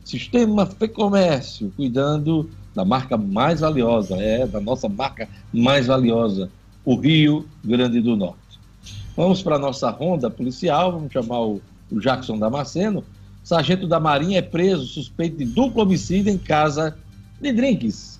Sistema 0.04 0.64
Fecomércio, 0.64 1.72
cuidando 1.76 2.48
da 2.74 2.84
marca 2.84 3.16
mais 3.16 3.60
valiosa, 3.60 4.16
é, 4.16 4.46
da 4.46 4.60
nossa 4.60 4.88
marca 4.88 5.28
mais 5.52 5.86
valiosa, 5.86 6.50
o 6.84 6.94
Rio 6.94 7.46
Grande 7.64 8.00
do 8.00 8.16
Norte. 8.16 8.36
Vamos 9.16 9.42
para 9.42 9.56
a 9.56 9.58
nossa 9.58 9.90
ronda 9.90 10.30
policial, 10.30 10.92
vamos 10.92 11.12
chamar 11.12 11.40
o, 11.40 11.60
o 11.90 12.00
Jackson 12.00 12.38
Damasceno. 12.38 13.04
Sargento 13.42 13.86
da 13.86 13.98
Marinha 13.98 14.38
é 14.38 14.42
preso 14.42 14.86
suspeito 14.86 15.38
de 15.38 15.44
duplo 15.44 15.82
homicídio 15.82 16.32
em 16.32 16.38
casa 16.38 16.96
de 17.40 17.52
Drinks. 17.52 18.19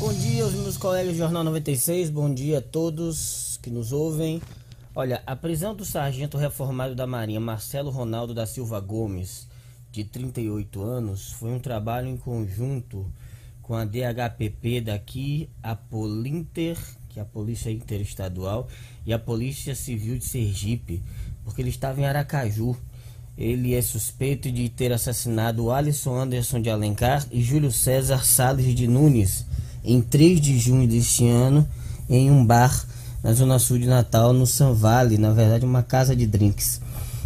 Bom 0.00 0.14
dia 0.14 0.44
aos 0.44 0.54
meus 0.54 0.78
colegas 0.78 1.12
do 1.12 1.18
Jornal 1.18 1.44
96, 1.44 2.08
bom 2.08 2.32
dia 2.32 2.56
a 2.56 2.62
todos 2.62 3.60
que 3.62 3.68
nos 3.68 3.92
ouvem. 3.92 4.40
Olha, 4.94 5.22
a 5.26 5.36
prisão 5.36 5.74
do 5.74 5.84
sargento 5.84 6.38
reformado 6.38 6.94
da 6.94 7.06
Marinha, 7.06 7.38
Marcelo 7.38 7.90
Ronaldo 7.90 8.32
da 8.32 8.46
Silva 8.46 8.80
Gomes, 8.80 9.46
de 9.92 10.02
38 10.02 10.82
anos, 10.82 11.32
foi 11.32 11.50
um 11.52 11.58
trabalho 11.58 12.08
em 12.08 12.16
conjunto 12.16 13.12
com 13.60 13.74
a 13.74 13.84
DHPP 13.84 14.80
daqui, 14.80 15.50
a 15.62 15.76
Polinter, 15.76 16.78
que 17.10 17.18
é 17.18 17.22
a 17.22 17.26
Polícia 17.26 17.70
Interestadual, 17.70 18.68
e 19.04 19.12
a 19.12 19.18
Polícia 19.18 19.74
Civil 19.74 20.16
de 20.16 20.24
Sergipe, 20.24 21.02
porque 21.44 21.60
ele 21.60 21.68
estava 21.68 22.00
em 22.00 22.06
Aracaju. 22.06 22.74
Ele 23.36 23.74
é 23.74 23.82
suspeito 23.82 24.50
de 24.50 24.70
ter 24.70 24.94
assassinado 24.94 25.70
Alisson 25.70 26.16
Anderson 26.16 26.62
de 26.62 26.70
Alencar 26.70 27.26
e 27.30 27.42
Júlio 27.42 27.70
César 27.70 28.24
Salles 28.24 28.74
de 28.74 28.88
Nunes 28.88 29.44
em 29.84 30.00
3 30.00 30.40
de 30.40 30.58
junho 30.58 30.86
deste 30.86 31.26
ano 31.26 31.66
em 32.08 32.30
um 32.30 32.44
bar 32.44 32.86
na 33.22 33.32
zona 33.32 33.58
sul 33.58 33.78
de 33.78 33.86
Natal, 33.86 34.32
no 34.32 34.46
San 34.46 34.72
Vale, 34.72 35.18
na 35.18 35.30
verdade 35.32 35.64
uma 35.64 35.82
casa 35.82 36.16
de 36.16 36.26
drinks. 36.26 36.80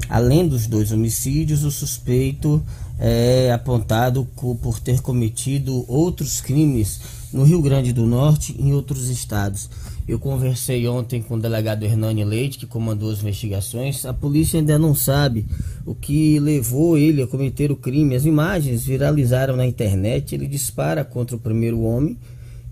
Além 0.08 0.46
dos 0.46 0.66
dois 0.66 0.92
homicídios, 0.92 1.64
o 1.64 1.70
suspeito 1.70 2.62
é 2.98 3.52
apontado 3.52 4.26
por 4.36 4.78
ter 4.80 5.00
cometido 5.00 5.84
outros 5.88 6.40
crimes 6.40 7.00
no 7.32 7.44
Rio 7.44 7.62
Grande 7.62 7.92
do 7.92 8.06
Norte 8.06 8.54
e 8.58 8.68
em 8.68 8.74
outros 8.74 9.08
estados. 9.08 9.68
Eu 10.06 10.18
conversei 10.18 10.86
ontem 10.86 11.22
com 11.22 11.34
o 11.34 11.40
delegado 11.40 11.82
Hernani 11.82 12.24
Leite, 12.24 12.58
que 12.58 12.66
comandou 12.66 13.10
as 13.10 13.20
investigações. 13.20 14.04
A 14.04 14.12
polícia 14.12 14.60
ainda 14.60 14.78
não 14.78 14.94
sabe 14.94 15.46
o 15.86 15.94
que 15.94 16.38
levou 16.38 16.98
ele 16.98 17.22
a 17.22 17.26
cometer 17.26 17.72
o 17.72 17.76
crime. 17.76 18.14
As 18.14 18.26
imagens 18.26 18.84
viralizaram 18.84 19.56
na 19.56 19.66
internet. 19.66 20.34
Ele 20.34 20.46
dispara 20.46 21.04
contra 21.04 21.34
o 21.34 21.40
primeiro 21.40 21.80
homem 21.80 22.18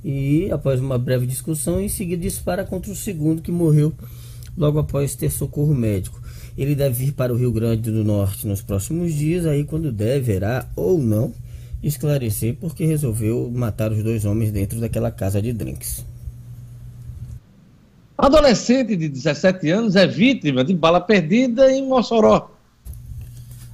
e 0.05 0.51
após 0.51 0.81
uma 0.81 0.99
breve 0.99 1.27
discussão, 1.27 1.81
em 1.81 1.89
seguida 1.89 2.23
dispara 2.23 2.65
contra 2.65 2.91
o 2.91 2.97
segundo 2.97 3.43
que 3.43 3.53
morreu 3.53 3.93
logo 4.57 4.79
após 4.79 5.15
ter 5.15 5.31
socorro 5.31 5.75
médico. 5.75 6.21
Ele 6.57 6.75
deve 6.75 7.07
vir 7.07 7.13
para 7.13 7.33
o 7.33 7.37
Rio 7.37 7.53
Grande 7.53 7.91
do 7.91 8.05
Norte 8.05 8.47
nos 8.47 8.61
próximos 8.61 9.15
dias, 9.15 9.47
aí 9.47 9.65
quando 9.65 9.91
deverá 9.91 10.69
ou 10.77 10.99
não 10.99 11.33
esclarecer 11.83 12.57
porque 12.61 12.85
resolveu 12.85 13.51
matar 13.53 13.91
os 13.93 14.03
dois 14.03 14.25
homens 14.25 14.53
dentro 14.53 14.81
daquela 14.81 15.11
casa 15.11 15.41
de 15.41 15.53
drinks. 15.53 16.05
Adolescente 18.17 18.95
de 18.95 19.09
17 19.09 19.71
anos 19.71 19.97
é 19.97 20.07
vítima 20.07 20.63
de 20.63 20.75
bala 20.75 21.01
perdida 21.01 21.73
em 21.73 21.87
Mossoró. 21.87 22.51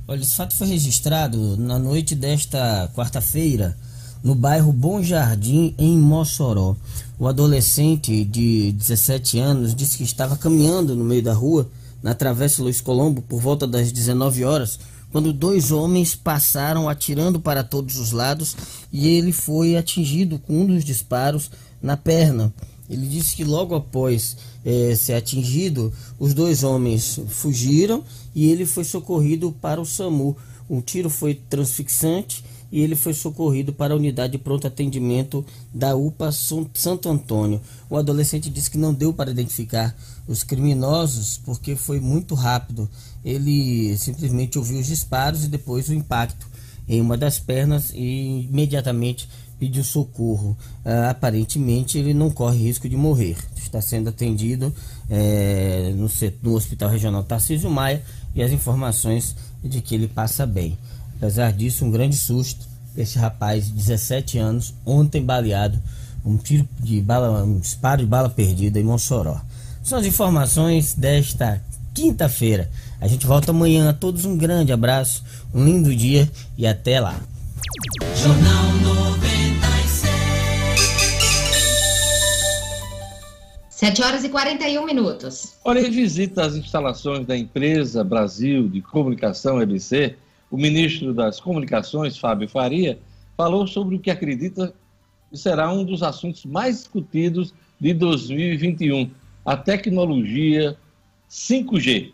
Olha, 0.06 0.20
esse 0.20 0.36
fato 0.36 0.56
foi 0.56 0.68
registrado 0.68 1.56
na 1.58 1.78
noite 1.78 2.14
desta 2.14 2.90
quarta-feira 2.94 3.76
no 4.22 4.34
bairro 4.34 4.72
Bom 4.72 5.02
Jardim, 5.02 5.74
em 5.78 5.96
Mossoró. 5.96 6.76
O 7.18 7.26
adolescente 7.26 8.24
de 8.24 8.72
17 8.72 9.38
anos 9.38 9.74
disse 9.74 9.98
que 9.98 10.04
estava 10.04 10.36
caminhando 10.36 10.94
no 10.94 11.04
meio 11.04 11.22
da 11.22 11.32
rua, 11.32 11.68
na 12.02 12.14
Travessa 12.14 12.62
Luiz 12.62 12.80
Colombo, 12.80 13.22
por 13.22 13.40
volta 13.40 13.66
das 13.66 13.90
19 13.90 14.44
horas, 14.44 14.78
quando 15.10 15.32
dois 15.32 15.72
homens 15.72 16.14
passaram 16.14 16.88
atirando 16.88 17.40
para 17.40 17.64
todos 17.64 17.98
os 17.98 18.12
lados 18.12 18.54
e 18.92 19.08
ele 19.08 19.32
foi 19.32 19.76
atingido 19.76 20.38
com 20.38 20.60
um 20.60 20.66
dos 20.66 20.84
disparos 20.84 21.50
na 21.82 21.96
perna. 21.96 22.52
Ele 22.88 23.06
disse 23.06 23.36
que 23.36 23.44
logo 23.44 23.74
após 23.74 24.36
é, 24.64 24.94
ser 24.94 25.14
atingido, 25.14 25.92
os 26.18 26.32
dois 26.34 26.62
homens 26.62 27.20
fugiram 27.28 28.02
e 28.34 28.50
ele 28.50 28.64
foi 28.64 28.84
socorrido 28.84 29.52
para 29.52 29.80
o 29.80 29.86
SAMU. 29.86 30.36
O 30.68 30.80
tiro 30.80 31.10
foi 31.10 31.34
transfixante 31.34 32.44
e 32.70 32.80
ele 32.80 32.94
foi 32.94 33.14
socorrido 33.14 33.72
para 33.72 33.94
a 33.94 33.96
unidade 33.96 34.32
de 34.32 34.38
pronto 34.38 34.66
atendimento 34.66 35.44
da 35.72 35.96
UPA 35.96 36.30
Santo 36.32 37.08
Antônio. 37.08 37.60
O 37.88 37.96
adolescente 37.96 38.50
disse 38.50 38.70
que 38.70 38.78
não 38.78 38.92
deu 38.92 39.12
para 39.12 39.30
identificar 39.30 39.96
os 40.26 40.42
criminosos 40.42 41.40
porque 41.44 41.74
foi 41.74 42.00
muito 42.00 42.34
rápido. 42.34 42.88
Ele 43.24 43.96
simplesmente 43.96 44.58
ouviu 44.58 44.78
os 44.78 44.86
disparos 44.86 45.44
e 45.44 45.48
depois 45.48 45.88
o 45.88 45.94
impacto 45.94 46.46
em 46.88 47.00
uma 47.00 47.16
das 47.16 47.38
pernas 47.38 47.90
e 47.94 48.48
imediatamente 48.50 49.28
pediu 49.58 49.82
socorro. 49.82 50.56
Uh, 50.84 51.10
aparentemente 51.10 51.98
ele 51.98 52.14
não 52.14 52.30
corre 52.30 52.58
risco 52.58 52.88
de 52.88 52.96
morrer. 52.96 53.36
Está 53.56 53.80
sendo 53.82 54.08
atendido 54.08 54.74
é, 55.10 55.92
no, 55.94 56.08
no, 56.42 56.54
Hospital 56.54 56.88
Regional 56.88 57.22
Tarcísio 57.22 57.70
Maia 57.70 58.02
e 58.34 58.42
as 58.42 58.50
informações 58.50 59.36
de 59.62 59.82
que 59.82 59.94
ele 59.94 60.08
passa 60.08 60.46
bem. 60.46 60.78
Apesar 61.18 61.52
disso, 61.52 61.84
um 61.84 61.90
grande 61.90 62.16
susto. 62.16 62.66
Esse 62.96 63.18
rapaz 63.18 63.66
de 63.66 63.72
17 63.72 64.38
anos, 64.38 64.74
ontem 64.86 65.22
baleado, 65.22 65.78
um 66.24 66.36
tiro 66.36 66.66
de 66.80 67.00
bala, 67.00 67.42
um 67.44 67.58
disparo 67.58 68.00
de 68.00 68.06
bala 68.06 68.30
perdida 68.30 68.80
em 68.80 68.84
Mossoró. 68.84 69.40
São 69.82 69.98
as 69.98 70.06
informações 70.06 70.94
desta 70.94 71.62
quinta-feira. 71.94 72.70
A 73.00 73.06
gente 73.08 73.26
volta 73.26 73.50
amanhã. 73.50 73.90
A 73.90 73.92
todos 73.92 74.24
um 74.24 74.36
grande 74.36 74.72
abraço, 74.72 75.24
um 75.52 75.64
lindo 75.64 75.94
dia 75.94 76.28
e 76.56 76.66
até 76.66 77.00
lá. 77.00 77.20
Jornal 78.16 78.72
96. 78.82 80.08
7 83.70 84.02
horas 84.02 84.24
e 84.24 84.28
41 84.28 84.84
minutos. 84.84 85.54
Olha, 85.64 85.88
visita 85.88 86.44
às 86.44 86.54
instalações 86.54 87.26
da 87.26 87.36
empresa 87.36 88.02
Brasil 88.02 88.68
de 88.68 88.82
Comunicação 88.82 89.62
EBC, 89.62 90.16
o 90.50 90.56
ministro 90.56 91.12
das 91.12 91.40
Comunicações, 91.40 92.18
Fábio 92.18 92.48
Faria, 92.48 92.98
falou 93.36 93.66
sobre 93.66 93.96
o 93.96 94.00
que 94.00 94.10
acredita 94.10 94.74
que 95.30 95.36
será 95.36 95.70
um 95.70 95.84
dos 95.84 96.02
assuntos 96.02 96.44
mais 96.44 96.78
discutidos 96.78 97.54
de 97.80 97.92
2021, 97.94 99.10
a 99.44 99.56
tecnologia 99.56 100.76
5G. 101.30 102.12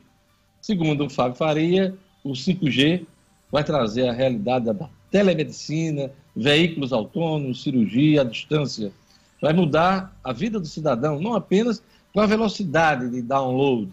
Segundo 0.60 1.06
o 1.06 1.10
Fábio 1.10 1.36
Faria, 1.36 1.94
o 2.22 2.32
5G 2.32 3.06
vai 3.50 3.62
trazer 3.62 4.08
a 4.08 4.12
realidade 4.12 4.64
da 4.64 4.88
telemedicina, 5.10 6.10
veículos 6.34 6.92
autônomos, 6.92 7.62
cirurgia 7.62 8.22
à 8.22 8.24
distância. 8.24 8.92
Vai 9.40 9.52
mudar 9.52 10.18
a 10.24 10.32
vida 10.32 10.58
do 10.58 10.66
cidadão, 10.66 11.20
não 11.20 11.34
apenas 11.34 11.82
com 12.12 12.20
a 12.20 12.26
velocidade 12.26 13.08
de 13.10 13.22
download. 13.22 13.92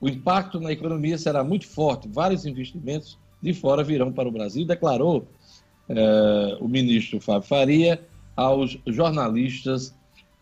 O 0.00 0.08
impacto 0.08 0.58
na 0.58 0.72
economia 0.72 1.16
será 1.16 1.44
muito 1.44 1.66
forte. 1.66 2.08
Vários 2.08 2.44
investimentos 2.44 3.18
de 3.40 3.52
fora 3.54 3.84
virão 3.84 4.12
para 4.12 4.28
o 4.28 4.32
Brasil, 4.32 4.66
declarou 4.66 5.26
eh, 5.88 6.56
o 6.60 6.68
ministro 6.68 7.20
Fábio 7.20 7.48
Faria 7.48 8.00
aos 8.36 8.78
jornalistas 8.86 9.94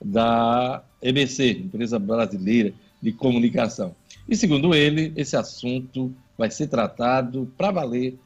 da 0.02 0.82
EBC, 1.00 1.50
Empresa 1.52 1.98
Brasileira 1.98 2.72
de 3.00 3.12
Comunicação. 3.12 3.94
E 4.28 4.36
segundo 4.36 4.74
ele, 4.74 5.12
esse 5.16 5.36
assunto 5.36 6.14
vai 6.36 6.50
ser 6.50 6.66
tratado 6.68 7.52
para 7.56 7.70
valer 7.70 8.18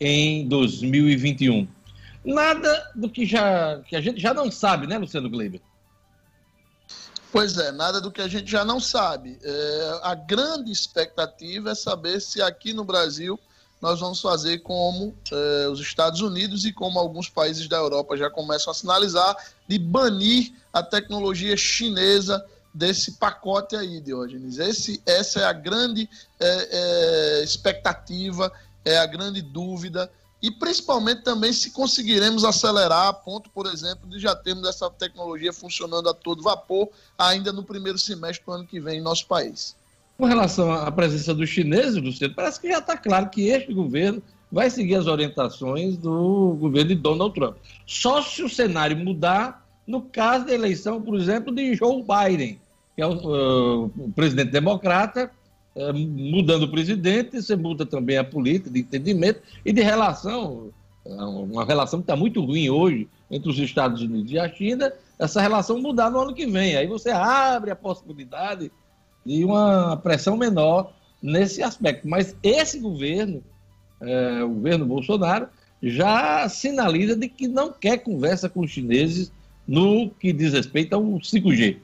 em 0.00 0.46
2021. 0.48 1.66
Nada 2.24 2.90
do 2.94 3.08
que, 3.08 3.26
já, 3.26 3.80
que 3.80 3.94
a 3.94 4.00
gente 4.00 4.20
já 4.20 4.34
não 4.34 4.50
sabe, 4.50 4.86
né, 4.86 4.98
Luciano 4.98 5.30
Gleiber? 5.30 5.60
Pois 7.30 7.58
é, 7.58 7.72
nada 7.72 8.00
do 8.00 8.12
que 8.12 8.20
a 8.20 8.28
gente 8.28 8.50
já 8.50 8.64
não 8.64 8.78
sabe. 8.78 9.38
É, 9.42 10.00
a 10.02 10.14
grande 10.14 10.70
expectativa 10.70 11.70
é 11.70 11.74
saber 11.74 12.20
se 12.20 12.40
aqui 12.40 12.72
no 12.72 12.84
Brasil 12.84 13.38
nós 13.84 14.00
vamos 14.00 14.18
fazer 14.18 14.60
como 14.60 15.14
é, 15.30 15.68
os 15.68 15.78
Estados 15.78 16.22
Unidos 16.22 16.64
e 16.64 16.72
como 16.72 16.98
alguns 16.98 17.28
países 17.28 17.68
da 17.68 17.76
Europa 17.76 18.16
já 18.16 18.30
começam 18.30 18.70
a 18.70 18.74
sinalizar, 18.74 19.36
de 19.68 19.78
banir 19.78 20.54
a 20.72 20.82
tecnologia 20.82 21.54
chinesa 21.54 22.42
desse 22.72 23.12
pacote 23.12 23.76
aí, 23.76 24.00
Diógenes. 24.00 24.58
Esse, 24.58 25.02
essa 25.04 25.40
é 25.40 25.44
a 25.44 25.52
grande 25.52 26.08
é, 26.40 26.68
é, 26.70 27.44
expectativa, 27.44 28.50
é 28.86 28.96
a 28.96 29.04
grande 29.04 29.42
dúvida, 29.42 30.10
e 30.40 30.50
principalmente 30.50 31.22
também 31.22 31.52
se 31.52 31.70
conseguiremos 31.70 32.42
acelerar 32.42 33.08
a 33.08 33.12
ponto, 33.12 33.50
por 33.50 33.66
exemplo, 33.66 34.08
de 34.08 34.18
já 34.18 34.34
termos 34.34 34.66
essa 34.66 34.88
tecnologia 34.88 35.52
funcionando 35.52 36.08
a 36.08 36.14
todo 36.14 36.42
vapor 36.42 36.88
ainda 37.18 37.52
no 37.52 37.62
primeiro 37.62 37.98
semestre 37.98 38.46
do 38.46 38.52
ano 38.52 38.66
que 38.66 38.80
vem 38.80 39.00
em 39.00 39.02
nosso 39.02 39.26
país. 39.26 39.76
Com 40.16 40.26
relação 40.26 40.70
à 40.70 40.90
presença 40.92 41.34
dos 41.34 41.48
chineses, 41.48 41.96
Luciano, 41.96 42.34
parece 42.34 42.60
que 42.60 42.68
já 42.68 42.78
está 42.78 42.96
claro 42.96 43.28
que 43.28 43.48
este 43.48 43.74
governo 43.74 44.22
vai 44.50 44.70
seguir 44.70 44.94
as 44.94 45.08
orientações 45.08 45.96
do 45.96 46.56
governo 46.60 46.90
de 46.90 46.94
Donald 46.94 47.34
Trump. 47.34 47.56
Só 47.84 48.22
se 48.22 48.42
o 48.42 48.48
cenário 48.48 48.96
mudar 48.96 49.66
no 49.86 50.00
caso 50.00 50.46
da 50.46 50.54
eleição, 50.54 51.02
por 51.02 51.16
exemplo, 51.16 51.52
de 51.52 51.74
Joe 51.74 52.02
Biden, 52.02 52.60
que 52.94 53.02
é 53.02 53.06
o, 53.06 53.12
uh, 53.12 53.84
o 53.84 54.12
presidente 54.14 54.52
democrata, 54.52 55.30
uh, 55.74 55.92
mudando 55.92 56.62
o 56.62 56.70
presidente, 56.70 57.42
você 57.42 57.56
muda 57.56 57.84
também 57.84 58.16
a 58.16 58.22
política 58.22 58.70
de 58.70 58.80
entendimento 58.80 59.40
e 59.64 59.72
de 59.72 59.82
relação, 59.82 60.70
uma 61.04 61.64
relação 61.64 61.98
que 61.98 62.04
está 62.04 62.16
muito 62.16 62.42
ruim 62.42 62.70
hoje 62.70 63.08
entre 63.30 63.50
os 63.50 63.58
Estados 63.58 64.00
Unidos 64.00 64.30
e 64.30 64.38
a 64.38 64.48
China, 64.48 64.92
essa 65.18 65.40
relação 65.40 65.80
mudar 65.80 66.10
no 66.10 66.20
ano 66.20 66.34
que 66.34 66.46
vem. 66.46 66.76
Aí 66.76 66.86
você 66.86 67.10
abre 67.10 67.70
a 67.70 67.76
possibilidade 67.76 68.70
de 69.24 69.44
uma 69.44 69.96
pressão 69.96 70.36
menor 70.36 70.92
nesse 71.22 71.62
aspecto. 71.62 72.08
Mas 72.08 72.36
esse 72.42 72.78
governo, 72.78 73.42
é, 74.00 74.42
o 74.42 74.48
governo 74.48 74.86
Bolsonaro, 74.86 75.48
já 75.82 76.48
sinaliza 76.48 77.16
de 77.16 77.28
que 77.28 77.46
não 77.48 77.72
quer 77.72 77.98
conversa 77.98 78.48
com 78.48 78.60
os 78.60 78.70
chineses 78.70 79.32
no 79.66 80.10
que 80.10 80.32
diz 80.32 80.52
respeito 80.52 80.94
ao 80.94 81.02
5G. 81.02 81.78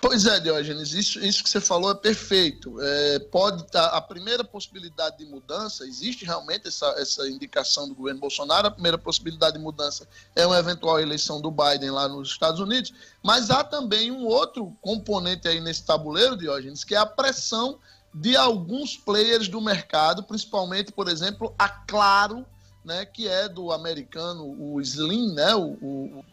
Pois 0.00 0.26
é, 0.26 0.38
Diógenes, 0.38 0.92
isso, 0.92 1.18
isso 1.18 1.42
que 1.42 1.50
você 1.50 1.60
falou 1.60 1.90
é 1.90 1.94
perfeito. 1.94 2.80
É, 2.80 3.18
pode 3.18 3.62
estar 3.62 3.90
tá, 3.90 3.96
a 3.96 4.00
primeira 4.00 4.44
possibilidade 4.44 5.18
de 5.18 5.24
mudança, 5.24 5.84
existe 5.84 6.24
realmente 6.24 6.68
essa, 6.68 6.86
essa 6.98 7.28
indicação 7.28 7.88
do 7.88 7.96
governo 7.96 8.20
Bolsonaro, 8.20 8.68
a 8.68 8.70
primeira 8.70 8.96
possibilidade 8.96 9.56
de 9.56 9.62
mudança 9.62 10.06
é 10.36 10.46
uma 10.46 10.58
eventual 10.58 11.00
eleição 11.00 11.40
do 11.40 11.50
Biden 11.50 11.90
lá 11.90 12.08
nos 12.08 12.30
Estados 12.30 12.60
Unidos, 12.60 12.92
mas 13.24 13.50
há 13.50 13.64
também 13.64 14.12
um 14.12 14.24
outro 14.24 14.72
componente 14.80 15.48
aí 15.48 15.60
nesse 15.60 15.84
tabuleiro, 15.84 16.36
Diógenes, 16.36 16.84
que 16.84 16.94
é 16.94 16.98
a 16.98 17.06
pressão 17.06 17.80
de 18.14 18.36
alguns 18.36 18.96
players 18.96 19.48
do 19.48 19.60
mercado, 19.60 20.22
principalmente, 20.22 20.92
por 20.92 21.08
exemplo, 21.08 21.52
a 21.58 21.68
Claro, 21.68 22.46
né, 22.84 23.04
que 23.04 23.26
é 23.26 23.48
do 23.48 23.72
americano, 23.72 24.44
o 24.44 24.80
Slim, 24.80 25.34
né, 25.34 25.54
o, 25.56 25.72
o, 25.82 26.24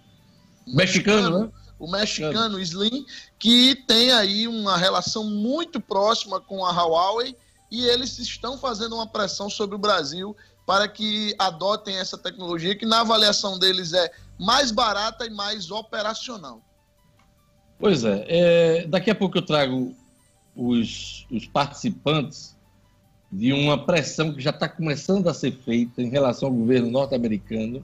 mexicano, 0.68 0.76
mexicano, 0.76 1.40
né? 1.40 1.52
O 1.78 1.90
mexicano 1.90 2.60
Slim, 2.60 3.06
que 3.38 3.76
tem 3.88 4.12
aí 4.12 4.48
uma 4.48 4.78
relação 4.78 5.24
muito 5.24 5.80
próxima 5.80 6.40
com 6.40 6.66
a 6.66 6.72
Huawei 6.72 7.36
e 7.70 7.86
eles 7.86 8.18
estão 8.18 8.58
fazendo 8.58 8.96
uma 8.96 9.08
pressão 9.08 9.50
sobre 9.50 9.76
o 9.76 9.80
Brasil 9.80 10.36
para 10.66 10.88
que 10.88 11.36
adotem 11.38 11.98
essa 11.98 12.18
tecnologia 12.18 12.76
que 12.76 12.86
na 12.86 13.02
avaliação 13.02 13.60
deles 13.60 13.94
é 13.94 14.12
mais 14.40 14.72
barata 14.72 15.26
e 15.26 15.30
mais 15.30 15.70
operacional. 15.70 16.62
Pois 17.78 18.04
é, 18.04 18.26
é 18.28 18.88
daqui 18.88 19.12
a 19.12 19.16
pouco 19.16 19.38
eu 19.38 19.46
trago 19.46 19.94
os, 20.56 21.28
os 21.30 21.46
participantes 21.46 22.56
de 23.32 23.52
uma 23.52 23.86
pressão 23.86 24.34
que 24.34 24.42
já 24.42 24.52
está 24.52 24.70
começando 24.70 25.28
a 25.28 25.34
ser 25.34 25.52
feita 25.52 26.02
em 26.02 26.10
relação 26.10 26.48
ao 26.48 26.56
governo 26.56 26.90
norte-americano 26.90 27.84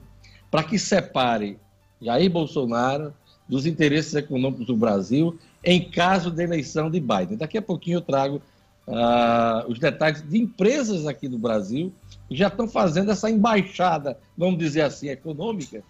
para 0.50 0.64
que 0.64 0.78
separe 0.78 1.58
Jair 2.00 2.30
Bolsonaro 2.30 3.14
dos 3.48 3.66
interesses 3.66 4.14
econômicos 4.14 4.66
do 4.66 4.76
Brasil 4.76 5.38
em 5.64 5.88
caso 5.90 6.30
de 6.30 6.42
eleição 6.42 6.90
de 6.90 7.00
Biden. 7.00 7.36
Daqui 7.36 7.58
a 7.58 7.62
pouquinho 7.62 7.98
eu 7.98 8.00
trago 8.00 8.42
uh, 8.86 9.70
os 9.70 9.78
detalhes 9.78 10.22
de 10.28 10.38
empresas 10.38 11.06
aqui 11.06 11.28
do 11.28 11.38
Brasil 11.38 11.92
que 12.28 12.36
já 12.36 12.48
estão 12.48 12.66
fazendo 12.66 13.10
essa 13.10 13.30
embaixada, 13.30 14.18
vamos 14.36 14.58
dizer 14.58 14.82
assim, 14.82 15.08
econômica, 15.08 15.82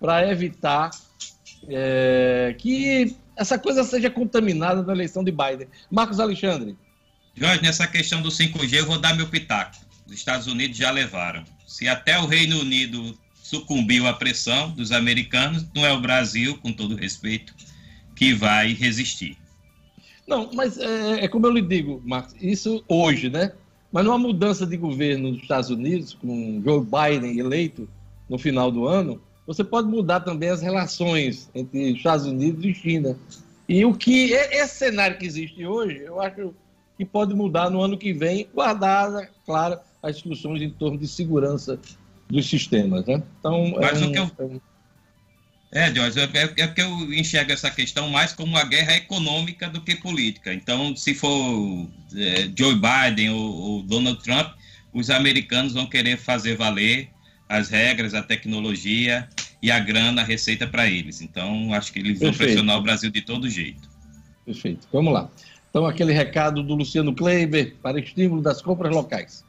para 0.00 0.28
evitar 0.30 0.90
é, 1.68 2.54
que 2.58 3.14
essa 3.36 3.58
coisa 3.58 3.84
seja 3.84 4.10
contaminada 4.10 4.82
na 4.82 4.92
eleição 4.92 5.22
de 5.22 5.30
Biden. 5.30 5.68
Marcos 5.90 6.18
Alexandre. 6.18 6.76
Jorge, 7.34 7.62
nessa 7.62 7.86
questão 7.86 8.22
do 8.22 8.30
5G, 8.30 8.78
eu 8.78 8.86
vou 8.86 8.98
dar 8.98 9.14
meu 9.14 9.28
pitaco. 9.28 9.76
Os 10.06 10.12
Estados 10.12 10.46
Unidos 10.46 10.76
já 10.76 10.90
levaram. 10.90 11.44
Se 11.66 11.86
até 11.86 12.18
o 12.18 12.26
Reino 12.26 12.60
Unido 12.60 13.16
sucumbiu 13.50 14.06
à 14.06 14.12
pressão 14.12 14.70
dos 14.70 14.92
americanos, 14.92 15.66
não 15.74 15.84
é 15.84 15.92
o 15.92 16.00
Brasil, 16.00 16.56
com 16.58 16.72
todo 16.72 16.94
respeito, 16.94 17.52
que 18.14 18.32
vai 18.32 18.72
resistir. 18.72 19.36
Não, 20.24 20.48
mas 20.54 20.78
é, 20.78 21.24
é 21.24 21.28
como 21.28 21.46
eu 21.46 21.50
lhe 21.50 21.62
digo, 21.62 22.00
Marcos, 22.04 22.34
isso 22.40 22.84
hoje, 22.86 23.28
né? 23.28 23.52
Mas 23.90 24.04
numa 24.04 24.18
mudança 24.18 24.64
de 24.64 24.76
governo 24.76 25.32
nos 25.32 25.42
Estados 25.42 25.68
Unidos, 25.68 26.14
com 26.14 26.62
Joe 26.64 26.80
Biden 26.80 27.40
eleito 27.40 27.88
no 28.28 28.38
final 28.38 28.70
do 28.70 28.86
ano, 28.86 29.20
você 29.44 29.64
pode 29.64 29.88
mudar 29.88 30.20
também 30.20 30.48
as 30.48 30.62
relações 30.62 31.50
entre 31.52 31.90
Estados 31.90 32.26
Unidos 32.26 32.64
e 32.64 32.72
China. 32.72 33.18
E 33.68 33.84
o 33.84 33.92
que 33.92 34.30
esse 34.32 34.76
cenário 34.76 35.18
que 35.18 35.26
existe 35.26 35.66
hoje, 35.66 35.98
eu 36.04 36.20
acho 36.20 36.54
que 36.96 37.04
pode 37.04 37.34
mudar 37.34 37.68
no 37.68 37.82
ano 37.82 37.98
que 37.98 38.12
vem, 38.12 38.46
guardada, 38.54 39.28
claro, 39.44 39.80
as 40.00 40.14
discussões 40.14 40.62
em 40.62 40.70
torno 40.70 40.96
de 40.96 41.08
segurança 41.08 41.80
dos 42.30 42.48
sistemas, 42.48 43.04
né? 43.06 43.22
Então, 43.38 43.74
Mas 43.80 44.00
é 44.00 44.04
um, 44.04 44.08
o 44.08 44.12
que 44.12 44.18
eu... 44.18 44.30
É, 44.38 44.44
um... 44.44 44.60
é 45.72 45.94
Jorge, 45.94 46.20
é, 46.20 46.62
é, 46.62 46.68
que 46.68 46.80
eu 46.80 47.12
enxergo 47.12 47.52
essa 47.52 47.70
questão 47.70 48.08
mais 48.08 48.32
como 48.32 48.52
uma 48.52 48.64
guerra 48.64 48.94
econômica 48.94 49.68
do 49.68 49.80
que 49.80 49.96
política. 49.96 50.54
Então, 50.54 50.94
se 50.94 51.14
for 51.14 51.88
é, 52.16 52.50
Joe 52.56 52.74
Biden 52.74 53.30
ou, 53.30 53.52
ou 53.54 53.82
Donald 53.82 54.22
Trump, 54.22 54.52
os 54.92 55.10
americanos 55.10 55.72
vão 55.72 55.86
querer 55.86 56.16
fazer 56.16 56.56
valer 56.56 57.08
as 57.48 57.68
regras, 57.68 58.14
a 58.14 58.22
tecnologia 58.22 59.28
e 59.62 59.70
a 59.70 59.78
grana, 59.78 60.22
a 60.22 60.24
receita 60.24 60.66
para 60.66 60.86
eles. 60.86 61.20
Então, 61.20 61.72
acho 61.74 61.92
que 61.92 61.98
eles 61.98 62.18
Perfeito. 62.18 62.38
vão 62.38 62.46
pressionar 62.46 62.78
o 62.78 62.82
Brasil 62.82 63.10
de 63.10 63.20
todo 63.20 63.48
jeito. 63.48 63.88
Perfeito. 64.46 64.88
Vamos 64.92 65.12
lá. 65.12 65.28
Então, 65.68 65.86
aquele 65.86 66.12
recado 66.12 66.62
do 66.62 66.74
Luciano 66.74 67.14
Kleiber 67.14 67.76
para 67.82 68.00
estímulo 68.00 68.40
das 68.40 68.62
compras 68.62 68.94
locais. 68.94 69.44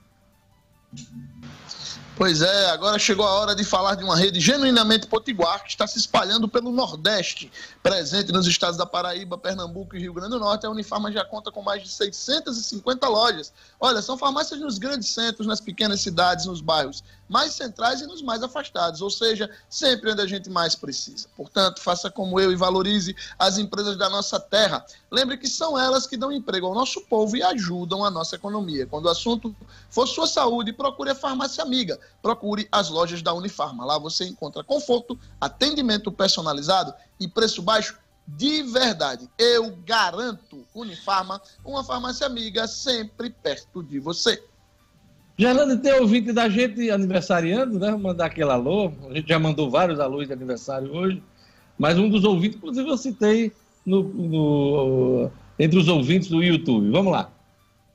Pois 2.21 2.39
é, 2.43 2.69
agora 2.69 2.99
chegou 2.99 3.25
a 3.25 3.31
hora 3.31 3.55
de 3.55 3.63
falar 3.63 3.95
de 3.95 4.03
uma 4.03 4.15
rede 4.15 4.39
genuinamente 4.39 5.07
potiguar 5.07 5.63
que 5.63 5.71
está 5.71 5.87
se 5.87 5.97
espalhando 5.97 6.47
pelo 6.47 6.71
Nordeste. 6.71 7.51
Presente 7.81 8.31
nos 8.31 8.45
estados 8.45 8.77
da 8.77 8.85
Paraíba, 8.85 9.39
Pernambuco 9.39 9.95
e 9.95 9.99
Rio 10.01 10.13
Grande 10.13 10.33
do 10.33 10.39
Norte, 10.39 10.67
a 10.67 10.69
Unifarma 10.69 11.11
já 11.11 11.25
conta 11.25 11.51
com 11.51 11.63
mais 11.63 11.81
de 11.81 11.89
650 11.89 13.07
lojas. 13.07 13.51
Olha, 13.79 14.03
são 14.03 14.19
farmácias 14.19 14.59
nos 14.59 14.77
grandes 14.77 15.09
centros, 15.09 15.47
nas 15.47 15.59
pequenas 15.59 15.99
cidades, 15.99 16.45
nos 16.45 16.61
bairros 16.61 17.03
mais 17.31 17.53
centrais 17.53 18.01
e 18.01 18.05
nos 18.05 18.21
mais 18.21 18.43
afastados, 18.43 19.01
ou 19.01 19.09
seja, 19.09 19.49
sempre 19.69 20.11
onde 20.11 20.21
a 20.21 20.27
gente 20.27 20.49
mais 20.49 20.75
precisa. 20.75 21.29
Portanto, 21.37 21.79
faça 21.79 22.11
como 22.11 22.37
eu 22.37 22.51
e 22.51 22.57
valorize 22.57 23.15
as 23.39 23.57
empresas 23.57 23.97
da 23.97 24.09
nossa 24.09 24.37
terra. 24.37 24.85
Lembre 25.09 25.37
que 25.37 25.47
são 25.47 25.79
elas 25.79 26.05
que 26.05 26.17
dão 26.17 26.29
emprego 26.29 26.67
ao 26.67 26.75
nosso 26.75 26.99
povo 27.07 27.37
e 27.37 27.41
ajudam 27.41 28.03
a 28.03 28.11
nossa 28.11 28.35
economia. 28.35 28.85
Quando 28.85 29.05
o 29.05 29.09
assunto 29.09 29.55
for 29.89 30.05
sua 30.07 30.27
saúde, 30.27 30.73
procure 30.73 31.11
a 31.11 31.15
farmácia 31.15 31.63
amiga. 31.63 31.97
Procure 32.21 32.67
as 32.69 32.89
lojas 32.89 33.21
da 33.21 33.33
Unifarma. 33.33 33.85
Lá 33.85 33.97
você 33.97 34.25
encontra 34.25 34.61
conforto, 34.61 35.17
atendimento 35.39 36.11
personalizado 36.11 36.93
e 37.17 37.29
preço 37.29 37.61
baixo 37.61 37.97
de 38.27 38.61
verdade. 38.63 39.29
Eu 39.37 39.73
garanto 39.85 40.65
Unifarma, 40.75 41.41
uma 41.63 41.81
farmácia 41.81 42.27
amiga 42.27 42.67
sempre 42.67 43.29
perto 43.29 43.81
de 43.81 43.99
você. 43.99 44.43
Gerlando, 45.41 45.75
tem 45.79 45.93
ouvinte 45.93 46.31
da 46.31 46.47
gente 46.47 46.91
aniversariando, 46.91 47.79
né? 47.79 47.89
Mandar 47.95 48.27
aquele 48.27 48.51
alô. 48.51 48.91
A 49.09 49.13
gente 49.15 49.27
já 49.27 49.39
mandou 49.39 49.71
vários 49.71 49.99
alôs 49.99 50.27
de 50.27 50.33
aniversário 50.33 50.93
hoje. 50.93 51.23
Mas 51.79 51.97
um 51.97 52.07
dos 52.07 52.23
ouvintes, 52.23 52.57
inclusive 52.57 52.87
eu 52.87 52.95
citei 52.95 53.51
no, 53.83 54.03
no, 54.03 55.31
entre 55.57 55.79
os 55.79 55.87
ouvintes 55.87 56.29
do 56.29 56.43
YouTube. 56.43 56.91
Vamos 56.91 57.11
lá. 57.11 57.31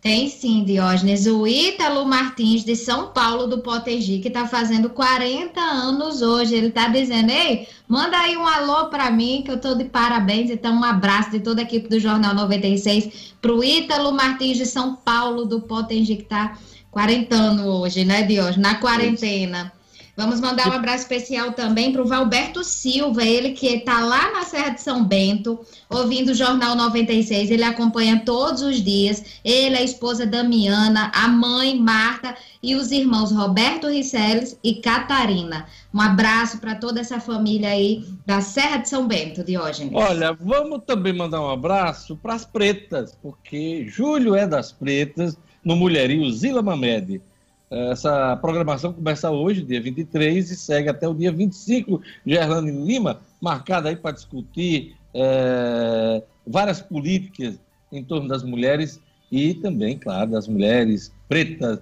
Tem 0.00 0.28
sim, 0.28 0.64
Diógenes. 0.64 1.28
O 1.28 1.46
Ítalo 1.46 2.04
Martins, 2.04 2.64
de 2.64 2.74
São 2.74 3.12
Paulo, 3.12 3.46
do 3.46 3.58
Potegi, 3.58 4.18
que 4.18 4.26
está 4.26 4.48
fazendo 4.48 4.90
40 4.90 5.60
anos 5.60 6.22
hoje. 6.22 6.52
Ele 6.56 6.66
está 6.66 6.88
dizendo: 6.88 7.30
Ei, 7.30 7.68
manda 7.86 8.18
aí 8.18 8.36
um 8.36 8.44
alô 8.44 8.86
para 8.86 9.08
mim, 9.12 9.42
que 9.44 9.52
eu 9.52 9.56
estou 9.56 9.76
de 9.76 9.84
parabéns. 9.84 10.50
Então, 10.50 10.74
um 10.74 10.82
abraço 10.82 11.30
de 11.30 11.38
toda 11.38 11.60
a 11.60 11.64
equipe 11.64 11.88
do 11.88 12.00
Jornal 12.00 12.34
96 12.34 13.34
para 13.40 13.52
o 13.52 13.62
Ítalo 13.62 14.10
Martins, 14.10 14.56
de 14.56 14.66
São 14.66 14.96
Paulo, 14.96 15.44
do 15.44 15.60
Potegi, 15.60 16.16
que 16.16 16.22
está 16.22 16.58
quarentano 16.96 17.66
hoje, 17.66 18.06
né, 18.06 18.22
Dios? 18.22 18.56
Na 18.56 18.76
quarentena. 18.76 19.70
Vamos 20.16 20.40
mandar 20.40 20.70
um 20.70 20.72
abraço 20.72 21.02
especial 21.02 21.52
também 21.52 21.92
para 21.92 22.00
o 22.00 22.06
Valberto 22.06 22.64
Silva, 22.64 23.22
ele 23.22 23.50
que 23.50 23.66
está 23.66 24.00
lá 24.00 24.32
na 24.32 24.44
Serra 24.44 24.70
de 24.70 24.80
São 24.80 25.04
Bento, 25.04 25.60
ouvindo 25.90 26.30
o 26.30 26.34
Jornal 26.34 26.74
96. 26.74 27.50
Ele 27.50 27.64
acompanha 27.64 28.22
todos 28.24 28.62
os 28.62 28.82
dias. 28.82 29.22
Ele, 29.44 29.76
a 29.76 29.82
esposa 29.82 30.24
Damiana, 30.24 31.12
a 31.14 31.28
mãe 31.28 31.78
Marta 31.78 32.34
e 32.62 32.74
os 32.74 32.90
irmãos 32.90 33.30
Roberto 33.30 33.88
Riceles 33.88 34.58
e 34.64 34.76
Catarina. 34.76 35.66
Um 35.92 36.00
abraço 36.00 36.58
para 36.60 36.74
toda 36.74 36.98
essa 36.98 37.20
família 37.20 37.68
aí 37.68 38.06
da 38.24 38.40
Serra 38.40 38.78
de 38.78 38.88
São 38.88 39.06
Bento, 39.06 39.44
Diógenes. 39.44 39.92
Olha, 39.94 40.32
vamos 40.32 40.80
também 40.86 41.12
mandar 41.12 41.42
um 41.42 41.50
abraço 41.50 42.16
para 42.16 42.32
as 42.32 42.46
pretas, 42.46 43.14
porque 43.20 43.84
Júlio 43.86 44.34
é 44.34 44.46
das 44.46 44.72
pretas 44.72 45.36
no 45.66 45.74
Mulherio 45.74 46.30
Zila 46.30 46.62
Mamed. 46.62 47.20
Essa 47.68 48.36
programação 48.36 48.92
começa 48.92 49.28
hoje, 49.28 49.64
dia 49.64 49.80
23, 49.80 50.52
e 50.52 50.56
segue 50.56 50.88
até 50.88 51.08
o 51.08 51.12
dia 51.12 51.32
25. 51.32 52.00
Gerlane 52.24 52.70
Lima, 52.70 53.20
marcada 53.40 53.88
aí 53.88 53.96
para 53.96 54.12
discutir 54.12 54.94
é, 55.12 56.22
várias 56.46 56.80
políticas 56.80 57.58
em 57.90 58.04
torno 58.04 58.28
das 58.28 58.44
mulheres 58.44 59.00
e 59.30 59.54
também, 59.54 59.98
claro, 59.98 60.30
das 60.30 60.46
mulheres 60.46 61.12
pretas. 61.28 61.80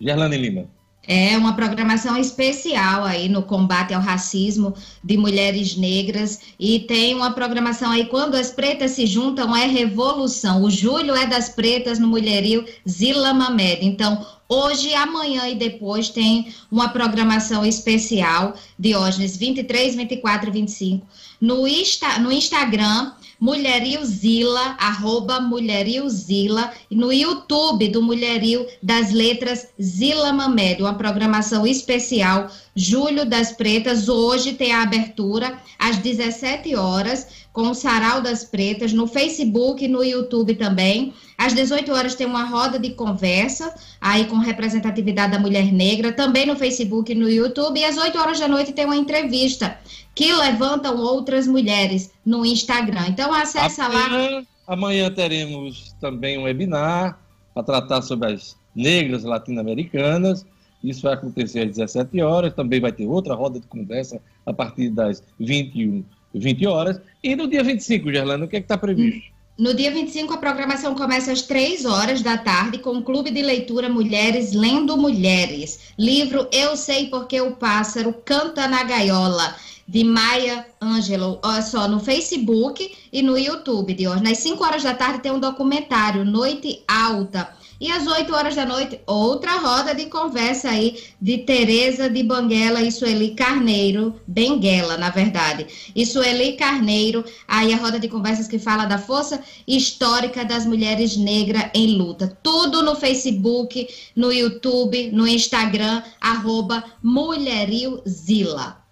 Gerlane 0.00 0.36
Lima. 0.36 0.66
É 1.06 1.36
uma 1.36 1.54
programação 1.54 2.16
especial 2.16 3.04
aí 3.04 3.28
no 3.28 3.42
combate 3.42 3.92
ao 3.92 4.00
racismo 4.00 4.74
de 5.02 5.16
mulheres 5.16 5.76
negras 5.76 6.40
e 6.58 6.80
tem 6.80 7.14
uma 7.14 7.32
programação 7.32 7.90
aí 7.90 8.06
quando 8.06 8.34
as 8.34 8.50
pretas 8.50 8.92
se 8.92 9.06
juntam 9.06 9.54
é 9.54 9.66
revolução. 9.66 10.62
O 10.62 10.70
julho 10.70 11.14
é 11.14 11.26
das 11.26 11.48
pretas 11.48 11.98
no 11.98 12.08
mulherio 12.08 12.64
Zila 12.88 13.34
Mamed. 13.34 13.84
Então, 13.84 14.24
hoje, 14.48 14.94
amanhã 14.94 15.48
e 15.48 15.54
depois 15.54 16.08
tem 16.08 16.48
uma 16.70 16.88
programação 16.88 17.64
especial 17.66 18.54
Diógenes 18.78 19.36
23, 19.36 19.94
24 19.94 20.48
e 20.48 20.52
25 20.52 21.06
no, 21.40 21.68
Insta, 21.68 22.18
no 22.18 22.32
Instagram 22.32 23.12
Mulherio 23.44 24.02
Zila, 24.06 24.74
arroba 24.80 25.38
Mulherio 25.38 26.08
Zila, 26.08 26.72
e 26.90 26.96
no 26.96 27.12
YouTube 27.12 27.88
do 27.88 28.00
Mulherio 28.00 28.66
das 28.82 29.12
Letras 29.12 29.68
Zila 29.78 30.32
Mamed, 30.32 30.80
uma 30.80 30.94
programação 30.94 31.66
especial, 31.66 32.48
Julho 32.74 33.26
das 33.26 33.52
Pretas, 33.52 34.08
hoje 34.08 34.54
tem 34.54 34.72
a 34.72 34.82
abertura 34.82 35.58
às 35.78 35.98
17 35.98 36.74
horas, 36.74 37.43
com 37.54 37.70
o 37.70 37.74
Sarau 37.74 38.20
das 38.20 38.44
Pretas, 38.44 38.92
no 38.92 39.06
Facebook 39.06 39.84
e 39.84 39.88
no 39.88 40.02
YouTube 40.02 40.56
também. 40.56 41.14
Às 41.38 41.54
18 41.54 41.92
horas 41.92 42.16
tem 42.16 42.26
uma 42.26 42.44
roda 42.44 42.80
de 42.80 42.90
conversa, 42.90 43.72
aí 44.00 44.24
com 44.24 44.38
representatividade 44.38 45.32
da 45.32 45.38
mulher 45.38 45.72
negra, 45.72 46.12
também 46.12 46.46
no 46.46 46.56
Facebook 46.56 47.12
e 47.12 47.14
no 47.14 47.30
YouTube. 47.30 47.78
E 47.78 47.84
às 47.84 47.96
8 47.96 48.18
horas 48.18 48.40
da 48.40 48.48
noite 48.48 48.72
tem 48.72 48.84
uma 48.84 48.96
entrevista 48.96 49.78
que 50.16 50.34
levantam 50.34 50.98
outras 50.98 51.46
mulheres 51.46 52.10
no 52.26 52.44
Instagram. 52.44 53.06
Então 53.10 53.32
acessa 53.32 53.84
amanhã, 53.84 54.30
lá. 54.30 54.42
Amanhã 54.66 55.10
teremos 55.12 55.94
também 56.00 56.36
um 56.36 56.42
webinar 56.42 57.20
para 57.54 57.62
tratar 57.62 58.02
sobre 58.02 58.32
as 58.32 58.56
negras 58.74 59.22
latino-americanas. 59.22 60.44
Isso 60.82 61.02
vai 61.02 61.14
acontecer 61.14 61.60
às 61.60 61.76
17 61.76 62.20
horas. 62.20 62.52
Também 62.52 62.80
vai 62.80 62.90
ter 62.90 63.06
outra 63.06 63.36
roda 63.36 63.60
de 63.60 63.66
conversa 63.68 64.20
a 64.44 64.52
partir 64.52 64.90
das 64.90 65.22
21 65.38 66.04
20 66.34 66.66
horas. 66.66 67.00
E 67.22 67.34
no 67.36 67.46
dia 67.46 67.62
25, 67.62 68.12
Gerlando, 68.12 68.44
o 68.44 68.48
que 68.48 68.56
é 68.56 68.58
está 68.58 68.76
previsto? 68.76 69.34
No 69.56 69.72
dia 69.72 69.92
25, 69.92 70.34
a 70.34 70.36
programação 70.36 70.96
começa 70.96 71.30
às 71.30 71.42
3 71.42 71.84
horas 71.84 72.22
da 72.22 72.36
tarde 72.36 72.78
com 72.78 72.98
o 72.98 73.02
Clube 73.02 73.30
de 73.30 73.40
Leitura 73.40 73.88
Mulheres 73.88 74.52
Lendo 74.52 74.96
Mulheres. 74.96 75.92
Livro 75.96 76.48
Eu 76.52 76.76
Sei 76.76 77.06
Porque 77.06 77.40
o 77.40 77.52
Pássaro 77.52 78.12
Canta 78.24 78.66
na 78.66 78.82
Gaiola, 78.82 79.54
de 79.86 80.04
Maia 80.04 80.66
Ângelo. 80.80 81.38
Olha 81.42 81.62
só, 81.62 81.86
no 81.88 82.00
Facebook 82.00 82.94
e 83.12 83.22
no 83.22 83.38
YouTube 83.38 83.94
de 83.94 84.08
hoje. 84.08 84.22
Nas 84.22 84.38
5 84.38 84.64
horas 84.64 84.82
da 84.82 84.94
tarde 84.94 85.20
tem 85.20 85.32
um 85.32 85.40
documentário, 85.40 86.24
Noite 86.24 86.82
Alta 86.88 87.48
e 87.80 87.90
às 87.90 88.06
8 88.06 88.32
horas 88.34 88.54
da 88.54 88.64
noite, 88.64 89.00
outra 89.06 89.58
roda 89.58 89.94
de 89.94 90.06
conversa 90.06 90.70
aí 90.70 91.02
de 91.20 91.38
Tereza 91.38 92.08
de 92.08 92.22
Banguela 92.22 92.80
e 92.80 92.90
Sueli 92.92 93.34
Carneiro, 93.34 94.18
Benguela, 94.26 94.96
na 94.96 95.10
verdade. 95.10 95.66
E 95.94 96.06
Sueli 96.06 96.52
Carneiro, 96.52 97.24
aí 97.48 97.72
a 97.72 97.76
roda 97.76 97.98
de 97.98 98.08
conversas 98.08 98.48
que 98.48 98.58
fala 98.58 98.86
da 98.86 98.96
força 98.96 99.42
histórica 99.66 100.44
das 100.44 100.64
mulheres 100.64 101.16
negras 101.16 101.70
em 101.74 101.98
luta. 101.98 102.38
Tudo 102.42 102.82
no 102.82 102.94
Facebook, 102.94 103.88
no 104.14 104.32
YouTube, 104.32 105.10
no 105.10 105.26
Instagram, 105.26 106.02
arroba 106.20 106.84
Mulherilzila. 107.02 108.83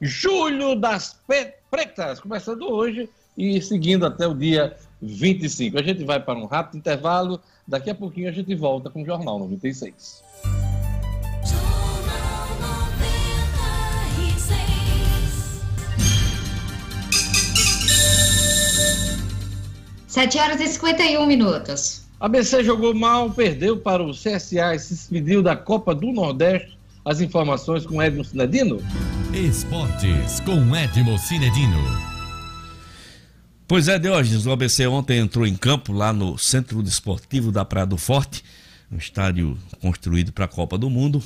Julho 0.00 0.74
das 0.76 1.20
Pretas, 1.70 2.20
começando 2.20 2.62
hoje 2.62 3.06
e 3.36 3.60
seguindo 3.60 4.06
até 4.06 4.26
o 4.26 4.34
dia 4.34 4.74
25. 5.02 5.78
A 5.78 5.82
gente 5.82 6.04
vai 6.04 6.18
para 6.18 6.38
um 6.38 6.46
rápido 6.46 6.78
intervalo. 6.78 7.38
Daqui 7.68 7.90
a 7.90 7.94
pouquinho 7.94 8.30
a 8.30 8.32
gente 8.32 8.54
volta 8.54 8.88
com 8.88 9.02
o 9.02 9.04
Jornal 9.04 9.38
96. 9.38 10.22
Sete 20.08 20.38
horas 20.38 20.60
e 20.60 20.66
51 20.66 21.26
minutos. 21.26 22.06
A 22.18 22.26
BC 22.26 22.64
jogou 22.64 22.94
mal, 22.94 23.30
perdeu 23.30 23.76
para 23.78 24.02
o 24.02 24.12
CSA 24.12 24.74
e 24.74 24.78
se 24.78 24.94
despediu 24.94 25.42
da 25.42 25.54
Copa 25.54 25.94
do 25.94 26.10
Nordeste. 26.10 26.78
As 27.04 27.20
informações 27.20 27.84
com 27.84 28.02
Edmo 28.02 28.24
Cinedino. 28.24 28.82
Esportes 29.34 30.40
com 30.40 30.74
Edmo 30.74 31.16
Cinedino. 31.16 31.78
Pois 33.66 33.86
é, 33.86 33.96
Diógenes, 33.96 34.44
o 34.44 34.50
ABC 34.50 34.88
ontem 34.88 35.18
entrou 35.18 35.46
em 35.46 35.56
campo 35.56 35.92
lá 35.92 36.12
no 36.12 36.36
Centro 36.36 36.82
Desportivo 36.82 37.52
da 37.52 37.64
Praia 37.64 37.86
do 37.86 37.96
Forte, 37.96 38.42
um 38.90 38.96
estádio 38.96 39.56
construído 39.80 40.32
para 40.32 40.46
a 40.46 40.48
Copa 40.48 40.76
do 40.76 40.90
Mundo, 40.90 41.22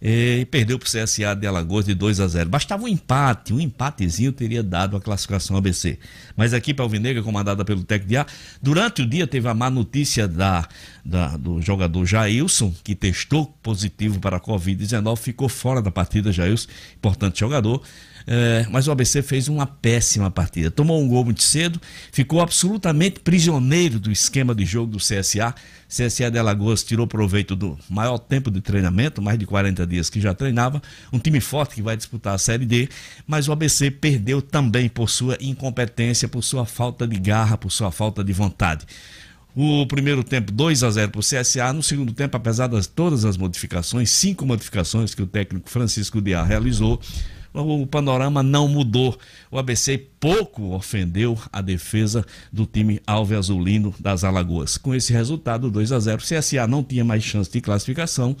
e 0.00 0.46
perdeu 0.50 0.78
para 0.78 0.86
o 0.86 0.90
CSA 0.90 1.34
de 1.34 1.46
Alagoas 1.46 1.84
de 1.84 1.94
2 1.94 2.20
a 2.20 2.28
0. 2.28 2.48
Bastava 2.48 2.84
um 2.84 2.88
empate, 2.88 3.52
um 3.52 3.60
empatezinho 3.60 4.32
teria 4.32 4.62
dado 4.62 4.96
a 4.96 5.00
classificação 5.00 5.56
ABC. 5.56 5.98
Mas 6.36 6.52
a 6.52 6.58
equipe 6.58 6.80
alvinegra, 6.80 7.22
comandada 7.22 7.64
pelo 7.64 7.82
técnico 7.82 8.08
de 8.08 8.16
A, 8.16 8.26
durante 8.60 9.02
o 9.02 9.06
dia 9.06 9.26
teve 9.26 9.48
a 9.48 9.54
má 9.54 9.70
notícia 9.70 10.28
da, 10.28 10.68
da, 11.04 11.36
do 11.36 11.60
jogador 11.60 12.04
Jailson, 12.04 12.74
que 12.84 12.94
testou 12.94 13.46
positivo 13.62 14.20
para 14.20 14.36
a 14.36 14.40
Covid-19, 14.40 15.16
ficou 15.16 15.48
fora 15.48 15.80
da 15.80 15.90
partida, 15.90 16.32
Jailson, 16.32 16.68
importante 16.96 17.40
jogador. 17.40 17.82
É, 18.26 18.66
mas 18.70 18.88
o 18.88 18.90
ABC 18.90 19.22
fez 19.22 19.46
uma 19.46 19.66
péssima 19.66 20.30
partida. 20.30 20.70
Tomou 20.70 21.00
um 21.00 21.06
gol 21.06 21.24
muito 21.24 21.42
cedo, 21.42 21.80
ficou 22.10 22.40
absolutamente 22.40 23.20
prisioneiro 23.20 24.00
do 24.00 24.10
esquema 24.10 24.54
de 24.54 24.64
jogo 24.64 24.92
do 24.92 24.98
CSA. 24.98 25.54
CSA 25.88 26.30
de 26.30 26.38
Alagoas 26.38 26.82
tirou 26.82 27.06
proveito 27.06 27.54
do 27.54 27.78
maior 27.88 28.18
tempo 28.18 28.50
de 28.50 28.60
treinamento, 28.60 29.22
mais 29.22 29.38
de 29.38 29.46
40 29.46 29.86
dias 29.86 30.10
que 30.10 30.20
já 30.20 30.34
treinava. 30.34 30.82
Um 31.12 31.20
time 31.20 31.40
forte 31.40 31.76
que 31.76 31.82
vai 31.82 31.96
disputar 31.96 32.34
a 32.34 32.38
Série 32.38 32.66
D, 32.66 32.88
mas 33.26 33.46
o 33.46 33.52
ABC 33.52 33.92
perdeu 33.92 34.42
também 34.42 34.88
por 34.88 35.08
sua 35.08 35.38
incompetência, 35.40 36.26
por 36.26 36.42
sua 36.42 36.66
falta 36.66 37.06
de 37.06 37.16
garra, 37.20 37.56
por 37.56 37.70
sua 37.70 37.92
falta 37.92 38.24
de 38.24 38.32
vontade. 38.32 38.84
O 39.54 39.86
primeiro 39.86 40.22
tempo 40.22 40.52
2 40.52 40.82
a 40.82 40.90
0 40.90 41.12
para 41.12 41.20
o 41.20 41.22
CSA. 41.22 41.72
No 41.72 41.82
segundo 41.82 42.12
tempo, 42.12 42.36
apesar 42.36 42.66
de 42.66 42.88
todas 42.88 43.24
as 43.24 43.38
modificações, 43.38 44.10
cinco 44.10 44.44
modificações 44.44 45.14
que 45.14 45.22
o 45.22 45.26
técnico 45.26 45.70
Francisco 45.70 46.20
Diá 46.20 46.44
realizou, 46.44 47.00
o 47.62 47.86
panorama 47.86 48.42
não 48.42 48.68
mudou. 48.68 49.18
O 49.50 49.58
ABC 49.58 49.98
pouco 50.20 50.74
ofendeu 50.74 51.38
a 51.52 51.60
defesa 51.60 52.24
do 52.52 52.66
time 52.66 53.00
Alve 53.06 53.34
Azulino 53.34 53.94
das 53.98 54.24
Alagoas. 54.24 54.76
Com 54.76 54.94
esse 54.94 55.12
resultado, 55.12 55.70
2 55.70 55.92
a 55.92 55.98
0, 55.98 56.22
o 56.22 56.24
CSA 56.24 56.66
não 56.66 56.82
tinha 56.82 57.04
mais 57.04 57.22
chance 57.22 57.50
de 57.50 57.60
classificação 57.60 58.36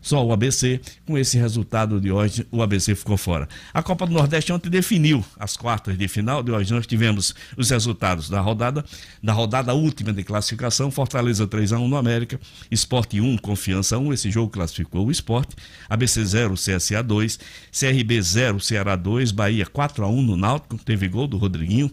só 0.00 0.24
o 0.24 0.32
ABC. 0.32 0.80
Com 1.06 1.16
esse 1.16 1.38
resultado 1.38 2.00
de 2.00 2.10
hoje, 2.10 2.46
o 2.50 2.62
ABC 2.62 2.94
ficou 2.94 3.16
fora. 3.16 3.48
A 3.72 3.82
Copa 3.82 4.06
do 4.06 4.12
Nordeste 4.12 4.52
ontem 4.52 4.70
definiu 4.70 5.24
as 5.38 5.56
quartas 5.56 5.96
de 5.96 6.08
final. 6.08 6.42
De 6.42 6.50
hoje 6.50 6.72
nós 6.72 6.86
tivemos 6.86 7.34
os 7.56 7.70
resultados 7.70 8.28
da 8.28 8.40
rodada, 8.40 8.84
da 9.22 9.32
rodada 9.32 9.74
última 9.74 10.12
de 10.12 10.22
classificação. 10.22 10.90
Fortaleza 10.90 11.46
3 11.46 11.72
a 11.72 11.78
1 11.78 11.88
no 11.88 11.96
América, 11.96 12.40
Esporte 12.70 13.20
1, 13.20 13.38
Confiança 13.38 13.98
1. 13.98 14.12
Esse 14.12 14.30
jogo 14.30 14.50
classificou 14.50 15.06
o 15.06 15.10
Esporte. 15.10 15.56
ABC 15.88 16.24
0, 16.24 16.54
CSA 16.54 17.02
2, 17.02 17.38
CRB 17.72 18.22
0, 18.22 18.60
Ceará 18.60 18.96
2, 18.96 19.32
Bahia 19.32 19.66
4 19.66 20.04
a 20.04 20.08
1 20.08 20.22
no 20.22 20.36
Náutico, 20.36 20.78
teve 20.78 21.08
gol 21.08 21.26
do 21.26 21.36
Rodriguinho. 21.36 21.90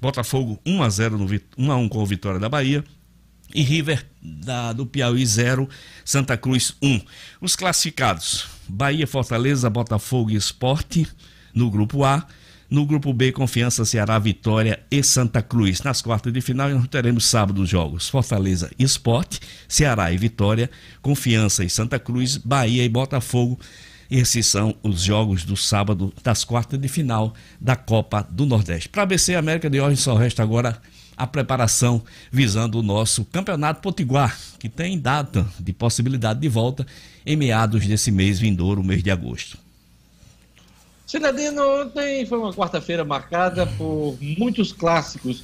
Botafogo 0.00 0.60
1 0.66 0.82
a 0.82 0.90
0 0.90 1.18
no 1.18 1.26
1 1.56 1.72
a 1.72 1.76
1 1.76 1.88
com 1.88 2.02
a 2.02 2.04
vitória 2.04 2.38
da 2.38 2.48
Bahia 2.48 2.84
e 3.54 3.62
River 3.62 4.04
da, 4.22 4.72
do 4.72 4.86
Piauí 4.86 5.24
0, 5.24 5.68
Santa 6.04 6.36
Cruz 6.36 6.74
1. 6.82 7.00
Os 7.40 7.56
classificados: 7.56 8.46
Bahia, 8.68 9.06
Fortaleza, 9.06 9.70
Botafogo 9.70 10.30
e 10.30 10.36
Esporte 10.36 11.06
no 11.54 11.70
grupo 11.70 12.04
A. 12.04 12.26
No 12.70 12.84
grupo 12.84 13.14
B, 13.14 13.32
Confiança, 13.32 13.82
Ceará, 13.86 14.18
Vitória 14.18 14.78
e 14.90 15.02
Santa 15.02 15.40
Cruz. 15.40 15.80
Nas 15.80 16.02
quartas 16.02 16.30
de 16.30 16.42
final, 16.42 16.68
nós 16.68 16.86
teremos 16.88 17.24
sábado 17.24 17.62
os 17.62 17.68
jogos: 17.70 18.10
Fortaleza 18.10 18.70
e 18.78 18.84
Esporte, 18.84 19.40
Ceará 19.66 20.12
e 20.12 20.18
Vitória, 20.18 20.70
Confiança 21.00 21.64
e 21.64 21.70
Santa 21.70 21.98
Cruz, 21.98 22.36
Bahia 22.36 22.84
e 22.84 22.88
Botafogo. 22.88 23.58
Esses 24.10 24.46
são 24.46 24.74
os 24.82 25.02
jogos 25.02 25.44
do 25.44 25.56
sábado 25.56 26.12
das 26.22 26.44
quartas 26.44 26.78
de 26.78 26.88
final 26.88 27.32
da 27.58 27.74
Copa 27.74 28.26
do 28.30 28.44
Nordeste. 28.44 28.90
Para 28.90 29.02
ABC 29.02 29.34
América 29.34 29.70
de 29.70 29.80
hoje, 29.80 29.96
só 29.96 30.14
resta 30.14 30.42
agora 30.42 30.78
a 31.18 31.26
preparação 31.26 32.02
visando 32.30 32.78
o 32.78 32.82
nosso 32.82 33.24
Campeonato 33.24 33.82
Potiguar, 33.82 34.38
que 34.58 34.68
tem 34.68 34.98
data 34.98 35.46
de 35.58 35.72
possibilidade 35.72 36.40
de 36.40 36.48
volta 36.48 36.86
em 37.26 37.36
meados 37.36 37.86
desse 37.86 38.10
mês 38.10 38.38
vindouro, 38.38 38.84
mês 38.84 39.02
de 39.02 39.10
agosto. 39.10 39.58
Cidadino, 41.06 41.62
ontem 41.82 42.24
foi 42.26 42.38
uma 42.38 42.52
quarta-feira 42.52 43.04
marcada 43.04 43.66
por 43.66 44.16
muitos 44.20 44.72
clássicos 44.72 45.42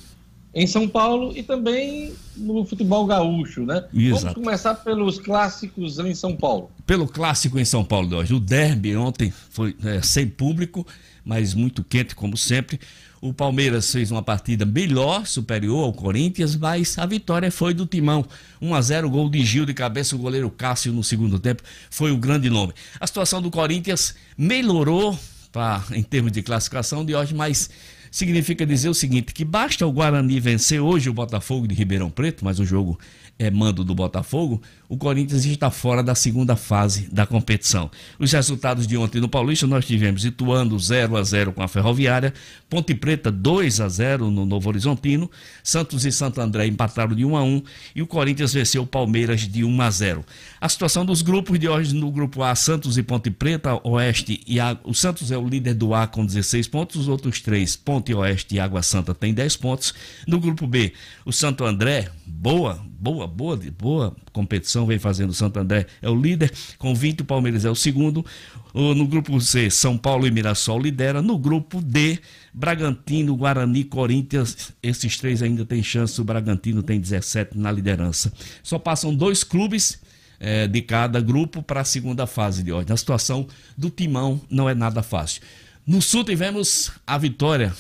em 0.55 0.67
São 0.67 0.87
Paulo 0.87 1.37
e 1.37 1.43
também 1.43 2.15
no 2.37 2.65
futebol 2.65 3.05
gaúcho, 3.07 3.65
né? 3.65 3.85
Exato. 3.93 4.25
Vamos 4.27 4.35
começar 4.35 4.75
pelos 4.77 5.19
clássicos 5.19 5.99
em 5.99 6.15
São 6.15 6.37
Paulo. 6.37 6.71
Pelo 6.87 7.09
clássico 7.09 7.59
em 7.59 7.65
São 7.65 7.85
Paulo 7.85 8.09
de 8.09 8.15
hoje. 8.15 8.35
O 8.35 8.41
derby 8.41 8.95
ontem 8.97 9.33
foi 9.51 9.75
é, 9.85 10.01
sem 10.01 10.29
público, 10.29 10.87
mas 11.25 11.55
muito 11.55 11.83
quente 11.83 12.15
como 12.15 12.37
sempre. 12.37 12.79
O 13.25 13.33
Palmeiras 13.33 13.91
fez 13.91 14.11
uma 14.11 14.21
partida 14.21 14.67
melhor, 14.67 15.27
superior 15.27 15.85
ao 15.85 15.95
Corinthians, 15.95 16.55
mas 16.57 16.99
a 16.99 17.07
vitória 17.07 17.51
foi 17.51 17.73
do 17.73 17.87
Timão. 17.87 18.23
1 18.61 18.75
a 18.75 18.83
0 18.83 19.09
gol 19.09 19.31
de 19.31 19.43
Gil 19.43 19.65
de 19.65 19.73
cabeça, 19.73 20.15
o 20.15 20.19
goleiro 20.19 20.51
Cássio 20.51 20.93
no 20.93 21.03
segundo 21.03 21.39
tempo 21.39 21.63
foi 21.89 22.13
o 22.13 22.19
grande 22.19 22.51
nome. 22.51 22.75
A 23.01 23.07
situação 23.07 23.41
do 23.41 23.51
Corinthians 23.51 24.15
melhorou 24.37 25.19
pra, 25.51 25.83
em 25.93 26.03
termos 26.03 26.33
de 26.33 26.43
classificação 26.43 27.03
de 27.03 27.15
hoje, 27.15 27.35
mas 27.35 27.71
significa 28.11 28.67
dizer 28.67 28.91
o 28.91 28.95
seguinte, 28.95 29.33
que 29.33 29.43
basta 29.43 29.87
o 29.87 29.91
Guarani 29.91 30.39
vencer 30.39 30.79
hoje 30.79 31.09
o 31.09 31.15
Botafogo 31.15 31.67
de 31.67 31.75
Ribeirão 31.75 32.11
Preto, 32.11 32.45
mas 32.45 32.61
o 32.61 32.65
jogo 32.67 33.01
é 33.39 33.51
mando 33.51 33.85
do 33.85 33.95
Botafogo, 33.95 34.63
o 34.89 34.97
Corinthians 34.97 35.45
está 35.45 35.71
fora 35.71 36.03
da 36.03 36.15
segunda 36.15 36.55
fase 36.55 37.09
da 37.11 37.27
competição. 37.27 37.91
Os 38.19 38.31
resultados 38.31 38.87
de 38.87 38.97
ontem 38.97 39.21
no 39.21 39.29
Paulista, 39.29 39.67
nós 39.67 39.85
tivemos 39.85 40.25
Ituano 40.25 40.79
0 40.79 41.17
a 41.17 41.23
0 41.23 41.53
com 41.53 41.63
a 41.63 41.69
Ferroviária, 41.69 42.33
Ponte 42.71 42.95
Preta 42.95 43.33
2 43.33 43.81
a 43.81 43.89
0 43.89 44.31
no 44.31 44.47
Novo 44.47 44.69
Horizontino, 44.69 45.29
Santos 45.63 46.05
e 46.05 46.13
Santo 46.13 46.41
André 46.41 46.67
empataram 46.67 47.15
de 47.15 47.25
1 47.25 47.37
a 47.37 47.43
1 47.43 47.63
e 47.97 48.03
o 48.03 48.07
Corinthians 48.07 48.53
venceu 48.53 48.83
o 48.83 48.87
Palmeiras 48.87 49.41
de 49.41 49.65
1 49.65 49.83
a 49.83 49.91
0. 49.91 50.25
A 50.61 50.69
situação 50.69 51.05
dos 51.05 51.21
grupos 51.21 51.59
de 51.59 51.69
hoje 51.69 51.95
no 51.95 52.11
grupo 52.13 52.43
A, 52.43 52.55
Santos 52.55 52.97
e 52.97 53.03
Ponte 53.03 53.31
Preta, 53.31 53.81
Oeste 53.83 54.41
e 54.47 54.61
a... 54.61 54.79
o 54.85 54.95
Santos 54.95 55.33
é 55.33 55.39
o 55.39 55.49
líder 55.49 55.75
do 55.75 55.93
A 55.93 56.07
com 56.07 56.25
16 56.25 56.69
pontos, 56.69 56.97
os 56.97 57.09
outros 57.09 57.41
três, 57.41 57.75
Ponte 57.75 58.15
Oeste 58.15 58.55
e 58.55 58.61
Água 58.61 58.83
Santa, 58.83 59.13
têm 59.13 59.35
10 59.35 59.57
pontos. 59.57 59.93
No 60.27 60.39
grupo 60.39 60.67
B, 60.67 60.93
o 61.25 61.33
Santo 61.33 61.65
André, 61.65 62.09
boa, 62.27 62.81
boa, 63.05 63.27
boa, 63.27 63.61
boa 63.79 64.17
competição 64.33 64.87
vem 64.87 64.99
fazendo 64.99 65.29
o 65.29 65.35
Santo 65.35 65.59
André 65.59 65.87
é 66.01 66.09
o 66.09 66.19
líder, 66.19 66.51
com 66.79 66.95
20, 66.95 67.21
o 67.21 67.25
Palmeiras 67.27 67.67
é 67.67 67.71
o 67.71 67.75
segundo. 67.75 68.25
No 68.73 69.07
grupo 69.07 69.39
C, 69.43 69.69
São 69.69 69.99
Paulo 69.99 70.27
e 70.27 70.31
Mirassol 70.31 70.81
lidera. 70.81 71.21
No 71.21 71.39
grupo 71.39 71.83
D, 71.83 72.19
Bragantino, 72.53 73.37
Guarani, 73.37 73.85
Corinthians, 73.85 74.73
esses 74.83 75.19
três 75.19 75.43
ainda 75.43 75.67
têm 75.67 75.83
chance. 75.83 76.19
O 76.19 76.25
Bragantino 76.25 76.83
tem 76.83 76.99
17 76.99 77.59
na 77.59 77.71
liderança. 77.71 78.33
Só 78.63 78.79
passam 78.79 79.15
dois 79.15 79.45
clubes 79.45 80.01
é, 80.41 80.67
de 80.67 80.81
cada 80.81 81.21
grupo 81.21 81.63
para 81.63 81.83
a 81.83 81.85
segunda 81.85 82.27
fase 82.27 82.63
de 82.63 82.73
hoje. 82.73 82.91
A 82.91 82.97
situação 82.97 83.47
do 83.77 83.91
Timão 83.91 84.41
não 84.51 84.69
é 84.69 84.75
nada 84.75 85.03
fácil. 85.03 85.43
No 85.87 86.01
Sul 86.01 86.25
tivemos 86.25 86.91
a 87.07 87.19
vitória, 87.19 87.73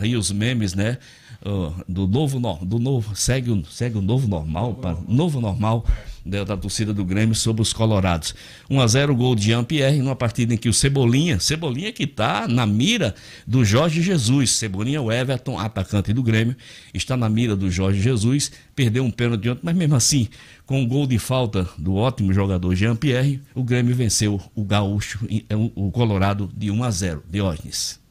aí 0.00 0.16
os 0.16 0.32
memes, 0.32 0.72
né? 0.72 0.96
Do 1.88 2.06
novo 2.06 2.38
do 2.64 2.78
novo 2.78 3.16
segue 3.16 3.50
o, 3.50 3.64
segue 3.64 3.98
o 3.98 4.02
novo 4.02 4.28
normal 4.28 4.78
novo 5.08 5.40
normal 5.40 5.84
da, 6.24 6.44
da, 6.44 6.56
torcida 6.56 6.94
do 6.94 7.04
Grêmio 7.04 7.34
sobre 7.34 7.62
os 7.62 7.72
colorados. 7.72 8.32
1 8.70 8.80
a 8.80 8.86
0 8.86 9.16
gol 9.16 9.34
de 9.34 9.46
Jean 9.46 9.64
Pierre 9.64 9.98
numa 9.98 10.14
partida 10.14 10.54
em 10.54 10.56
que 10.56 10.68
o 10.68 10.72
Cebolinha 10.72 11.40
Cebolinha 11.40 11.92
que 11.92 12.04
está 12.04 12.46
na 12.46 12.64
mira 12.64 13.14
do 13.44 13.64
Jorge 13.64 14.00
Jesus. 14.00 14.52
Cebolinha 14.52 15.02
o 15.02 15.10
Everton 15.10 15.58
atacante 15.58 16.12
do 16.12 16.22
Grêmio 16.22 16.56
está 16.94 17.16
na 17.16 17.28
mira 17.28 17.56
do 17.56 17.68
Jorge 17.68 18.00
Jesus 18.00 18.52
perdeu 18.76 19.04
um 19.04 19.10
pênalti 19.10 19.48
ontem 19.48 19.62
mas 19.64 19.74
mesmo 19.74 19.96
assim 19.96 20.28
com 20.64 20.80
um 20.80 20.86
gol 20.86 21.06
de 21.06 21.18
falta 21.18 21.68
do 21.76 21.96
ótimo 21.96 22.32
jogador 22.32 22.74
Jean 22.76 22.94
Pierre 22.94 23.40
o 23.54 23.64
Grêmio 23.64 23.94
venceu 23.94 24.40
o 24.54 24.64
Gaúcho 24.64 25.26
o 25.74 25.90
Colorado 25.90 26.48
de 26.56 26.70
1 26.70 26.84
a 26.84 26.90
0 26.90 27.24
Diógenes. 27.28 27.98
é, 27.98 28.01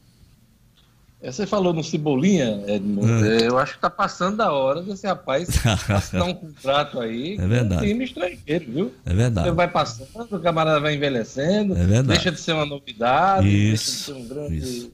você 1.23 1.45
falou 1.45 1.71
no 1.71 1.83
Cebolinha, 1.83 2.63
Edmundo, 2.65 3.25
é. 3.25 3.47
eu 3.47 3.59
acho 3.59 3.73
que 3.73 3.77
está 3.77 3.89
passando 3.89 4.37
da 4.37 4.51
hora 4.51 4.81
desse 4.81 5.05
rapaz 5.05 5.49
assinar 5.87 6.27
um 6.27 6.33
contrato 6.35 6.99
aí 6.99 7.35
é 7.37 7.47
verdade. 7.47 7.85
um 7.85 7.87
time 7.87 8.05
estrangeiro, 8.05 8.71
viu? 8.71 8.93
É 9.05 9.13
verdade. 9.13 9.47
Você 9.47 9.53
vai 9.53 9.67
passando, 9.67 10.35
o 10.35 10.39
camarada 10.39 10.79
vai 10.79 10.95
envelhecendo, 10.95 11.73
é 11.73 11.85
verdade. 11.85 12.07
deixa 12.07 12.31
de 12.31 12.39
ser 12.39 12.53
uma 12.53 12.65
novidade, 12.65 13.47
isso, 13.47 13.75
deixa 13.75 13.91
de 13.91 14.03
ser 14.03 14.13
um 14.13 14.27
grande, 14.27 14.91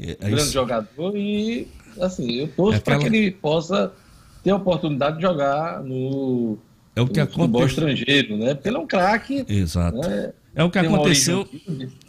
é, 0.00 0.26
um 0.26 0.30
grande 0.30 0.50
jogador 0.50 1.16
e, 1.16 1.68
assim, 2.00 2.32
eu 2.32 2.48
torço 2.48 2.78
é 2.78 2.80
para 2.80 2.98
que 2.98 3.06
ele 3.06 3.30
possa 3.30 3.92
ter 4.42 4.50
a 4.50 4.56
oportunidade 4.56 5.16
de 5.16 5.22
jogar 5.22 5.84
no, 5.84 6.58
é 6.98 7.00
o 7.00 7.06
que 7.06 7.20
no 7.20 7.28
futebol 7.28 7.64
estrangeiro, 7.64 8.36
né? 8.36 8.54
Porque 8.54 8.68
ele 8.68 8.76
é 8.76 8.80
um 8.80 8.86
craque. 8.86 9.44
Exato. 9.48 9.98
Né? 9.98 10.32
É 10.52 10.64
o 10.64 10.70
que 10.70 10.80
aconteceu. 10.80 11.48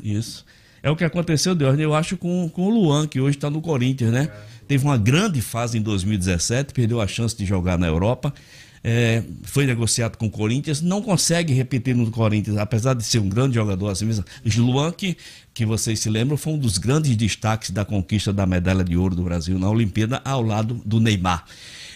Isso. 0.03 0.43
É 0.81 0.89
o 0.89 0.95
que 0.95 1.03
aconteceu, 1.03 1.53
Deus, 1.53 1.77
eu 1.79 1.93
acho, 1.93 2.17
com, 2.17 2.49
com 2.49 2.63
o 2.63 2.69
Luan, 2.69 3.07
que 3.07 3.19
hoje 3.19 3.37
está 3.37 3.49
no 3.49 3.61
Corinthians, 3.61 4.11
né? 4.11 4.29
Teve 4.67 4.83
uma 4.83 4.97
grande 4.97 5.41
fase 5.41 5.77
em 5.77 5.81
2017, 5.81 6.73
perdeu 6.73 7.01
a 7.01 7.07
chance 7.07 7.35
de 7.35 7.45
jogar 7.45 7.77
na 7.77 7.87
Europa. 7.87 8.33
É, 8.81 9.23
foi 9.43 9.65
negociado 9.65 10.17
com 10.17 10.27
o 10.27 10.29
Corinthians, 10.29 10.81
não 10.81 11.01
consegue 11.01 11.53
repetir 11.53 11.93
no 11.95 12.09
Corinthians, 12.09 12.57
apesar 12.57 12.93
de 12.93 13.03
ser 13.03 13.19
um 13.19 13.27
grande 13.27 13.55
jogador 13.55 13.89
assim 13.89 14.05
mesmo. 14.05 14.23
Luan, 14.57 14.91
que, 14.91 15.17
que 15.53 15.65
vocês 15.65 15.99
se 15.99 16.09
lembram, 16.09 16.37
foi 16.37 16.53
um 16.53 16.57
dos 16.57 16.77
grandes 16.77 17.15
destaques 17.15 17.71
da 17.71 17.83
conquista 17.83 18.31
da 18.31 18.45
medalha 18.45 18.83
de 18.83 18.95
ouro 18.95 19.15
do 19.15 19.23
Brasil 19.23 19.59
na 19.59 19.69
Olimpíada, 19.69 20.21
ao 20.23 20.41
lado 20.41 20.81
do 20.85 20.99
Neymar. 20.99 21.43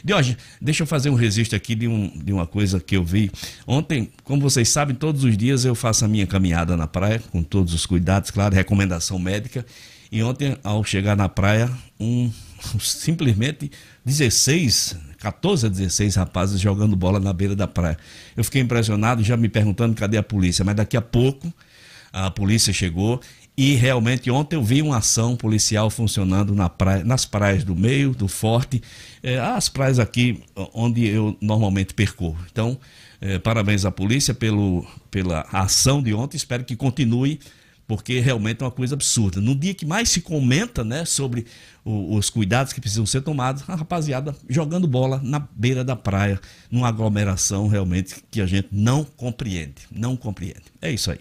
Diogo, 0.04 0.36
deixa 0.60 0.84
eu 0.84 0.88
fazer 0.88 1.10
um 1.10 1.16
registro 1.16 1.56
aqui 1.56 1.76
de, 1.76 1.88
um, 1.88 2.10
de 2.10 2.34
uma 2.34 2.46
coisa 2.46 2.80
que 2.80 2.98
eu 2.98 3.04
vi. 3.04 3.32
Ontem, 3.66 4.12
como 4.26 4.42
vocês 4.42 4.68
sabem, 4.68 4.94
todos 4.94 5.24
os 5.24 5.38
dias 5.38 5.64
eu 5.64 5.74
faço 5.74 6.04
a 6.04 6.08
minha 6.10 6.28
caminhada 6.28 6.76
na 6.76 6.88
praia, 6.88 7.22
com 7.32 7.42
todos 7.42 7.74
os 7.74 7.86
cuidados, 7.86 8.30
claro, 8.30 8.54
recomendação 8.54 9.18
médica. 9.18 9.66
E 10.12 10.22
ontem, 10.22 10.58
ao 10.62 10.84
chegar 10.84 11.16
na 11.16 11.30
praia, 11.30 11.72
um 11.98 12.30
simplesmente 12.80 13.72
16 14.06 14.98
14 15.24 15.68
a 15.68 15.70
16 15.70 16.16
rapazes 16.16 16.60
jogando 16.60 16.98
bola 16.98 17.18
na 17.18 17.32
beira 17.32 17.56
da 17.56 17.66
praia. 17.66 17.98
Eu 18.36 18.44
fiquei 18.44 18.62
impressionado, 18.62 19.24
já 19.24 19.38
me 19.38 19.48
perguntando 19.48 19.96
cadê 19.96 20.18
a 20.18 20.24
polícia, 20.24 20.66
mas 20.66 20.76
daqui 20.76 20.98
a 20.98 21.02
pouco 21.02 21.52
a 22.12 22.30
polícia 22.30 22.74
chegou 22.74 23.22
e 23.56 23.76
realmente 23.76 24.32
ontem 24.32 24.56
eu 24.56 24.64
vi 24.64 24.82
uma 24.82 24.98
ação 24.98 25.36
policial 25.36 25.90
funcionando 25.90 26.56
na 26.56 26.70
praia, 26.70 27.04
nas 27.04 27.24
praias 27.24 27.64
do 27.64 27.76
meio, 27.76 28.12
do 28.12 28.28
forte, 28.28 28.82
eh, 29.22 29.38
as 29.38 29.70
praias 29.70 30.00
aqui 30.00 30.42
onde 30.74 31.06
eu 31.06 31.38
normalmente 31.40 31.94
percorro. 31.94 32.40
Então, 32.52 32.80
eh, 33.22 33.38
parabéns 33.38 33.86
à 33.86 33.92
polícia 33.92 34.34
pelo, 34.34 34.86
pela 35.12 35.46
ação 35.52 36.02
de 36.02 36.14
ontem, 36.14 36.36
espero 36.36 36.64
que 36.64 36.76
continue 36.76 37.40
porque 37.88 38.20
realmente 38.20 38.62
é 38.62 38.66
uma 38.66 38.72
coisa 38.72 38.96
absurda. 38.96 39.40
No 39.42 39.54
dia 39.54 39.74
que 39.74 39.86
mais 39.86 40.10
se 40.10 40.22
comenta 40.22 40.84
né, 40.84 41.06
sobre 41.06 41.46
o, 41.84 42.16
os 42.16 42.30
cuidados 42.30 42.74
que 42.74 42.82
precisam 42.82 43.06
ser 43.06 43.22
tomados, 43.22 43.64
a 43.68 43.76
rapaziada 43.76 44.36
jogando 44.50 44.88
bola 44.88 45.20
na 45.24 45.40
beira 45.40 45.84
da 45.84 45.96
praia, 45.96 46.40
numa 46.72 46.88
aglomeração 46.88 47.68
realmente 47.68 48.16
que 48.32 48.42
a 48.42 48.46
gente 48.46 48.70
não 48.72 49.04
compreende. 49.04 49.84
Não 49.92 50.16
compreende. 50.16 50.64
É 50.82 50.92
isso 50.92 51.12
aí. 51.12 51.20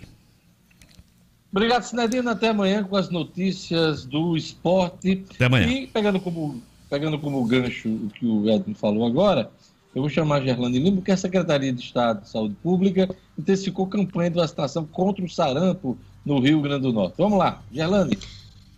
Obrigado, 1.52 1.82
Sinedino. 1.82 2.30
Até 2.30 2.48
amanhã 2.48 2.82
com 2.82 2.96
as 2.96 3.10
notícias 3.10 4.06
do 4.06 4.36
esporte. 4.36 5.24
Até 5.34 5.44
amanhã. 5.44 5.66
E 5.68 5.86
pegando 5.86 6.18
como, 6.18 6.62
pegando 6.88 7.18
como 7.18 7.44
gancho 7.44 7.88
o 7.90 8.08
que 8.08 8.24
o 8.24 8.48
Edson 8.48 8.74
falou 8.74 9.06
agora, 9.06 9.50
eu 9.94 10.00
vou 10.00 10.08
chamar 10.08 10.36
a 10.36 10.44
Gerlane 10.44 10.78
Lima, 10.78 10.96
porque 10.96 11.12
a 11.12 11.16
Secretaria 11.16 11.70
de 11.70 11.82
Estado 11.82 12.22
de 12.22 12.30
Saúde 12.30 12.56
Pública 12.62 13.14
intensificou 13.38 13.86
campanha 13.86 14.30
de 14.30 14.36
vacinação 14.36 14.86
contra 14.86 15.22
o 15.22 15.28
sarampo 15.28 15.98
no 16.24 16.40
Rio 16.40 16.62
Grande 16.62 16.82
do 16.82 16.92
Norte. 16.92 17.16
Vamos 17.18 17.38
lá, 17.38 17.62
Gerlane. 17.70 18.18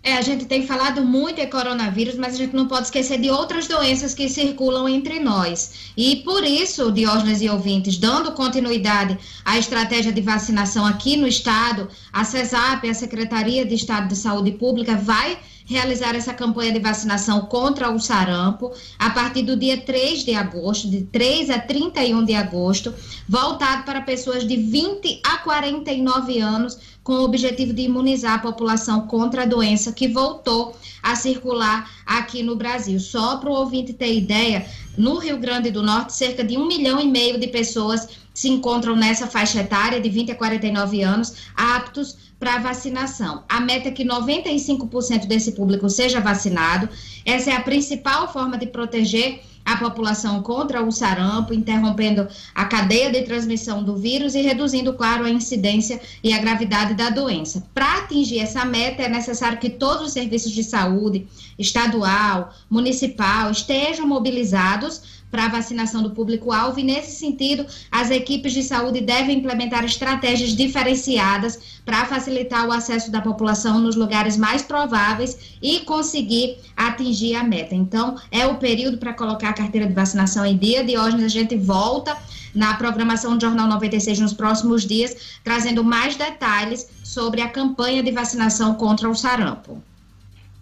É, 0.06 0.18
a 0.18 0.20
gente 0.20 0.44
tem 0.44 0.66
falado 0.66 1.02
muito 1.02 1.40
em 1.40 1.48
coronavírus, 1.48 2.14
mas 2.16 2.34
a 2.34 2.36
gente 2.36 2.54
não 2.54 2.68
pode 2.68 2.84
esquecer 2.84 3.18
de 3.18 3.30
outras 3.30 3.66
doenças 3.66 4.12
que 4.12 4.28
circulam 4.28 4.86
entre 4.86 5.18
nós. 5.18 5.90
E 5.96 6.16
por 6.16 6.44
isso, 6.44 6.92
Diógenes 6.92 7.40
e 7.40 7.48
ouvintes, 7.48 7.96
dando 7.96 8.32
continuidade 8.32 9.18
à 9.42 9.56
estratégia 9.56 10.12
de 10.12 10.20
vacinação 10.20 10.84
aqui 10.84 11.16
no 11.16 11.26
estado, 11.26 11.88
a 12.12 12.22
CESAP, 12.22 12.86
a 12.86 12.92
Secretaria 12.92 13.64
de 13.64 13.74
Estado 13.74 14.08
de 14.08 14.16
Saúde 14.16 14.52
Pública, 14.52 14.94
vai 14.94 15.38
realizar 15.64 16.14
essa 16.14 16.34
campanha 16.34 16.72
de 16.72 16.78
vacinação 16.78 17.42
contra 17.42 17.90
o 17.90 17.98
sarampo 17.98 18.72
a 18.98 19.10
partir 19.10 19.42
do 19.42 19.56
dia 19.56 19.80
3 19.80 20.24
de 20.24 20.34
agosto, 20.34 20.88
de 20.88 21.02
3 21.02 21.50
a 21.50 21.58
31 21.58 22.24
de 22.24 22.34
agosto, 22.34 22.94
voltado 23.28 23.84
para 23.84 24.02
pessoas 24.02 24.46
de 24.46 24.56
20 24.56 25.20
a 25.24 25.38
49 25.38 26.38
anos, 26.38 26.78
com 27.02 27.14
o 27.14 27.24
objetivo 27.24 27.72
de 27.72 27.82
imunizar 27.82 28.34
a 28.34 28.38
população 28.38 29.06
contra 29.06 29.42
a 29.42 29.46
doença 29.46 29.92
que 29.92 30.08
voltou 30.08 30.74
a 31.02 31.14
circular 31.14 31.90
aqui 32.06 32.42
no 32.42 32.56
Brasil. 32.56 32.98
Só 32.98 33.36
para 33.36 33.50
o 33.50 33.54
ouvinte 33.54 33.92
ter 33.92 34.14
ideia, 34.14 34.66
no 34.96 35.18
Rio 35.18 35.38
Grande 35.38 35.70
do 35.70 35.82
Norte, 35.82 36.14
cerca 36.14 36.42
de 36.42 36.56
um 36.56 36.66
milhão 36.66 36.98
e 37.00 37.06
meio 37.06 37.38
de 37.38 37.48
pessoas 37.48 38.08
se 38.34 38.48
encontram 38.48 38.96
nessa 38.96 39.28
faixa 39.28 39.60
etária 39.60 40.00
de 40.00 40.10
20 40.10 40.32
a 40.32 40.34
49 40.34 41.02
anos, 41.02 41.34
aptos 41.56 42.16
para 42.38 42.58
vacinação. 42.58 43.44
A 43.48 43.60
meta 43.60 43.88
é 43.88 43.92
que 43.92 44.04
95% 44.04 45.26
desse 45.26 45.52
público 45.52 45.88
seja 45.88 46.20
vacinado. 46.20 46.88
Essa 47.24 47.52
é 47.52 47.54
a 47.54 47.60
principal 47.60 48.30
forma 48.30 48.58
de 48.58 48.66
proteger 48.66 49.40
a 49.64 49.76
população 49.76 50.42
contra 50.42 50.82
o 50.82 50.92
sarampo, 50.92 51.54
interrompendo 51.54 52.28
a 52.54 52.66
cadeia 52.66 53.10
de 53.10 53.22
transmissão 53.22 53.82
do 53.82 53.96
vírus 53.96 54.34
e 54.34 54.42
reduzindo, 54.42 54.92
claro, 54.92 55.24
a 55.24 55.30
incidência 55.30 55.98
e 56.22 56.34
a 56.34 56.38
gravidade 56.38 56.92
da 56.92 57.08
doença. 57.08 57.66
Para 57.72 58.00
atingir 58.00 58.40
essa 58.40 58.64
meta, 58.64 59.02
é 59.02 59.08
necessário 59.08 59.58
que 59.58 59.70
todos 59.70 60.08
os 60.08 60.12
serviços 60.12 60.52
de 60.52 60.62
saúde, 60.62 61.26
estadual, 61.58 62.52
municipal, 62.68 63.50
estejam 63.50 64.06
mobilizados 64.06 65.23
para 65.34 65.46
a 65.46 65.48
vacinação 65.48 66.00
do 66.00 66.10
público-alvo 66.10 66.78
e, 66.78 66.84
nesse 66.84 67.16
sentido, 67.16 67.66
as 67.90 68.08
equipes 68.08 68.52
de 68.52 68.62
saúde 68.62 69.00
devem 69.00 69.38
implementar 69.38 69.84
estratégias 69.84 70.54
diferenciadas 70.54 71.80
para 71.84 72.06
facilitar 72.06 72.68
o 72.68 72.70
acesso 72.70 73.10
da 73.10 73.20
população 73.20 73.80
nos 73.80 73.96
lugares 73.96 74.36
mais 74.36 74.62
prováveis 74.62 75.36
e 75.60 75.80
conseguir 75.80 76.58
atingir 76.76 77.34
a 77.34 77.42
meta. 77.42 77.74
Então, 77.74 78.14
é 78.30 78.46
o 78.46 78.58
período 78.58 78.96
para 78.96 79.12
colocar 79.12 79.48
a 79.48 79.52
carteira 79.52 79.88
de 79.88 79.92
vacinação 79.92 80.46
em 80.46 80.56
dia. 80.56 80.84
De 80.84 80.96
hoje, 80.96 81.24
a 81.24 81.26
gente 81.26 81.56
volta 81.56 82.16
na 82.54 82.74
programação 82.74 83.36
do 83.36 83.40
Jornal 83.40 83.66
96 83.66 84.20
nos 84.20 84.32
próximos 84.32 84.86
dias, 84.86 85.40
trazendo 85.42 85.82
mais 85.82 86.14
detalhes 86.14 86.88
sobre 87.02 87.40
a 87.40 87.48
campanha 87.48 88.04
de 88.04 88.12
vacinação 88.12 88.74
contra 88.74 89.10
o 89.10 89.16
sarampo. 89.16 89.82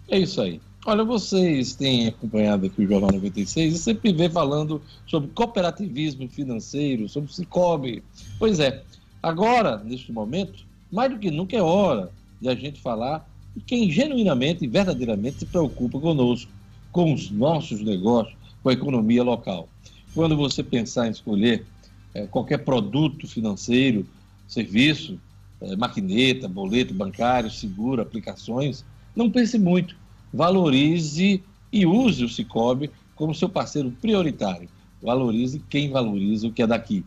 É 0.09 0.17
isso 0.17 0.41
aí. 0.41 0.59
Olha, 0.85 1.05
vocês 1.05 1.75
têm 1.75 2.07
acompanhado 2.07 2.65
aqui 2.65 2.83
o 2.83 2.87
Jornal 2.87 3.13
96 3.13 3.73
e 3.73 3.77
sempre 3.77 4.11
vê 4.11 4.29
falando 4.29 4.81
sobre 5.07 5.29
cooperativismo 5.29 6.27
financeiro, 6.27 7.07
sobre 7.07 7.31
Cicobi. 7.31 8.03
Pois 8.37 8.59
é, 8.59 8.83
agora, 9.21 9.77
neste 9.77 10.11
momento, 10.11 10.65
mais 10.91 11.09
do 11.09 11.17
que 11.17 11.31
nunca 11.31 11.55
é 11.55 11.61
hora 11.61 12.11
de 12.41 12.49
a 12.49 12.55
gente 12.55 12.81
falar 12.81 13.25
de 13.55 13.61
quem 13.61 13.89
genuinamente 13.89 14.65
e 14.65 14.67
verdadeiramente 14.67 15.39
se 15.39 15.45
preocupa 15.45 16.01
conosco, 16.01 16.51
com 16.91 17.13
os 17.13 17.31
nossos 17.31 17.79
negócios, 17.79 18.35
com 18.61 18.67
a 18.67 18.73
economia 18.73 19.23
local. 19.23 19.69
Quando 20.13 20.35
você 20.35 20.61
pensar 20.61 21.07
em 21.07 21.11
escolher 21.11 21.65
é, 22.13 22.27
qualquer 22.27 22.57
produto 22.57 23.25
financeiro, 23.25 24.05
serviço, 24.49 25.17
é, 25.61 25.77
maquineta, 25.77 26.49
boleto 26.49 26.93
bancário, 26.93 27.49
seguro, 27.49 28.01
aplicações, 28.01 28.83
não 29.15 29.31
pense 29.31 29.57
muito 29.57 30.02
valorize 30.33 31.43
e 31.71 31.85
use 31.85 32.23
o 32.23 32.29
Cicobi 32.29 32.89
como 33.15 33.35
seu 33.35 33.47
parceiro 33.47 33.91
prioritário. 33.91 34.67
Valorize 35.01 35.61
quem 35.69 35.91
valoriza 35.91 36.47
o 36.47 36.51
que 36.51 36.63
é 36.63 36.67
daqui. 36.67 37.05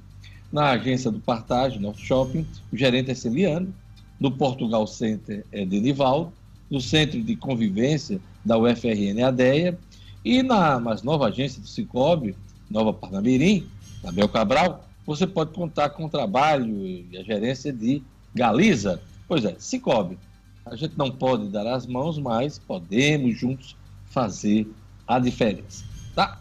Na 0.53 0.71
agência 0.71 1.11
do 1.11 1.19
Partage, 1.19 1.79
nosso 1.79 2.01
shopping, 2.01 2.47
o 2.73 2.77
gerente 2.77 3.11
é 3.11 3.15
Celiano, 3.15 3.75
no 4.21 4.31
Portugal 4.31 4.87
Center 4.87 5.45
é 5.51 5.65
Denivaldo, 5.65 6.33
no 6.71 6.81
Centro 6.81 7.23
de 7.23 7.37
Convivência 7.37 8.21
da 8.45 8.57
UFRN 8.57 9.23
ADEA 9.27 9.79
e 10.25 10.43
na 10.43 10.79
mais 10.79 11.03
nova 11.03 11.27
agência 11.27 11.61
do 11.61 11.69
Cicobi, 11.69 12.35
Nova 12.71 12.93
Parnamirim, 12.93 13.67
da 14.03 14.11
Bel 14.11 14.29
Cabral, 14.29 14.89
você 15.05 15.27
pode 15.27 15.53
contar 15.53 15.91
com 15.91 16.07
o 16.07 16.09
trabalho 16.09 16.85
e 16.85 17.07
a 17.17 17.23
gerência 17.23 17.73
de 17.73 18.03
Galiza. 18.35 19.01
Pois 19.29 19.45
é, 19.45 19.55
Cicobi, 19.59 20.19
a 20.67 20.75
gente 20.75 20.99
não 20.99 21.11
pode 21.11 21.49
dar 21.49 21.67
as 21.67 21.87
mãos, 21.87 22.19
mas 22.19 22.59
podemos 22.59 23.39
juntos 23.39 23.77
fazer 24.11 24.67
a 25.07 25.19
diferença. 25.21 25.85
Tá? 26.15 26.41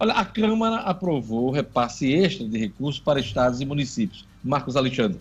Olha, 0.00 0.14
a 0.14 0.24
Câmara 0.24 0.76
aprovou 0.80 1.48
o 1.48 1.50
repasse 1.52 2.12
extra 2.12 2.48
de 2.48 2.58
recursos 2.58 3.00
para 3.00 3.20
estados 3.20 3.60
e 3.60 3.64
municípios. 3.64 4.24
Marcos 4.42 4.74
Alexandre. 4.74 5.20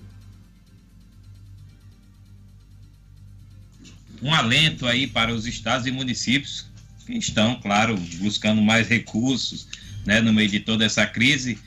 Um 4.21 4.33
alento 4.33 4.87
aí 4.87 5.05
para 5.05 5.31
os 5.31 5.45
estados 5.45 5.85
e 5.85 5.91
municípios 5.91 6.65
que 7.05 7.13
estão, 7.13 7.59
claro, 7.61 7.95
buscando 8.19 8.61
mais 8.61 8.87
recursos 8.87 9.67
né, 10.05 10.19
no 10.19 10.33
meio 10.33 10.49
de 10.49 10.59
toda 10.59 10.83
essa 10.83 11.05
crise 11.05 11.59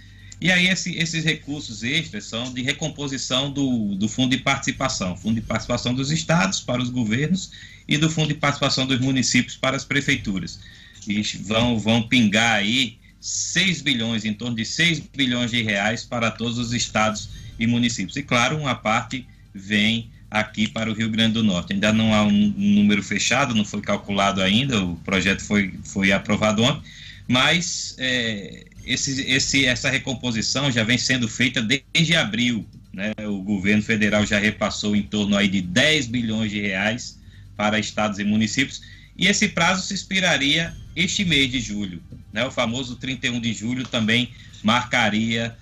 e 0.42 0.50
aí 0.50 0.66
esse, 0.66 0.96
esses 0.98 1.24
recursos 1.24 1.84
extras 1.84 2.24
são 2.24 2.52
de 2.52 2.62
recomposição 2.62 3.48
do, 3.48 3.94
do 3.94 4.08
fundo 4.08 4.36
de 4.36 4.42
participação, 4.42 5.16
fundo 5.16 5.36
de 5.36 5.40
participação 5.40 5.94
dos 5.94 6.10
estados 6.10 6.60
para 6.60 6.82
os 6.82 6.90
governos 6.90 7.52
e 7.86 7.96
do 7.96 8.10
fundo 8.10 8.28
de 8.28 8.34
participação 8.34 8.84
dos 8.84 8.98
municípios 8.98 9.56
para 9.56 9.76
as 9.76 9.84
prefeituras. 9.84 10.58
E 11.06 11.22
vão, 11.44 11.78
vão 11.78 12.02
pingar 12.02 12.56
aí 12.56 12.98
6 13.20 13.82
bilhões, 13.82 14.24
em 14.24 14.34
torno 14.34 14.56
de 14.56 14.64
6 14.64 14.98
bilhões 15.14 15.52
de 15.52 15.62
reais 15.62 16.04
para 16.04 16.28
todos 16.28 16.58
os 16.58 16.72
estados 16.72 17.28
e 17.56 17.64
municípios. 17.64 18.16
E 18.16 18.22
claro, 18.24 18.58
uma 18.58 18.74
parte 18.74 19.24
vem 19.54 20.10
aqui 20.28 20.66
para 20.66 20.90
o 20.90 20.92
Rio 20.92 21.08
Grande 21.08 21.34
do 21.34 21.44
Norte. 21.44 21.72
Ainda 21.72 21.92
não 21.92 22.12
há 22.12 22.24
um, 22.24 22.52
número 22.56 23.00
fechado, 23.00 23.54
não 23.54 23.64
foi 23.64 23.80
calculado 23.80 24.42
ainda, 24.42 24.82
o 24.82 24.96
projeto 24.96 25.40
foi, 25.44 25.72
foi 25.84 26.10
aprovado 26.10 26.64
ontem, 26.64 26.82
mas 27.28 27.94
é, 27.96 28.64
esse, 28.84 29.22
esse, 29.22 29.64
essa 29.64 29.90
recomposição 29.90 30.70
já 30.70 30.84
vem 30.84 30.98
sendo 30.98 31.28
feita 31.28 31.62
desde 31.62 32.14
abril. 32.14 32.66
Né? 32.92 33.12
O 33.26 33.42
governo 33.42 33.82
federal 33.82 34.26
já 34.26 34.38
repassou 34.38 34.94
em 34.94 35.02
torno 35.02 35.36
aí 35.36 35.48
de 35.48 35.60
10 35.60 36.06
bilhões 36.06 36.50
de 36.50 36.60
reais 36.60 37.18
para 37.56 37.78
estados 37.78 38.18
e 38.18 38.24
municípios, 38.24 38.82
e 39.16 39.26
esse 39.26 39.48
prazo 39.48 39.86
se 39.86 39.94
expiraria 39.94 40.74
este 40.96 41.24
mês 41.24 41.50
de 41.50 41.60
julho. 41.60 42.02
Né? 42.32 42.44
O 42.44 42.50
famoso 42.50 42.96
31 42.96 43.40
de 43.40 43.52
julho 43.52 43.86
também 43.86 44.30
marcaria 44.62 45.56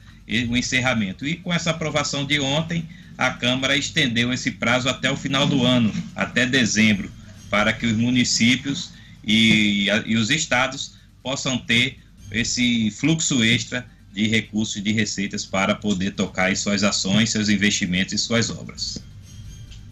o 0.49 0.57
encerramento. 0.57 1.27
E 1.27 1.37
com 1.37 1.53
essa 1.53 1.71
aprovação 1.71 2.25
de 2.25 2.39
ontem, 2.39 2.89
a 3.18 3.31
Câmara 3.31 3.77
estendeu 3.77 4.33
esse 4.33 4.53
prazo 4.53 4.89
até 4.89 5.11
o 5.11 5.16
final 5.16 5.47
do 5.47 5.64
ano, 5.64 5.93
até 6.14 6.47
dezembro, 6.47 7.11
para 7.51 7.73
que 7.73 7.87
os 7.87 7.97
municípios 7.97 8.93
e, 9.25 9.89
e 10.07 10.16
os 10.16 10.31
estados 10.31 10.95
possam 11.23 11.59
ter 11.59 11.99
esse 12.31 12.91
fluxo 12.91 13.43
extra 13.43 13.87
de 14.12 14.26
recursos 14.26 14.76
e 14.76 14.81
de 14.81 14.93
receitas 14.93 15.45
para 15.45 15.74
poder 15.74 16.12
tocar 16.12 16.55
suas 16.57 16.83
ações, 16.83 17.31
seus 17.31 17.49
investimentos 17.49 18.12
e 18.12 18.18
suas 18.18 18.51
obras. 18.51 19.03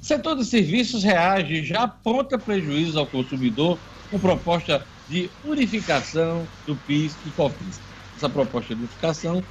Setor 0.00 0.36
de 0.36 0.44
serviços 0.44 1.02
reage 1.02 1.64
já 1.64 1.82
aponta 1.82 2.38
prejuízo 2.38 2.98
ao 2.98 3.06
consumidor 3.06 3.78
com 4.10 4.18
proposta 4.18 4.86
de 5.08 5.30
unificação 5.44 6.48
do 6.66 6.76
PIS 6.76 7.18
e 7.24 7.30
COFINS. 7.30 7.80
Essa 8.16 8.28
proposta 8.28 8.74
de 8.74 8.80
unificação 8.80 9.42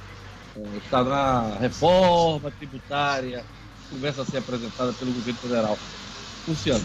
é, 0.56 0.78
está 0.78 1.04
na 1.04 1.58
reforma 1.58 2.50
tributária, 2.50 3.44
começa 3.88 4.22
a 4.22 4.26
ser 4.26 4.38
apresentada 4.38 4.92
pelo 4.92 5.12
governo 5.12 5.40
federal. 5.40 5.78
Luciano. 6.46 6.84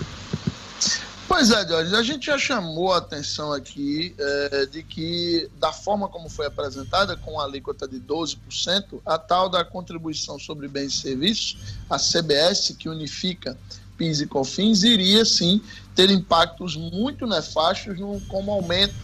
Pois 1.27 1.49
é, 1.51 1.67
Jorge, 1.67 1.95
a 1.95 2.03
gente 2.03 2.25
já 2.25 2.37
chamou 2.37 2.93
a 2.93 2.97
atenção 2.97 3.53
aqui 3.53 4.13
é, 4.17 4.65
de 4.65 4.83
que, 4.83 5.49
da 5.57 5.71
forma 5.71 6.07
como 6.07 6.29
foi 6.29 6.45
apresentada, 6.45 7.15
com 7.15 7.39
a 7.39 7.45
alíquota 7.45 7.87
de 7.87 7.99
12%, 7.99 9.01
a 9.05 9.17
tal 9.17 9.49
da 9.49 9.63
contribuição 9.63 10.37
sobre 10.37 10.67
bens 10.67 10.93
e 10.95 10.97
serviços, 10.97 11.57
a 11.89 11.97
CBS, 11.97 12.75
que 12.77 12.89
unifica 12.89 13.57
PIS 13.97 14.21
e 14.21 14.27
COFINS, 14.27 14.83
iria 14.83 15.23
sim 15.23 15.61
ter 15.95 16.09
impactos 16.09 16.75
muito 16.75 17.25
nefastos 17.25 17.97
no, 17.99 18.19
como 18.21 18.51
aumento 18.51 18.95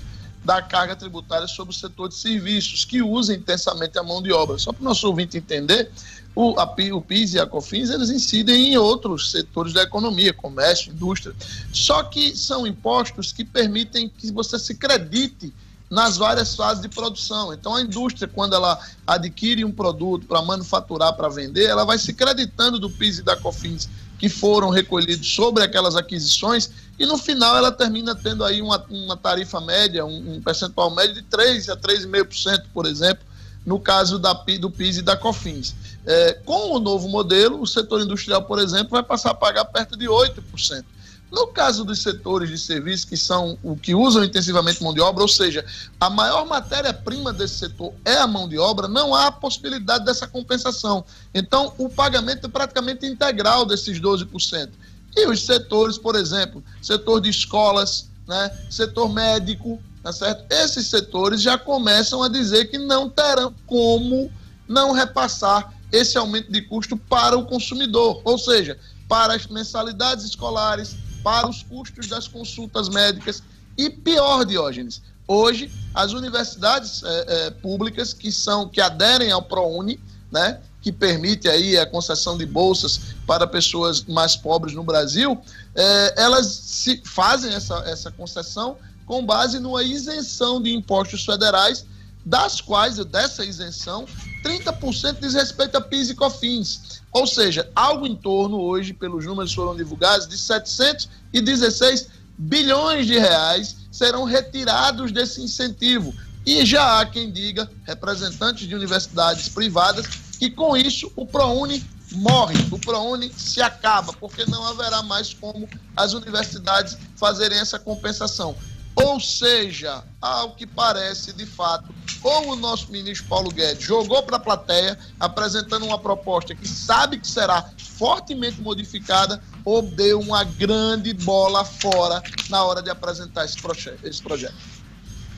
da 0.44 0.62
carga 0.62 0.96
tributária 0.96 1.48
sobre 1.48 1.74
o 1.74 1.78
setor 1.78 2.10
de 2.10 2.16
serviços, 2.16 2.86
que 2.86 3.02
usa 3.02 3.34
intensamente 3.34 3.98
a 4.00 4.04
mão 4.04 4.22
de 4.22 4.32
obra. 4.32 4.58
Só 4.58 4.72
para 4.72 4.82
o 4.82 4.86
nosso 4.86 5.08
ouvinte 5.08 5.38
entender, 5.38 5.92
o, 6.36 6.60
a, 6.60 6.76
o 6.94 7.02
PIS 7.02 7.34
e 7.34 7.40
a 7.40 7.46
COFINS, 7.46 7.90
eles 7.90 8.10
incidem 8.10 8.74
em 8.74 8.78
outros 8.78 9.32
setores 9.32 9.74
da 9.74 9.84
economia, 9.84 10.34
comércio, 10.34 10.92
indústria. 10.92 11.36
Só 11.74 12.04
que 12.04 12.36
são 12.36 12.66
impostos 12.66 13.32
que 13.32 13.44
permitem 13.44 14.10
que 14.10 14.32
você 14.32 14.58
se 14.58 14.76
credite 14.76 15.54
nas 15.90 16.18
várias 16.18 16.56
fases 16.56 16.82
de 16.82 16.88
produção. 16.88 17.54
Então, 17.54 17.76
a 17.76 17.82
indústria, 17.82 18.28
quando 18.28 18.54
ela 18.54 18.80
adquire 19.08 19.66
um 19.66 19.72
produto 19.72 20.28
para 20.28 20.42
manufaturar, 20.42 21.14
para 21.16 21.30
vender, 21.30 21.66
ela 21.66 21.84
vai 21.84 21.98
se 21.98 22.14
creditando 22.14 22.80
do 22.80 22.90
PIS 22.90 23.20
e 23.20 23.24
da 23.24 23.36
COFINS 23.36 23.90
que 24.20 24.28
foram 24.28 24.70
recolhidos 24.70 25.28
sobre 25.34 25.64
aquelas 25.64 25.96
aquisições 25.96 26.70
e 27.00 27.06
no 27.06 27.18
final 27.18 27.56
ela 27.56 27.72
termina 27.72 28.14
tendo 28.14 28.44
aí 28.44 28.62
uma, 28.62 28.86
uma 28.90 29.16
tarifa 29.16 29.62
média, 29.62 30.06
um, 30.06 30.34
um 30.36 30.42
percentual 30.42 30.94
médio 30.94 31.16
de 31.16 31.22
3 31.22 31.70
a 31.70 31.78
3,5%, 31.78 32.66
por 32.74 32.86
exemplo, 32.86 33.24
no 33.66 33.80
caso 33.80 34.20
da, 34.20 34.34
do 34.34 34.70
PIS 34.70 34.98
e 34.98 35.02
da 35.02 35.16
COFINS. 35.16 35.74
É, 36.06 36.34
com 36.46 36.76
o 36.76 36.80
novo 36.80 37.08
modelo, 37.08 37.62
o 37.62 37.68
setor 37.68 38.02
industrial, 38.02 38.44
por 38.44 38.60
exemplo, 38.60 38.90
vai 38.90 39.04
passar 39.04 39.32
a 39.32 39.36
pagar 39.36 39.64
perto 39.66 39.98
de 39.98 40.08
8%. 40.08 40.84
No 41.32 41.48
caso 41.48 41.86
dos 41.86 42.02
setores 42.02 42.50
de 42.50 42.58
serviços 42.58 43.06
que 43.06 43.16
são 43.16 43.58
o 43.62 43.76
que 43.76 43.94
usam 43.94 44.24
intensivamente 44.24 44.82
mão 44.82 44.94
de 44.94 45.00
obra, 45.00 45.22
ou 45.22 45.28
seja, 45.28 45.64
a 46.00 46.10
maior 46.10 46.46
matéria-prima 46.48 47.32
desse 47.32 47.56
setor 47.56 47.94
é 48.04 48.18
a 48.18 48.26
mão 48.26 48.50
de 48.50 48.58
obra, 48.58 48.88
não 48.88 49.14
há 49.14 49.32
possibilidade 49.32 50.06
dessa 50.06 50.28
compensação. 50.28 51.06
Então, 51.34 51.74
o 51.78 51.88
pagamento 51.88 52.48
é 52.48 52.50
praticamente 52.50 53.06
integral 53.06 53.64
desses 53.66 54.00
12%. 54.00 54.70
E 55.16 55.28
os 55.28 55.46
setores, 55.46 55.98
por 55.98 56.16
exemplo, 56.16 56.64
setor 56.82 57.22
de 57.22 57.30
escolas, 57.30 58.10
né, 58.28 58.52
setor 58.70 59.10
médico, 59.10 59.82
tá 60.02 60.12
certo? 60.12 60.52
Esses 60.52 60.88
setores 60.88 61.42
já 61.42 61.58
começam 61.58 62.24
a 62.24 62.30
dizer 62.30 62.66
que 62.66 62.78
não 62.78 63.10
terão 63.10 63.54
como 63.68 64.32
não 64.68 64.94
repassar 64.94 65.74
esse 65.92 66.18
aumento 66.18 66.52
de 66.52 66.62
custo 66.62 66.96
para 66.96 67.38
o 67.38 67.46
consumidor, 67.46 68.22
ou 68.24 68.38
seja, 68.38 68.78
para 69.08 69.34
as 69.34 69.48
mensalidades 69.48 70.26
escolares, 70.26 70.96
para 71.24 71.48
os 71.48 71.64
custos 71.64 72.08
das 72.08 72.28
consultas 72.28 72.90
médicas 72.90 73.44
e 73.78 73.90
pior, 73.90 74.44
Diógenes, 74.44 75.02
hoje 75.28 75.72
as 75.94 76.12
universidades 76.12 77.02
é, 77.04 77.26
é, 77.28 77.52
públicas 77.52 78.14
que 78.14 78.32
são 78.32 78.68
que 78.68 78.82
aderem 78.82 79.32
ao 79.32 79.42
ProUni, 79.42 80.00
né, 80.32 80.60
que 80.82 80.92
permite 80.92 81.48
aí 81.48 81.78
a 81.78 81.86
concessão 81.86 82.38
de 82.38 82.46
bolsas 82.46 83.00
para 83.26 83.46
pessoas 83.48 84.04
mais 84.04 84.36
pobres 84.36 84.74
no 84.74 84.84
Brasil, 84.84 85.40
é, 85.76 86.22
elas 86.22 86.48
se 86.48 87.02
fazem 87.06 87.54
essa, 87.54 87.76
essa 87.86 88.12
concessão 88.12 88.78
com 89.06 89.26
base 89.26 89.60
numa 89.60 89.84
isenção 89.84 90.62
de 90.62 90.74
impostos 90.74 91.26
federais, 91.26 91.86
das 92.30 92.62
quais, 92.62 93.04
dessa 93.06 93.44
isenção, 93.44 94.06
30% 94.46 95.18
diz 95.20 95.34
respeito 95.34 95.76
a 95.76 95.82
PIS 95.82 96.12
e 96.12 96.16
COFINS. 96.16 97.02
Ou 97.12 97.26
seja, 97.26 97.68
algo 97.76 98.06
em 98.06 98.16
torno, 98.16 98.60
hoje, 98.62 98.94
pelos 98.94 99.26
números 99.26 99.50
que 99.50 99.56
foram 99.56 99.76
divulgados, 99.76 100.28
de 100.28 100.38
716 100.38 102.08
bilhões 102.38 103.08
de 103.08 103.18
reais 103.18 103.76
serão 103.92 104.26
retirados 104.26 105.12
desse 105.12 105.42
incentivo. 105.42 106.14
E 106.46 106.64
já 106.66 107.00
há 107.00 107.06
quem 107.06 107.32
diga, 107.32 107.70
representantes 107.84 108.68
de 108.68 108.76
universidades 108.76 109.50
privadas, 109.50 110.06
que 110.38 110.52
com 110.52 110.78
isso 110.78 111.12
o 111.16 111.26
ProUni 111.26 111.84
morre, 112.12 112.56
o 112.72 112.80
ProUni 112.80 113.34
se 113.36 113.60
acaba, 113.62 114.14
porque 114.14 114.46
não 114.46 114.66
haverá 114.66 115.02
mais 115.02 115.34
como 115.34 115.68
as 115.98 116.14
universidades 116.14 116.96
fazerem 117.16 117.58
essa 117.58 117.80
compensação. 117.80 118.56
Ou 118.96 119.20
seja, 119.20 120.04
ao 120.22 120.52
que 120.52 120.66
parece, 120.68 121.34
de 121.34 121.46
fato, 121.46 121.94
ou 122.22 122.50
o 122.52 122.56
nosso 122.56 122.92
ministro 122.92 123.28
Paulo 123.28 123.50
Guedes 123.50 123.84
jogou 123.84 124.22
para 124.24 124.36
a 124.36 124.40
plateia, 124.40 124.98
apresentando 125.20 125.86
uma 125.86 125.98
proposta 125.98 126.54
que 126.54 126.68
sabe 126.68 127.18
que 127.18 127.28
será 127.28 127.70
fortemente 127.78 128.62
modificada, 128.62 129.42
ou 129.64 129.82
deu 129.82 130.20
uma 130.20 130.44
grande 130.44 131.14
bola 131.14 131.64
fora 131.64 132.22
na 132.50 132.64
hora 132.64 132.82
de 132.82 132.90
apresentar 132.90 133.46
esse, 133.46 133.58
esse 134.04 134.22
projeto. 134.22 134.56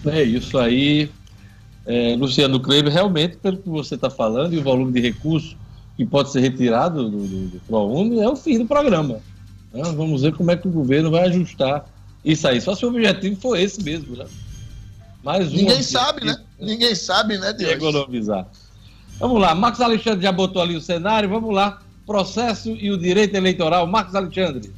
É 0.05 0.23
isso 0.23 0.57
aí. 0.57 1.11
É, 1.85 2.15
Luciano 2.15 2.59
Kleber, 2.59 2.91
realmente, 2.91 3.37
pelo 3.37 3.57
que 3.57 3.69
você 3.69 3.95
está 3.95 4.09
falando, 4.09 4.53
e 4.53 4.57
o 4.57 4.63
volume 4.63 4.91
de 4.91 5.01
recursos 5.01 5.55
que 5.97 6.05
pode 6.05 6.31
ser 6.31 6.39
retirado 6.39 7.09
do, 7.09 7.27
do, 7.27 7.47
do 7.47 7.59
ProUni, 7.67 8.19
é 8.19 8.29
o 8.29 8.35
fim 8.35 8.57
do 8.57 8.65
programa. 8.65 9.19
Né? 9.73 9.83
Vamos 9.95 10.21
ver 10.21 10.33
como 10.33 10.51
é 10.51 10.55
que 10.55 10.67
o 10.67 10.71
governo 10.71 11.11
vai 11.11 11.27
ajustar 11.27 11.85
isso 12.23 12.47
aí. 12.47 12.61
Só 12.61 12.75
se 12.75 12.85
o 12.85 12.89
objetivo 12.89 13.39
for 13.39 13.57
esse 13.57 13.83
mesmo, 13.83 14.15
né? 14.15 14.25
Mais 15.23 15.51
um 15.51 15.55
Ninguém 15.55 15.83
sabe, 15.83 16.25
né? 16.25 16.37
Ninguém 16.59 16.95
sabe, 16.95 17.37
né, 17.37 17.53
Deus? 17.53 17.71
Economizar. 17.71 18.47
Vamos 19.19 19.39
lá, 19.39 19.53
Marcos 19.53 19.81
Alexandre 19.81 20.23
já 20.23 20.31
botou 20.31 20.61
ali 20.61 20.75
o 20.75 20.81
cenário, 20.81 21.29
vamos 21.29 21.53
lá. 21.53 21.81
Processo 22.07 22.71
e 22.71 22.91
o 22.91 22.97
direito 22.97 23.35
eleitoral. 23.35 23.85
Marcos 23.85 24.15
Alexandre. 24.15 24.71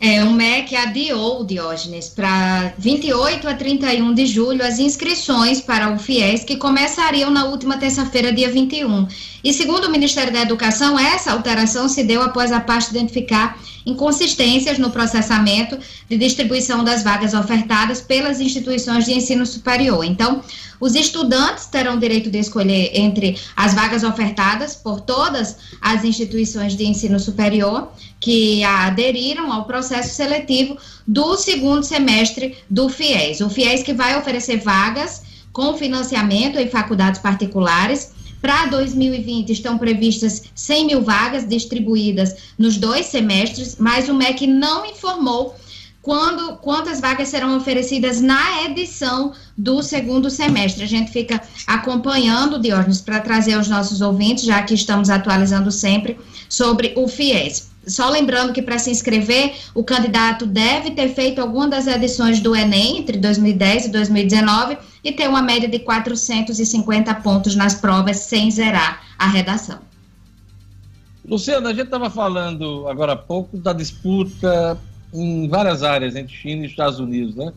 É, 0.00 0.22
o 0.22 0.30
MEC 0.32 0.76
adiou, 0.76 1.44
Diógenes, 1.44 2.08
para 2.08 2.72
28 2.78 3.48
a 3.48 3.54
31 3.54 4.14
de 4.14 4.26
julho 4.26 4.64
as 4.64 4.78
inscrições 4.78 5.60
para 5.60 5.92
o 5.92 5.98
FIES, 5.98 6.44
que 6.44 6.56
começariam 6.56 7.30
na 7.30 7.46
última 7.46 7.78
terça-feira, 7.78 8.32
dia 8.32 8.48
21. 8.48 9.08
E 9.42 9.52
segundo 9.52 9.86
o 9.86 9.90
Ministério 9.90 10.32
da 10.32 10.40
Educação, 10.40 10.98
essa 10.98 11.32
alteração 11.32 11.88
se 11.88 12.02
deu 12.02 12.22
após 12.22 12.50
a 12.50 12.60
pasta 12.60 12.90
identificar 12.90 13.58
inconsistências 13.86 14.78
no 14.78 14.90
processamento 14.90 15.78
de 16.08 16.18
distribuição 16.18 16.84
das 16.84 17.02
vagas 17.02 17.32
ofertadas 17.34 18.00
pelas 18.00 18.40
instituições 18.40 19.04
de 19.04 19.12
ensino 19.12 19.46
superior. 19.46 20.04
Então, 20.04 20.42
os 20.80 20.94
estudantes 20.94 21.66
terão 21.66 21.98
direito 21.98 22.30
de 22.30 22.38
escolher 22.38 22.90
entre 22.94 23.38
as 23.56 23.74
vagas 23.74 24.04
ofertadas 24.04 24.74
por 24.74 25.00
todas 25.00 25.56
as 25.80 26.04
instituições 26.04 26.76
de 26.76 26.84
ensino 26.84 27.18
superior 27.18 27.90
que 28.20 28.62
aderiram 28.64 29.52
ao 29.52 29.64
processo 29.64 30.14
seletivo 30.14 30.76
do 31.06 31.36
segundo 31.36 31.82
semestre 31.82 32.56
do 32.68 32.88
FIES. 32.88 33.40
O 33.40 33.48
FIES 33.48 33.82
que 33.82 33.92
vai 33.92 34.18
oferecer 34.18 34.58
vagas 34.58 35.22
com 35.52 35.76
financiamento 35.76 36.58
em 36.58 36.68
faculdades 36.68 37.20
particulares 37.20 38.12
Para 38.40 38.66
2020 38.66 39.50
estão 39.50 39.78
previstas 39.78 40.44
100 40.54 40.86
mil 40.86 41.02
vagas 41.02 41.46
distribuídas 41.46 42.34
nos 42.56 42.76
dois 42.76 43.06
semestres, 43.06 43.76
mas 43.78 44.08
o 44.08 44.14
MEC 44.14 44.46
não 44.46 44.86
informou 44.86 45.56
quando, 46.00 46.56
quantas 46.58 47.00
vagas 47.00 47.28
serão 47.28 47.56
oferecidas 47.56 48.20
na 48.20 48.64
edição 48.64 49.32
do 49.56 49.82
segundo 49.82 50.30
semestre. 50.30 50.84
A 50.84 50.88
gente 50.88 51.10
fica 51.10 51.42
acompanhando, 51.66 52.58
Diógenes, 52.60 53.00
para 53.00 53.20
trazer 53.20 53.54
aos 53.54 53.68
nossos 53.68 54.00
ouvintes, 54.00 54.44
já 54.44 54.62
que 54.62 54.72
estamos 54.72 55.10
atualizando 55.10 55.70
sempre, 55.70 56.16
sobre 56.48 56.94
o 56.96 57.08
FIES. 57.08 57.68
Só 57.86 58.08
lembrando 58.08 58.52
que 58.52 58.62
para 58.62 58.78
se 58.78 58.90
inscrever, 58.90 59.54
o 59.74 59.82
candidato 59.82 60.46
deve 60.46 60.92
ter 60.92 61.08
feito 61.14 61.40
alguma 61.40 61.68
das 61.68 61.86
edições 61.86 62.38
do 62.40 62.54
Enem 62.54 62.98
entre 62.98 63.18
2010 63.18 63.86
e 63.86 63.88
2019 63.88 64.78
e 65.02 65.12
ter 65.12 65.28
uma 65.28 65.42
média 65.42 65.68
de 65.68 65.78
450 65.78 67.14
pontos 67.16 67.54
nas 67.54 67.74
provas 67.74 68.18
sem 68.18 68.50
zerar 68.50 69.02
a 69.18 69.26
redação. 69.26 69.80
Luciana, 71.24 71.68
a 71.68 71.72
gente 71.72 71.84
estava 71.84 72.08
falando 72.08 72.88
agora 72.88 73.12
há 73.12 73.16
pouco 73.16 73.58
da 73.58 73.72
disputa 73.72 74.78
em 75.12 75.48
várias 75.48 75.82
áreas 75.82 76.16
entre 76.16 76.34
China 76.34 76.64
e 76.64 76.68
Estados 76.68 76.98
Unidos, 76.98 77.34
né? 77.34 77.52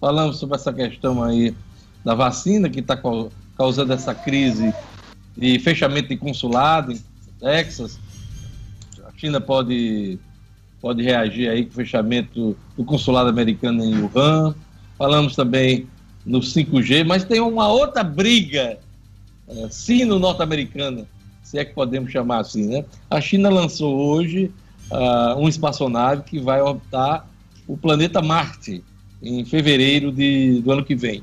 Falamos 0.00 0.38
sobre 0.38 0.56
essa 0.56 0.72
questão 0.72 1.22
aí 1.22 1.54
da 2.04 2.14
vacina 2.14 2.68
que 2.68 2.80
está 2.80 2.98
causando 3.56 3.92
essa 3.92 4.14
crise 4.14 4.74
de 5.36 5.58
fechamento 5.58 6.08
de 6.08 6.16
consulado 6.16 6.92
em 6.92 7.00
Texas. 7.40 7.98
A 9.06 9.18
China 9.18 9.40
pode, 9.40 10.18
pode 10.80 11.02
reagir 11.02 11.48
aí 11.48 11.64
com 11.64 11.72
o 11.72 11.74
fechamento 11.74 12.56
do 12.76 12.84
consulado 12.84 13.30
americano 13.30 13.82
em 13.82 14.02
Wuhan. 14.02 14.54
Falamos 14.98 15.34
também 15.34 15.88
no 16.24 16.40
5G, 16.40 17.04
mas 17.04 17.24
tem 17.24 17.40
uma 17.40 17.68
outra 17.68 18.02
briga 18.02 18.78
é, 19.46 19.68
sino-norte-americana, 19.70 21.06
se 21.42 21.58
é 21.58 21.64
que 21.64 21.74
podemos 21.74 22.10
chamar 22.10 22.40
assim, 22.40 22.66
né? 22.66 22.84
A 23.10 23.20
China 23.20 23.50
lançou 23.50 23.94
hoje 23.94 24.50
uh, 24.90 25.38
um 25.38 25.48
espaçonave 25.48 26.22
que 26.22 26.40
vai 26.40 26.62
orbitar 26.62 27.26
o 27.66 27.76
planeta 27.76 28.22
Marte 28.22 28.82
em 29.22 29.44
fevereiro 29.44 30.10
de, 30.10 30.60
do 30.62 30.72
ano 30.72 30.84
que 30.84 30.94
vem. 30.94 31.22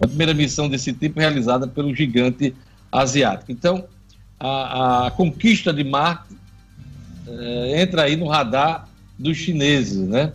A 0.00 0.06
primeira 0.06 0.34
missão 0.34 0.68
desse 0.68 0.92
tipo 0.92 1.18
realizada 1.18 1.66
pelo 1.66 1.94
gigante 1.94 2.54
asiático. 2.92 3.50
Então, 3.50 3.84
a, 4.38 5.06
a 5.06 5.10
conquista 5.10 5.72
de 5.72 5.82
Marte 5.82 6.34
uh, 7.26 7.76
entra 7.76 8.02
aí 8.02 8.16
no 8.16 8.28
radar 8.28 8.88
dos 9.18 9.36
chineses, 9.36 10.06
né? 10.06 10.32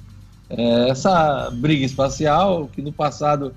Uh, 0.49 0.89
essa 0.89 1.49
briga 1.51 1.86
espacial, 1.86 2.70
que 2.74 2.82
no 2.82 2.91
passado 2.91 3.53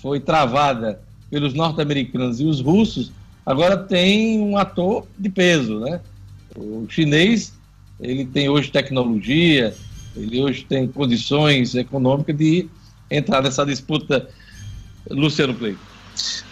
foi 0.00 0.20
travada 0.20 1.00
pelos 1.30 1.54
norte-americanos 1.54 2.40
e 2.40 2.44
os 2.44 2.60
russos, 2.60 3.10
agora 3.44 3.76
tem 3.76 4.40
um 4.40 4.56
ator 4.56 5.06
de 5.18 5.28
peso, 5.28 5.80
né? 5.80 6.00
O 6.56 6.86
chinês 6.88 7.52
ele 8.00 8.24
tem 8.24 8.48
hoje 8.48 8.70
tecnologia, 8.70 9.74
ele 10.16 10.40
hoje 10.40 10.64
tem 10.64 10.86
condições 10.86 11.74
econômicas 11.74 12.36
de 12.36 12.68
entrar 13.10 13.42
nessa 13.42 13.64
disputa, 13.66 14.28
Luciano 15.10 15.54
Play. 15.54 15.76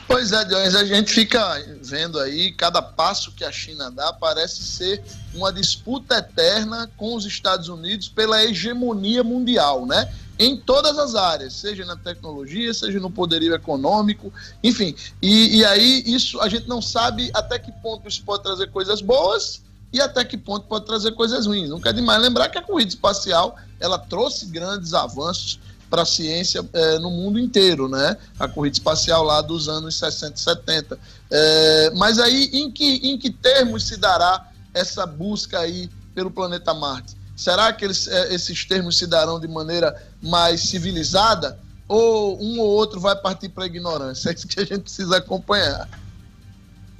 Pois 0.09 0.31
é, 0.31 0.45
Dionis, 0.45 0.75
a 0.77 0.85
gente 0.85 1.13
fica 1.13 1.41
vendo 1.83 2.19
aí, 2.21 2.53
cada 2.53 2.81
passo 2.81 3.33
que 3.33 3.45
a 3.45 3.51
China 3.51 3.91
dá 3.91 4.13
parece 4.13 4.63
ser 4.63 5.03
uma 5.35 5.53
disputa 5.53 6.19
eterna 6.19 6.89
com 6.97 7.15
os 7.15 7.27
Estados 7.27 7.69
Unidos 7.69 8.09
pela 8.09 8.45
hegemonia 8.45 9.25
mundial, 9.25 9.85
né? 9.85 10.09
Em 10.39 10.57
todas 10.57 10.99
as 10.99 11.15
áreas, 11.15 11.55
seja 11.55 11.85
na 11.85 11.97
tecnologia, 11.97 12.73
seja 12.75 13.01
no 13.01 13.11
poderio 13.11 13.55
econômico, 13.55 14.33
enfim. 14.63 14.95
E, 15.23 15.59
e 15.59 15.65
aí, 15.65 16.03
isso 16.07 16.41
a 16.41 16.49
gente 16.49 16.69
não 16.69 16.83
sabe 16.83 17.31
até 17.33 17.59
que 17.59 17.73
ponto 17.73 18.07
isso 18.07 18.23
pode 18.25 18.43
trazer 18.43 18.71
coisas 18.71 19.01
boas 19.01 19.63
e 19.93 20.01
até 20.01 20.25
que 20.25 20.37
ponto 20.37 20.67
pode 20.67 20.85
trazer 20.85 21.13
coisas 21.13 21.47
ruins. 21.47 21.71
Não 21.71 21.81
quer 21.81 21.95
demais 21.95 22.21
lembrar 22.21 22.51
que 22.51 22.59
a 22.59 22.63
corrida 22.63 22.91
espacial 22.91 23.57
ela 23.81 23.99
trouxe 23.99 24.47
grandes 24.47 24.93
avanços 24.93 25.59
para 25.89 26.03
a 26.03 26.07
ciência 26.07 26.69
é, 26.73 26.99
no 26.99 27.11
mundo 27.11 27.39
inteiro, 27.39 27.89
né? 27.89 28.17
A 28.39 28.49
corrida 28.49 28.77
espacial 28.77 29.23
lá 29.25 29.41
dos 29.41 29.69
anos 29.69 29.97
60 29.97 30.35
e 30.35 30.41
70. 30.41 30.99
É, 31.31 31.93
mas 31.97 32.19
aí, 32.19 32.51
em 32.53 32.71
que, 32.71 32.97
em 32.97 33.17
que 33.17 33.31
termos 33.31 33.85
se 33.85 33.97
dará 33.97 34.51
essa 34.75 35.07
busca 35.07 35.61
aí 35.61 35.89
pelo 36.15 36.31
planeta 36.31 36.75
Marte? 36.75 37.16
Será 37.37 37.71
que 37.73 37.85
eles, 37.85 38.09
é, 38.09 38.35
esses 38.35 38.65
termos 38.65 38.97
se 38.97 39.07
darão 39.07 39.39
de 39.39 39.47
maneira 39.47 39.95
mais 40.23 40.61
civilizada? 40.63 41.59
Ou 41.87 42.43
um 42.43 42.59
ou 42.59 42.67
outro 42.67 42.99
vai 42.99 43.15
partir 43.15 43.51
para 43.51 43.65
a 43.65 43.67
ignorância? 43.67 44.31
É 44.33 44.35
isso 44.35 44.49
que 44.49 44.59
a 44.59 44.65
gente 44.65 44.81
precisa 44.81 45.19
acompanhar. 45.19 45.87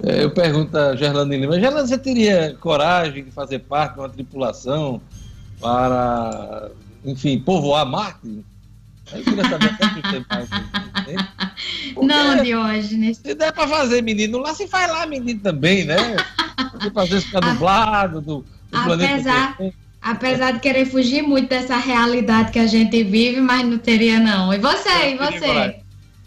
É, 0.03 0.23
eu 0.23 0.29
pergunto 0.29 0.77
a 0.77 0.95
Gerlane 0.95 1.37
Lima, 1.37 1.59
Gerlane, 1.59 1.87
você 1.87 1.97
teria 1.97 2.55
coragem 2.59 3.25
de 3.25 3.31
fazer 3.31 3.59
parte 3.59 3.95
de 3.95 3.99
uma 3.99 4.09
tripulação 4.09 5.01
para, 5.59 6.69
enfim, 7.03 7.39
povoar 7.39 7.83
Marte? 7.83 8.45
Eu 9.11 9.23
queria 9.23 9.49
saber 9.49 9.65
até 9.67 9.89
que 9.89 10.07
você 10.07 10.25
mais. 10.29 10.49
Não, 11.95 12.43
Diógenes. 12.43 13.17
Se 13.17 13.33
der 13.33 13.51
para 13.53 13.67
fazer, 13.67 14.03
menino, 14.03 14.37
lá 14.37 14.53
se 14.53 14.67
faz 14.67 14.91
lá, 14.91 15.05
menino, 15.07 15.39
também, 15.39 15.85
né? 15.85 15.95
Você 16.73 16.91
fazer 16.91 17.21
ficar 17.21 17.41
nublado 17.41 18.21
do, 18.21 18.45
do 18.69 18.77
apesar, 18.77 19.55
planeta. 19.55 19.77
Apesar 20.01 20.51
de 20.51 20.59
querer 20.59 20.85
fugir 20.85 21.21
muito 21.21 21.49
dessa 21.49 21.77
realidade 21.77 22.51
que 22.51 22.59
a 22.59 22.67
gente 22.67 23.03
vive, 23.03 23.41
mas 23.41 23.65
não 23.65 23.77
teria, 23.77 24.19
não. 24.19 24.53
E 24.53 24.57
você, 24.57 25.13
e 25.13 25.17
você? 25.17 25.81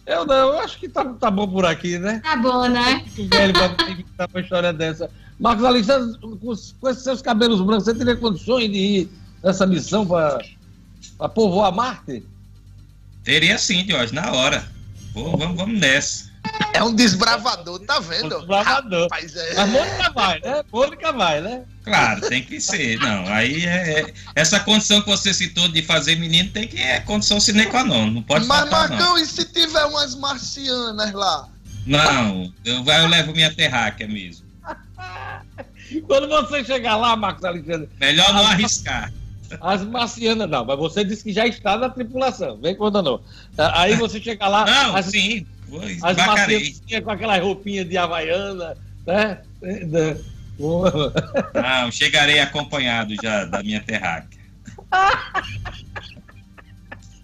Eu 0.07 0.27
não, 0.27 0.55
eu 0.55 0.59
acho 0.61 0.79
que 0.79 0.89
tá, 0.89 1.05
tá 1.05 1.31
bom 1.31 1.47
por 1.47 1.65
aqui, 1.65 1.99
né? 1.99 2.21
Tá 2.23 2.37
bom, 2.37 2.67
né? 2.69 3.05
velho 3.17 3.53
pra 4.17 4.27
uma 4.27 4.41
história 4.41 4.73
dessa. 4.73 5.09
Marcos 5.39 5.65
Alexandre, 5.65 6.19
com, 6.19 6.37
com 6.37 6.89
esses 6.89 7.05
seus 7.05 7.23
cabelos 7.23 7.61
brancos, 7.61 7.85
você 7.85 7.95
teria 7.95 8.17
condições 8.17 8.71
de 8.71 8.79
ir 8.79 9.11
nessa 9.43 9.67
missão 9.67 10.07
para 10.07 11.29
povoar 11.29 11.73
Marte? 11.73 12.25
Teria 13.23 13.57
sim, 13.57 13.87
Jorge, 13.89 14.15
na 14.15 14.33
hora. 14.33 14.69
Pô, 15.15 15.37
vamos, 15.37 15.57
vamos 15.57 15.81
nessa. 15.81 16.30
É 16.73 16.83
um 16.83 16.95
desbravador, 16.95 17.79
tá 17.81 17.99
vendo? 18.01 18.37
Um 18.37 18.39
desbravador. 18.39 19.03
Rapaz, 19.03 19.35
é... 19.37 19.55
Mas 19.55 19.69
Mônica 19.71 20.11
vai, 20.11 20.41
né? 20.41 20.65
Mônica 20.73 21.13
vai, 21.13 21.41
né? 21.41 21.63
Claro, 21.85 22.21
tem 22.29 22.43
que 22.43 22.61
ser. 22.61 22.99
Não, 22.99 23.27
aí 23.27 23.65
é, 23.65 24.01
é, 24.01 24.15
essa 24.35 24.61
condição 24.61 25.01
que 25.01 25.09
você 25.09 25.33
citou 25.33 25.69
de 25.69 25.83
fazer 25.83 26.17
menino 26.17 26.51
tem 26.51 26.69
que 26.69 26.81
é 26.81 27.01
condição 27.01 27.41
sine 27.41 27.67
qua 27.67 27.85
non. 27.85 28.11
Não 28.11 28.23
pode 28.23 28.47
Mas, 28.47 28.61
faltar, 28.61 28.91
Marcão, 28.91 29.15
não. 29.15 29.19
e 29.19 29.27
se 29.27 29.45
tiver 29.47 29.85
umas 29.87 30.15
marcianas 30.15 31.13
lá? 31.13 31.49
Não, 31.87 32.53
eu, 32.65 32.85
eu 32.85 33.09
levo 33.09 33.33
minha 33.33 33.53
terráquea 33.53 34.07
mesmo. 34.07 34.47
Quando 36.07 36.29
você 36.29 36.65
chegar 36.65 36.97
lá, 36.97 37.17
Marcos 37.17 37.45
Alexandre. 37.45 37.89
Melhor 37.99 38.33
não 38.33 38.47
arriscar. 38.47 39.13
As 39.61 39.83
marcianas 39.83 40.49
não, 40.49 40.65
mas 40.65 40.79
você 40.79 41.03
disse 41.03 41.25
que 41.25 41.33
já 41.33 41.47
está 41.47 41.77
na 41.77 41.89
tripulação. 41.89 42.57
Vem 42.61 42.77
quando 42.77 43.03
não. 43.03 43.21
Aí 43.75 43.97
você 43.97 44.21
chega 44.21 44.47
lá. 44.47 44.65
Não, 44.65 44.95
as, 44.95 45.07
sim. 45.07 45.45
As 46.03 46.17
marcianas 46.17 46.83
com 47.05 47.11
aquela 47.11 47.39
roupinha 47.39 47.85
de 47.85 47.97
havaiana, 47.97 48.77
né? 49.07 49.39
Não, 51.55 51.91
chegarei 51.91 52.41
acompanhado 52.41 53.15
já 53.23 53.45
da 53.45 53.63
minha 53.63 53.81
terráquea. 53.81 54.41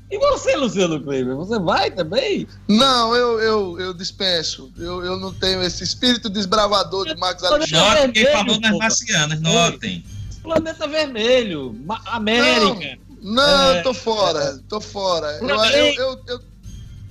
E 0.09 0.18
você, 0.18 0.55
Luciano 0.55 1.00
Kleber, 1.00 1.34
você 1.34 1.58
vai 1.58 1.91
também? 1.91 2.46
Não, 2.68 3.14
eu, 3.14 3.41
eu, 3.41 3.80
eu 3.80 3.95
dispenso. 3.95 4.72
Eu, 4.79 5.04
eu 5.04 5.18
não 5.18 5.33
tenho 5.33 5.61
esse 5.62 5.83
espírito 5.83 6.30
desbravador 6.30 7.07
de 7.07 7.16
Marcos 7.16 7.42
Alexandre. 7.42 7.76
Notem 7.76 8.12
quem 8.12 8.33
falou 8.33 8.61
nas 8.61 8.79
marcianas, 8.79 9.41
notem. 9.41 10.04
Planeta 10.42 10.87
Vermelho, 10.87 11.76
América. 12.07 12.99
Não, 13.20 13.34
não 13.34 13.70
é, 13.72 13.83
tô 13.83 13.92
fora, 13.92 14.61
tô 14.68 14.80
fora. 14.80 15.26
Eu, 15.41 15.49
eu, 15.49 15.95
eu, 15.95 16.20
eu, 16.29 16.41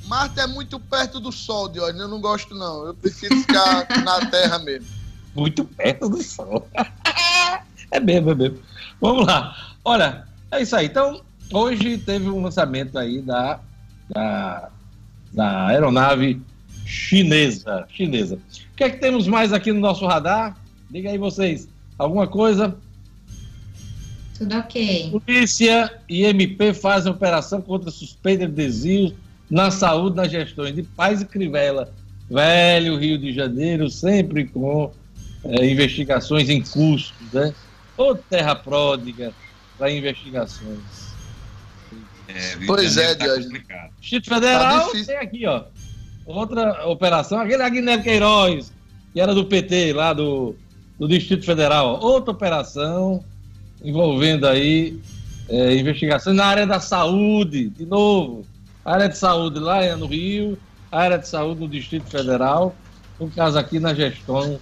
Marte 0.07 0.39
é 0.39 0.47
muito 0.47 0.79
perto 0.79 1.19
do 1.19 1.31
Sol, 1.31 1.67
Diógenes, 1.67 2.01
eu 2.01 2.07
não 2.07 2.21
gosto 2.21 2.53
não. 2.53 2.85
Eu 2.85 2.93
prefiro 2.93 3.35
ficar 3.37 3.87
na 4.03 4.25
Terra 4.27 4.59
mesmo. 4.59 4.87
Muito 5.35 5.65
perto 5.65 6.07
do 6.07 6.21
Sol. 6.21 6.67
é 7.91 7.99
mesmo, 7.99 8.31
é 8.31 8.35
mesmo. 8.35 8.59
Vamos 9.01 9.25
lá. 9.25 9.73
Olha, 9.83 10.27
é 10.51 10.61
isso 10.61 10.75
aí. 10.75 10.85
Então, 10.85 11.21
hoje 11.51 11.97
teve 11.97 12.29
um 12.29 12.41
lançamento 12.43 12.97
aí 12.97 13.21
da, 13.21 13.59
da, 14.09 14.69
da 15.33 15.67
aeronave 15.67 16.41
chinesa. 16.85 17.85
chinesa. 17.89 18.35
O 18.35 18.75
que 18.75 18.83
é 18.83 18.89
que 18.89 18.97
temos 18.97 19.27
mais 19.27 19.51
aqui 19.51 19.71
no 19.71 19.79
nosso 19.79 20.05
radar? 20.05 20.55
Diga 20.89 21.09
aí 21.09 21.17
vocês. 21.17 21.67
Alguma 21.97 22.27
coisa? 22.27 22.77
Tudo 24.37 24.57
ok. 24.57 25.11
Polícia 25.11 25.99
e 26.07 26.25
MP 26.25 26.73
fazem 26.73 27.11
operação 27.11 27.61
contra 27.61 27.89
suspeita 27.89 28.45
de 28.45 28.53
desvios 28.53 29.13
na 29.55 29.71
saúde 29.71 30.17
nas 30.17 30.29
gestões 30.29 30.75
de 30.75 30.83
Paz 30.83 31.21
e 31.21 31.25
Crivella. 31.25 31.89
Velho 32.29 32.97
Rio 32.97 33.17
de 33.17 33.31
Janeiro, 33.31 33.89
sempre 33.89 34.45
com 34.45 34.91
é, 35.45 35.65
investigações 35.65 36.49
em 36.49 36.61
curso, 36.61 37.13
né? 37.31 37.53
Ou 37.95 38.15
terra 38.15 38.53
pródiga 38.53 39.31
para 39.77 39.89
investigações. 39.89 41.15
É, 42.27 42.65
pois 42.67 42.97
é, 42.97 43.15
tá 43.15 43.23
Diógenes. 43.23 43.63
Distrito 44.01 44.27
Federal 44.27 44.91
tá 44.91 45.05
tem 45.05 45.15
aqui, 45.15 45.45
ó. 45.45 45.63
Outra 46.25 46.85
operação, 46.89 47.39
aquele 47.39 47.63
Aguinaldo 47.63 48.03
Queiroz, 48.03 48.73
que 49.13 49.21
era 49.21 49.33
do 49.33 49.45
PT, 49.45 49.93
lá 49.93 50.11
do, 50.11 50.53
do 50.99 51.07
Distrito 51.07 51.45
Federal. 51.45 52.01
Outra 52.01 52.31
operação 52.31 53.23
envolvendo 53.81 54.47
aí 54.47 54.99
é, 55.47 55.77
investigações 55.77 56.35
na 56.35 56.45
área 56.45 56.67
da 56.67 56.81
saúde, 56.81 57.69
de 57.69 57.85
novo. 57.85 58.45
A 58.85 58.93
área 58.93 59.09
de 59.09 59.17
saúde 59.17 59.59
lá 59.59 59.97
no 59.97 60.05
Rio, 60.05 60.59
a 60.91 60.99
área 60.99 61.17
de 61.17 61.27
saúde 61.27 61.59
no 61.59 61.67
Distrito 61.67 62.07
Federal, 62.07 62.75
no 63.19 63.27
caso 63.31 63.57
aqui 63.57 63.79
na 63.79 63.95
gestão 63.95 64.59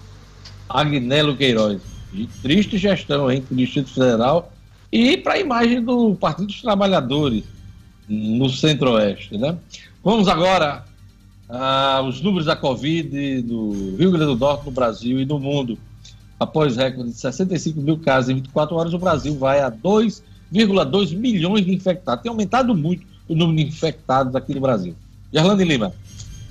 Agnello 0.69 1.35
Queiroz. 1.35 1.81
De 2.13 2.25
triste 2.41 2.77
gestão 2.77 3.29
hein, 3.29 3.43
do 3.49 3.53
Distrito 3.53 3.89
Federal 3.89 4.53
e 4.89 5.17
para 5.17 5.33
a 5.33 5.39
imagem 5.39 5.83
do 5.83 6.15
Partido 6.15 6.47
dos 6.47 6.61
Trabalhadores 6.61 7.43
no 8.07 8.49
Centro-Oeste. 8.49 9.37
Né? 9.37 9.57
Vamos 10.01 10.29
agora 10.29 10.85
aos 11.49 12.21
números 12.21 12.45
da 12.45 12.55
Covid 12.55 13.41
do 13.41 13.95
Rio 13.97 14.11
Grande 14.11 14.27
do 14.27 14.37
Norte, 14.37 14.65
no 14.65 14.71
Brasil 14.71 15.19
e 15.19 15.25
no 15.25 15.37
mundo. 15.37 15.77
Após 16.39 16.77
recorde 16.77 17.09
de 17.09 17.17
65 17.17 17.81
mil 17.81 17.97
casos 17.97 18.29
em 18.29 18.35
24 18.35 18.73
horas, 18.73 18.93
o 18.93 18.99
Brasil 18.99 19.37
vai 19.37 19.59
a 19.59 19.69
2,2 19.69 21.13
milhões 21.13 21.65
de 21.65 21.73
infectados. 21.73 22.23
Tem 22.23 22.29
aumentado 22.29 22.73
muito 22.73 23.12
o 23.27 23.35
número 23.35 23.57
de 23.57 23.63
infectados 23.63 24.35
aqui 24.35 24.53
no 24.53 24.61
Brasil. 24.61 24.95
Gerlane 25.31 25.63
Lima. 25.63 25.91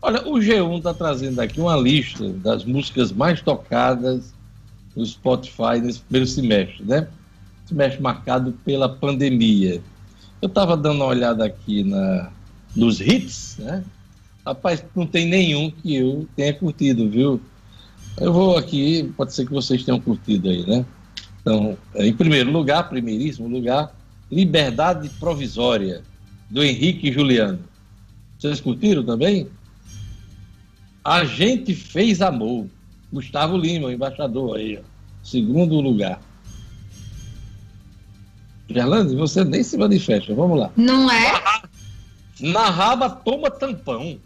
Olha, 0.00 0.22
o 0.28 0.34
G1 0.34 0.78
está 0.78 0.94
trazendo 0.94 1.40
aqui 1.40 1.60
uma 1.60 1.76
lista 1.76 2.28
das 2.28 2.64
músicas 2.64 3.10
mais 3.10 3.42
tocadas 3.42 4.32
no 4.94 5.04
Spotify 5.04 5.80
nesse 5.82 5.98
primeiro 5.98 6.28
semestre, 6.28 6.84
né? 6.84 7.08
Semestre 7.66 8.00
marcado 8.00 8.52
pela 8.64 8.88
pandemia. 8.88 9.82
Eu 10.40 10.48
estava 10.48 10.76
dando 10.76 10.96
uma 10.96 11.06
olhada 11.06 11.44
aqui 11.44 11.84
na, 11.84 12.30
nos 12.74 13.00
hits, 13.00 13.56
né? 13.58 13.84
Rapaz, 14.44 14.82
não 14.96 15.06
tem 15.06 15.26
nenhum 15.26 15.70
que 15.70 15.94
eu 15.94 16.26
tenha 16.34 16.52
curtido, 16.54 17.08
viu? 17.08 17.40
Eu 18.18 18.32
vou 18.32 18.56
aqui, 18.56 19.12
pode 19.16 19.34
ser 19.34 19.46
que 19.46 19.52
vocês 19.52 19.84
tenham 19.84 20.00
curtido 20.00 20.48
aí, 20.48 20.66
né? 20.66 20.84
Então, 21.40 21.76
em 21.96 22.12
primeiro 22.12 22.50
lugar, 22.50 22.88
primeiríssimo 22.88 23.48
lugar, 23.48 23.94
Liberdade 24.30 25.08
Provisória, 25.20 26.02
do 26.48 26.62
Henrique 26.62 27.12
Juliano. 27.12 27.60
Vocês 28.38 28.60
curtiram 28.60 29.04
também? 29.04 29.48
A 31.04 31.24
gente 31.24 31.74
fez 31.74 32.20
amor. 32.20 32.66
Gustavo 33.12 33.56
Lima, 33.56 33.92
embaixador 33.92 34.56
aí, 34.56 34.78
ó. 34.78 34.82
segundo 35.22 35.80
lugar. 35.80 36.20
Gerlande, 38.70 39.16
você 39.16 39.44
nem 39.44 39.62
se 39.62 39.76
manifesta. 39.76 40.34
Vamos 40.34 40.58
lá. 40.58 40.70
Não 40.76 41.10
é? 41.10 41.42
Na 42.40 42.70
raba, 42.70 43.10
toma 43.10 43.50
tampão. 43.50 44.18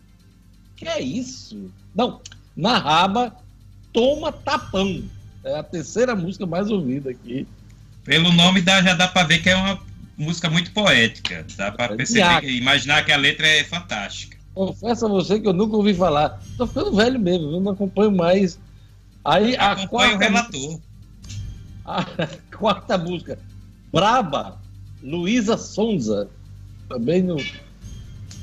Que 0.76 0.86
é 0.86 1.00
isso? 1.00 1.70
Não, 1.94 2.20
na 2.56 2.78
raba, 2.78 3.34
toma 3.92 4.30
tapão. 4.30 5.02
É 5.42 5.58
a 5.58 5.62
terceira 5.62 6.14
música 6.14 6.46
mais 6.46 6.70
ouvida 6.70 7.10
aqui. 7.10 7.46
Pelo 8.04 8.32
nome 8.32 8.60
dá, 8.60 8.82
já 8.82 8.94
dá 8.94 9.08
para 9.08 9.26
ver 9.26 9.42
que 9.42 9.48
é 9.48 9.56
uma 9.56 9.80
música 10.16 10.50
muito 10.50 10.72
poética. 10.72 11.46
Dá 11.56 11.72
para 11.72 11.94
é 11.94 11.96
perceber, 11.96 12.44
imaginar 12.44 13.04
que 13.04 13.12
a 13.12 13.16
letra 13.16 13.46
é 13.46 13.64
fantástica. 13.64 14.36
Confesso 14.54 15.06
a 15.06 15.08
você 15.08 15.40
que 15.40 15.48
eu 15.48 15.52
nunca 15.52 15.76
ouvi 15.76 15.94
falar. 15.94 16.40
Tô 16.56 16.66
ficando 16.66 16.94
velho 16.94 17.18
mesmo, 17.18 17.50
eu 17.50 17.60
não 17.60 17.72
acompanho 17.72 18.12
mais. 18.12 18.58
Aí 19.24 19.56
a 19.56 19.72
acompanho 19.72 19.88
quarta, 19.88 20.16
o 20.16 20.18
relator. 20.18 20.80
A 21.86 22.02
quarta 22.56 22.96
música, 22.96 23.38
Braba, 23.94 24.58
Luísa 25.00 25.56
Sonza. 25.56 26.28
Também 26.88 27.22
no. 27.22 27.36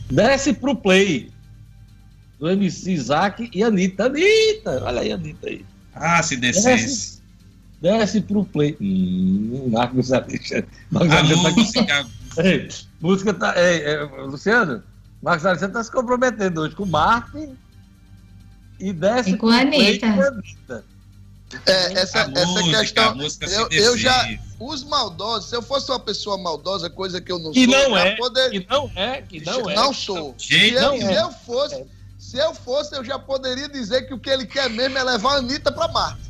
Desce 0.10 0.54
pro 0.54 0.74
play. 0.74 1.30
Do 2.40 2.50
MC 2.50 2.94
Isaac 2.94 3.52
e 3.54 3.64
Anitta. 3.64 4.06
Anitta! 4.06 4.82
Olha 4.84 5.02
aí, 5.02 5.12
Anitta 5.12 5.48
aí. 5.48 5.66
Ah, 5.94 6.24
se 6.24 6.38
descesse. 6.38 7.22
Desce, 7.82 8.00
desce 8.00 8.22
pro 8.22 8.46
play. 8.46 8.78
Hum, 8.82 9.70
Marcos 9.72 10.12
Alexandre. 10.12 10.66
Marcos 10.90 11.12
a 11.12 11.20
Alexandre 11.20 11.52
música. 11.52 11.86
Tá 11.86 12.04
com... 12.36 12.42
Ei, 12.42 12.70
música 13.02 13.34
tá. 13.34 13.54
Ei, 13.62 13.84
é, 13.84 14.04
Luciano, 14.04 14.82
Marcos 15.22 15.46
Alexandre 15.46 15.74
tá 15.74 15.84
se 15.84 15.92
comprometendo 15.92 16.62
hoje 16.62 16.76
com 16.76 16.84
o 16.84 16.88
Martin 16.88 17.56
e 18.80 18.94
desce 18.94 19.32
e 19.32 19.38
com 19.38 19.50
a 19.50 19.60
Anitta. 19.60 20.84
A. 21.56 21.72
É, 21.72 21.94
essa, 21.94 22.28
música, 22.28 22.82
essa 22.82 23.14
questão. 23.14 23.20
Eu, 23.50 23.70
eu, 23.70 23.98
já. 23.98 24.38
Os 24.60 24.84
maldosos, 24.84 25.50
se 25.50 25.56
eu 25.56 25.62
fosse 25.62 25.90
uma 25.90 26.00
pessoa 26.00 26.38
maldosa, 26.38 26.90
coisa 26.90 27.20
que 27.20 27.32
eu 27.32 27.40
não 27.40 27.52
que 27.52 27.66
sou. 27.66 27.74
Não 27.74 27.98
é, 27.98 28.16
poder... 28.16 28.52
Que 28.52 28.68
não 28.70 28.92
é, 28.96 29.22
que 29.24 29.44
não 29.44 29.70
é. 29.70 29.76
Não 29.76 29.94
sou. 29.94 30.36
Se 30.38 30.74
eu, 30.74 30.98
se 30.98 31.14
eu 31.14 31.32
fosse. 31.32 31.76
É. 31.76 31.86
Se 32.20 32.38
eu 32.38 32.54
fosse, 32.54 32.96
eu 32.96 33.04
já 33.04 33.18
poderia 33.18 33.68
dizer 33.68 34.04
que 34.04 34.14
o 34.14 34.20
que 34.20 34.30
ele 34.30 34.46
quer 34.46 34.70
mesmo 34.70 34.98
é 34.98 35.04
levar 35.04 35.34
a 35.34 35.38
Anitta 35.38 35.72
pra 35.72 35.88
Marte. 35.88 36.22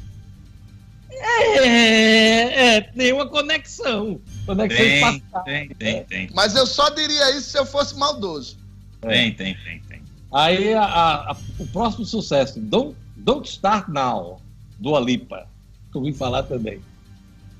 É, 1.11 2.75
é, 2.77 2.81
tem 2.81 3.11
uma 3.11 3.27
conexão. 3.27 4.19
Conexão 4.45 4.79
tem, 4.79 5.23
tem, 5.43 5.69
tem, 5.75 6.03
tem. 6.05 6.29
Mas 6.33 6.55
eu 6.55 6.65
só 6.65 6.89
diria 6.89 7.37
isso 7.37 7.51
se 7.51 7.57
eu 7.59 7.65
fosse 7.65 7.95
maldoso. 7.95 8.57
Tem, 9.01 9.33
tem, 9.33 9.53
tem, 9.63 9.81
tem. 9.81 10.01
Aí 10.31 10.73
a, 10.73 10.83
a, 10.83 11.37
o 11.59 11.67
próximo 11.67 12.05
sucesso, 12.05 12.59
Don't, 12.59 12.95
Don't 13.17 13.47
Start 13.47 13.89
Now 13.89 14.40
do 14.81 14.95
Alipa, 14.95 15.47
ouvi 15.93 16.11
falar 16.11 16.43
também. 16.43 16.81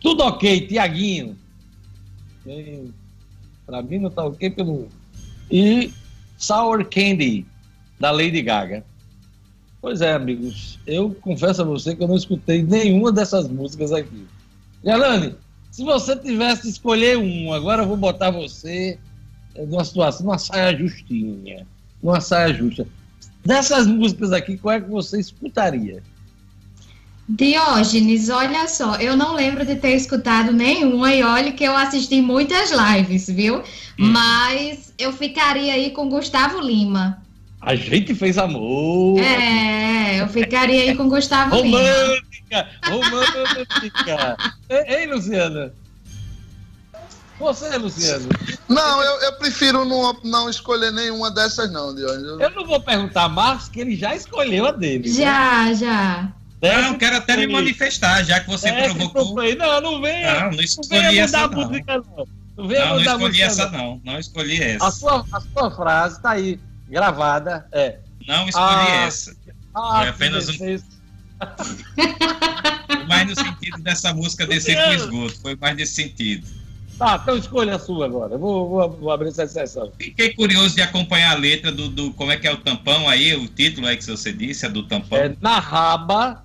Tudo 0.02 0.23
ok, 0.23 0.68
Tiaguinho. 0.68 1.38
Para 3.65 3.84
mim 3.84 3.99
não 3.99 4.10
tá 4.10 4.26
ok 4.26 4.49
pelo. 4.49 4.89
E 5.49 5.93
Sour 6.38 6.84
Candy, 6.85 7.45
da 7.99 8.10
Lady 8.10 8.41
Gaga. 8.41 8.84
Pois 9.80 10.02
é, 10.02 10.14
amigos, 10.14 10.80
eu 10.88 11.14
confesso 11.22 11.61
a 11.61 11.65
você 11.65 11.95
que 11.95 12.03
eu 12.03 12.07
não 12.07 12.15
escutei 12.15 12.64
nenhuma 12.64 13.11
dessas 13.11 13.48
músicas 13.48 13.91
aqui. 13.91 14.26
Yalane, 14.84 15.35
se 15.69 15.84
você 15.84 16.15
tivesse 16.15 16.69
escolher 16.69 17.18
um, 17.18 17.53
agora 17.53 17.84
eu 17.84 17.88
vou 17.88 17.98
botar 17.98 18.31
você 18.31 18.98
numa 19.56 19.85
situação, 19.85 20.26
numa 20.26 20.38
saia 20.38 20.76
justinha, 20.76 21.68
numa 22.02 22.19
saia 22.19 22.53
justa. 22.53 22.88
Dessas 23.45 23.85
músicas 23.88 24.31
aqui, 24.31 24.57
qual 24.57 24.76
é 24.76 24.81
que 24.81 24.89
você 24.89 25.19
escutaria? 25.19 26.02
Diógenes, 27.27 28.30
olha 28.30 28.68
só, 28.68 28.95
eu 28.95 29.15
não 29.15 29.34
lembro 29.34 29.65
de 29.65 29.76
ter 29.76 29.95
escutado 29.95 30.52
nenhuma 30.52 31.14
e 31.14 31.23
olha 31.23 31.52
que 31.52 31.64
eu 31.64 31.76
assisti 31.76 32.22
muitas 32.22 32.72
lives, 32.72 33.27
viu? 33.27 33.57
Hum. 33.57 33.64
Mas 33.98 34.93
eu 34.98 35.14
ficaria 35.14 35.73
aí 35.73 35.91
com 35.91 36.10
Gustavo 36.10 36.60
Lima. 36.60 37.22
A 37.61 37.76
gente 37.76 38.15
fez 38.15 38.38
amor. 38.38 39.19
É, 39.19 40.19
eu 40.19 40.27
ficaria 40.27 40.81
aí 40.84 40.95
com 40.95 41.07
Gustavo 41.07 41.56
romântica, 41.56 42.68
Lima. 42.89 42.98
Romântica, 43.06 43.48
romântica. 43.48 44.38
Ei, 44.88 45.06
Luciana? 45.06 45.73
Você, 47.39 47.76
Luciano? 47.77 48.30
Não, 48.68 49.02
eu, 49.03 49.22
eu 49.22 49.34
prefiro 49.34 49.84
não, 49.84 50.15
não 50.23 50.49
escolher 50.49 50.91
nenhuma 50.91 51.31
dessas, 51.31 51.72
não, 51.72 51.93
Diogo. 51.95 52.14
Eu... 52.14 52.49
Não 52.52 52.65
vou 52.65 52.80
perguntar 52.80 53.23
a 53.23 53.30
Marcos, 53.30 53.68
que 53.68 53.80
ele 53.80 53.95
já 53.95 54.15
escolheu 54.15 54.65
a 54.65 54.72
dele. 54.72 55.10
né? 55.10 55.15
Já, 55.15 55.73
já. 55.73 56.34
Não, 56.62 56.98
quero 56.98 57.18
até 57.18 57.36
me 57.38 57.48
manifestar, 57.48 58.24
já 58.24 58.40
que 58.40 58.48
você 58.48 58.72
provocou. 58.72 59.36
Não, 59.56 59.82
não 59.82 60.02
venha. 60.02 60.34
Não, 60.34 60.42
não 60.42 60.52
Não 60.58 60.62
escolhi 60.64 60.90
venha 60.90 61.24
essa 61.24 61.40
a 61.40 61.48
não. 61.48 61.68
música, 61.68 61.98
não. 61.98 62.28
Não 62.58 62.68
venha 62.68 62.86
Não, 62.86 62.90
não 62.90 62.98
a 62.98 63.02
escolhi 63.16 63.42
essa 63.42 63.70
não. 63.72 63.78
não. 63.80 64.02
Não 64.04 64.20
escolhi 64.20 64.62
A 64.62 64.66
essa. 64.68 64.92
sua, 64.92 65.26
a 65.32 65.42
sua 65.42 65.72
frase 65.72 66.22
tá 66.22 66.32
aí, 66.32 66.60
gravada. 66.90 67.66
É. 67.72 67.98
Não 68.28 68.48
escolhi 68.48 68.66
Ah, 68.88 69.06
essa. 69.08 69.36
Ah, 69.74 70.04
É 70.06 70.10
apenas 70.10 70.48
um- 70.50 70.80
mais 73.08 73.28
no 73.28 73.36
sentido 73.36 73.78
dessa 73.80 74.14
música 74.14 74.46
descer 74.46 74.78
pro 74.78 74.94
esgoto. 74.94 75.40
Foi 75.42 75.56
mais 75.56 75.76
nesse 75.76 75.94
sentido. 75.96 76.46
Tá, 76.98 77.20
então 77.24 77.36
escolha 77.36 77.76
a 77.76 77.80
sua 77.80 78.06
agora. 78.06 78.34
Eu 78.36 78.40
Vou, 78.40 78.70
vou, 78.70 78.90
vou 78.92 79.12
abrir 79.12 79.30
essa 79.30 79.48
sessão. 79.48 79.92
Fiquei 79.98 80.34
curioso 80.36 80.76
de 80.76 80.84
acompanhar 80.84 81.32
a 81.32 81.36
letra 81.40 81.72
do, 81.72 81.90
do- 81.90 82.14
Como 82.14 82.32
é 82.32 82.38
que 82.38 82.48
é 82.48 82.52
o 82.54 82.58
tampão 82.58 83.10
aí? 83.10 83.34
O 83.34 83.48
título 83.48 83.88
aí 83.88 83.98
que 83.98 84.06
você 84.06 84.32
disse, 84.32 84.68
é 84.68 84.70
do 84.70 84.84
tampão. 84.84 85.18
É 85.18 85.36
na 85.42 85.58
raba. 85.60 86.44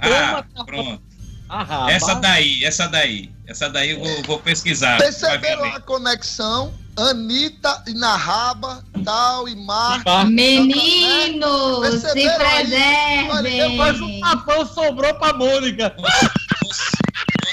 Ah, 0.00 0.64
pronto. 0.64 1.02
A 1.48 1.64
raba. 1.64 1.90
Essa 1.90 2.14
daí, 2.14 2.64
essa 2.64 2.86
daí. 2.86 3.30
Essa 3.46 3.68
daí 3.68 3.90
eu 3.90 3.98
vou, 3.98 4.22
vou 4.22 4.38
pesquisar. 4.38 4.98
Perceberam 4.98 5.64
a 5.64 5.80
conexão? 5.80 6.72
Anitta 6.96 7.82
e 7.86 7.94
Narraba, 7.94 8.84
tal, 9.04 9.48
e 9.48 9.56
Mar. 9.56 10.02
Meninos, 10.26 12.02
se 12.02 12.30
preservem. 12.36 13.76
Mas 13.76 14.00
o 14.00 14.20
tapão 14.20 14.66
sobrou 14.66 15.14
pra 15.14 15.32
Mônica. 15.32 15.94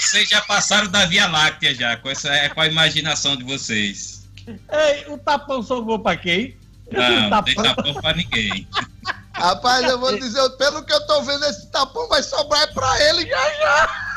Vocês 0.00 0.28
já 0.28 0.40
passaram 0.42 0.88
da 0.88 1.06
Via 1.06 1.26
Láctea 1.26 1.74
já, 1.74 1.96
com, 1.96 2.08
essa, 2.10 2.28
é, 2.28 2.48
com 2.48 2.60
a 2.60 2.66
imaginação 2.66 3.36
de 3.36 3.44
vocês. 3.44 4.28
Ei, 4.46 5.12
o 5.12 5.18
tapão 5.18 5.62
sobrou 5.62 5.98
pra 5.98 6.16
quem? 6.16 6.56
Não, 6.92 7.28
não 7.30 7.42
tem 7.42 7.54
tapão. 7.54 7.84
tapão 7.84 7.94
pra 7.94 8.14
ninguém. 8.14 8.66
Rapaz, 9.38 9.88
eu 9.88 9.98
vou 9.98 10.18
dizer, 10.18 10.50
pelo 10.50 10.84
que 10.84 10.92
eu 10.92 11.06
tô 11.06 11.22
vendo, 11.22 11.44
esse 11.44 11.66
tapão 11.68 12.08
vai 12.08 12.22
sobrar 12.22 12.62
é 12.62 12.66
pra 12.68 13.08
ele 13.08 13.26
já 13.26 13.54
já. 13.54 14.08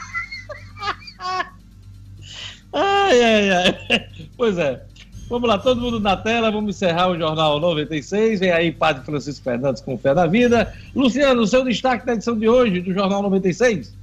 Ai, 2.74 3.24
ai, 3.24 3.50
ai. 3.52 4.10
Pois 4.36 4.58
é. 4.58 4.84
Vamos 5.30 5.48
lá, 5.48 5.58
todo 5.58 5.80
mundo 5.80 6.00
na 6.00 6.18
tela, 6.18 6.52
vamos 6.52 6.76
encerrar 6.76 7.10
o 7.10 7.18
Jornal 7.18 7.60
96. 7.60 8.40
Vem 8.40 8.52
aí, 8.52 8.72
Padre 8.72 9.06
Francisco 9.06 9.44
Fernandes 9.44 9.82
com 9.82 9.98
Fé 9.98 10.14
na 10.14 10.26
Vida. 10.26 10.74
Luciano, 10.94 11.48
seu 11.48 11.64
destaque 11.64 12.06
da 12.06 12.14
edição 12.14 12.38
de 12.38 12.50
hoje 12.50 12.82
do 12.82 12.94
Jornal 12.94 13.22
96. 13.22 13.94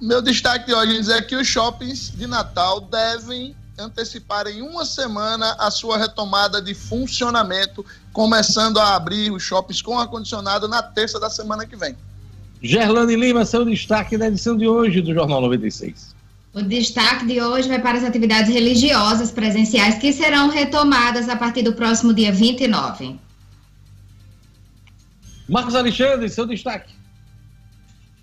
Meu 0.00 0.22
destaque 0.22 0.66
de 0.66 0.74
hoje 0.74 1.12
é 1.12 1.22
que 1.22 1.36
os 1.36 1.46
shoppings 1.46 2.10
de 2.16 2.26
Natal 2.26 2.80
devem 2.80 3.54
antecipar 3.78 4.46
em 4.48 4.60
uma 4.60 4.84
semana 4.84 5.54
a 5.58 5.70
sua 5.70 5.96
retomada 5.96 6.60
de 6.60 6.74
funcionamento, 6.74 7.84
começando 8.12 8.78
a 8.78 8.96
abrir 8.96 9.30
os 9.30 9.42
shoppings 9.42 9.80
com 9.80 9.98
ar-condicionado 9.98 10.66
na 10.66 10.82
terça 10.82 11.20
da 11.20 11.30
semana 11.30 11.64
que 11.64 11.76
vem. 11.76 11.96
Gerlane 12.60 13.14
Lima, 13.14 13.44
seu 13.44 13.64
destaque 13.64 14.18
da 14.18 14.26
edição 14.26 14.56
de 14.56 14.66
hoje 14.66 15.00
do 15.00 15.14
Jornal 15.14 15.40
96. 15.40 16.16
O 16.52 16.62
destaque 16.62 17.26
de 17.26 17.40
hoje 17.40 17.68
vai 17.68 17.80
para 17.80 17.98
as 17.98 18.04
atividades 18.04 18.52
religiosas 18.52 19.30
presenciais 19.30 19.96
que 19.98 20.12
serão 20.12 20.48
retomadas 20.48 21.28
a 21.28 21.36
partir 21.36 21.62
do 21.62 21.72
próximo 21.72 22.12
dia 22.12 22.32
29. 22.32 23.16
Marcos 25.48 25.74
Alexandre, 25.74 26.28
seu 26.28 26.46
destaque. 26.46 26.92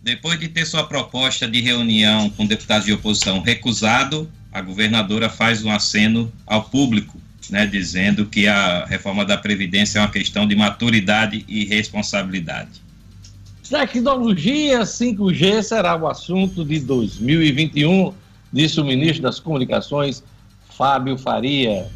Depois 0.02 0.40
de 0.40 0.50
ter 0.50 0.66
sua 0.66 0.86
proposta 0.86 1.48
de 1.48 1.62
reunião 1.62 2.30
com 2.30 2.46
deputados 2.46 2.86
de 2.86 2.94
oposição 2.94 3.42
recusado, 3.42 4.30
a 4.56 4.62
governadora 4.62 5.30
faz 5.30 5.66
um 5.66 5.70
aceno 5.70 6.32
ao 6.48 6.64
público, 6.64 7.20
né, 7.50 7.68
dizendo 7.68 8.26
que 8.26 8.48
a 8.48 8.86
reforma 8.86 9.26
da 9.26 9.38
Previdência 9.38 10.00
é 10.00 10.02
uma 10.02 10.10
questão 10.10 10.48
de 10.48 10.56
maturidade 10.56 11.44
e 11.46 11.66
responsabilidade. 11.66 12.82
Tecnologia 13.70 14.84
5G 14.84 15.62
será 15.62 15.98
o 15.98 16.08
assunto 16.08 16.64
de 16.64 16.80
2021, 16.80 18.14
disse 18.54 18.80
o 18.80 18.86
ministro 18.86 19.24
das 19.24 19.42
Comunicações, 19.42 20.24
Fábio 20.70 21.18
Faria. 21.18 21.88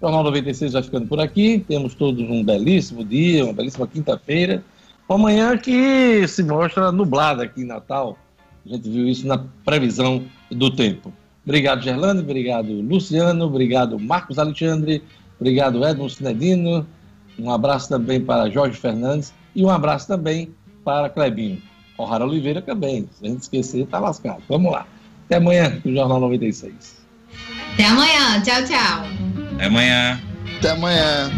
O 0.00 0.06
Jornal 0.06 0.22
96 0.22 0.74
vai 0.74 0.82
ficando 0.84 1.08
por 1.08 1.18
aqui. 1.18 1.64
Temos 1.66 1.94
todos 1.94 2.22
um 2.30 2.44
belíssimo 2.44 3.04
dia, 3.04 3.44
uma 3.44 3.52
belíssima 3.52 3.88
quinta-feira. 3.88 4.62
Uma 5.08 5.18
manhã 5.18 5.58
que 5.58 6.28
se 6.28 6.44
mostra 6.44 6.92
nublada 6.92 7.42
aqui 7.42 7.62
em 7.62 7.66
Natal. 7.66 8.16
A 8.64 8.68
gente 8.68 8.88
viu 8.88 9.08
isso 9.08 9.26
na 9.26 9.38
previsão 9.64 10.22
do 10.48 10.70
tempo. 10.70 11.12
Obrigado, 11.48 11.80
Gerlando. 11.80 12.20
Obrigado, 12.20 12.70
Luciano. 12.82 13.46
Obrigado, 13.46 13.98
Marcos 13.98 14.38
Alexandre. 14.38 15.02
Obrigado, 15.40 15.82
Edmo 15.82 16.10
Cinedino. 16.10 16.86
Um 17.38 17.50
abraço 17.50 17.88
também 17.88 18.20
para 18.20 18.50
Jorge 18.50 18.78
Fernandes. 18.78 19.32
E 19.56 19.64
um 19.64 19.70
abraço 19.70 20.06
também 20.06 20.52
para 20.84 21.08
Clebinho. 21.08 21.62
O'Hara 21.96 22.26
Oliveira 22.26 22.60
também. 22.60 23.08
Se 23.10 23.24
a 23.24 23.30
gente 23.30 23.40
esquecer, 23.40 23.86
tá 23.86 23.98
lascado. 23.98 24.42
Vamos 24.46 24.70
lá. 24.70 24.86
Até 25.24 25.36
amanhã 25.36 25.80
no 25.82 25.94
Jornal 25.94 26.20
96. 26.20 26.98
Até 27.72 27.84
amanhã. 27.86 28.42
Tchau, 28.42 28.64
tchau. 28.64 29.04
Até 29.54 29.64
amanhã. 29.64 30.20
Até 30.58 30.70
amanhã. 30.72 31.30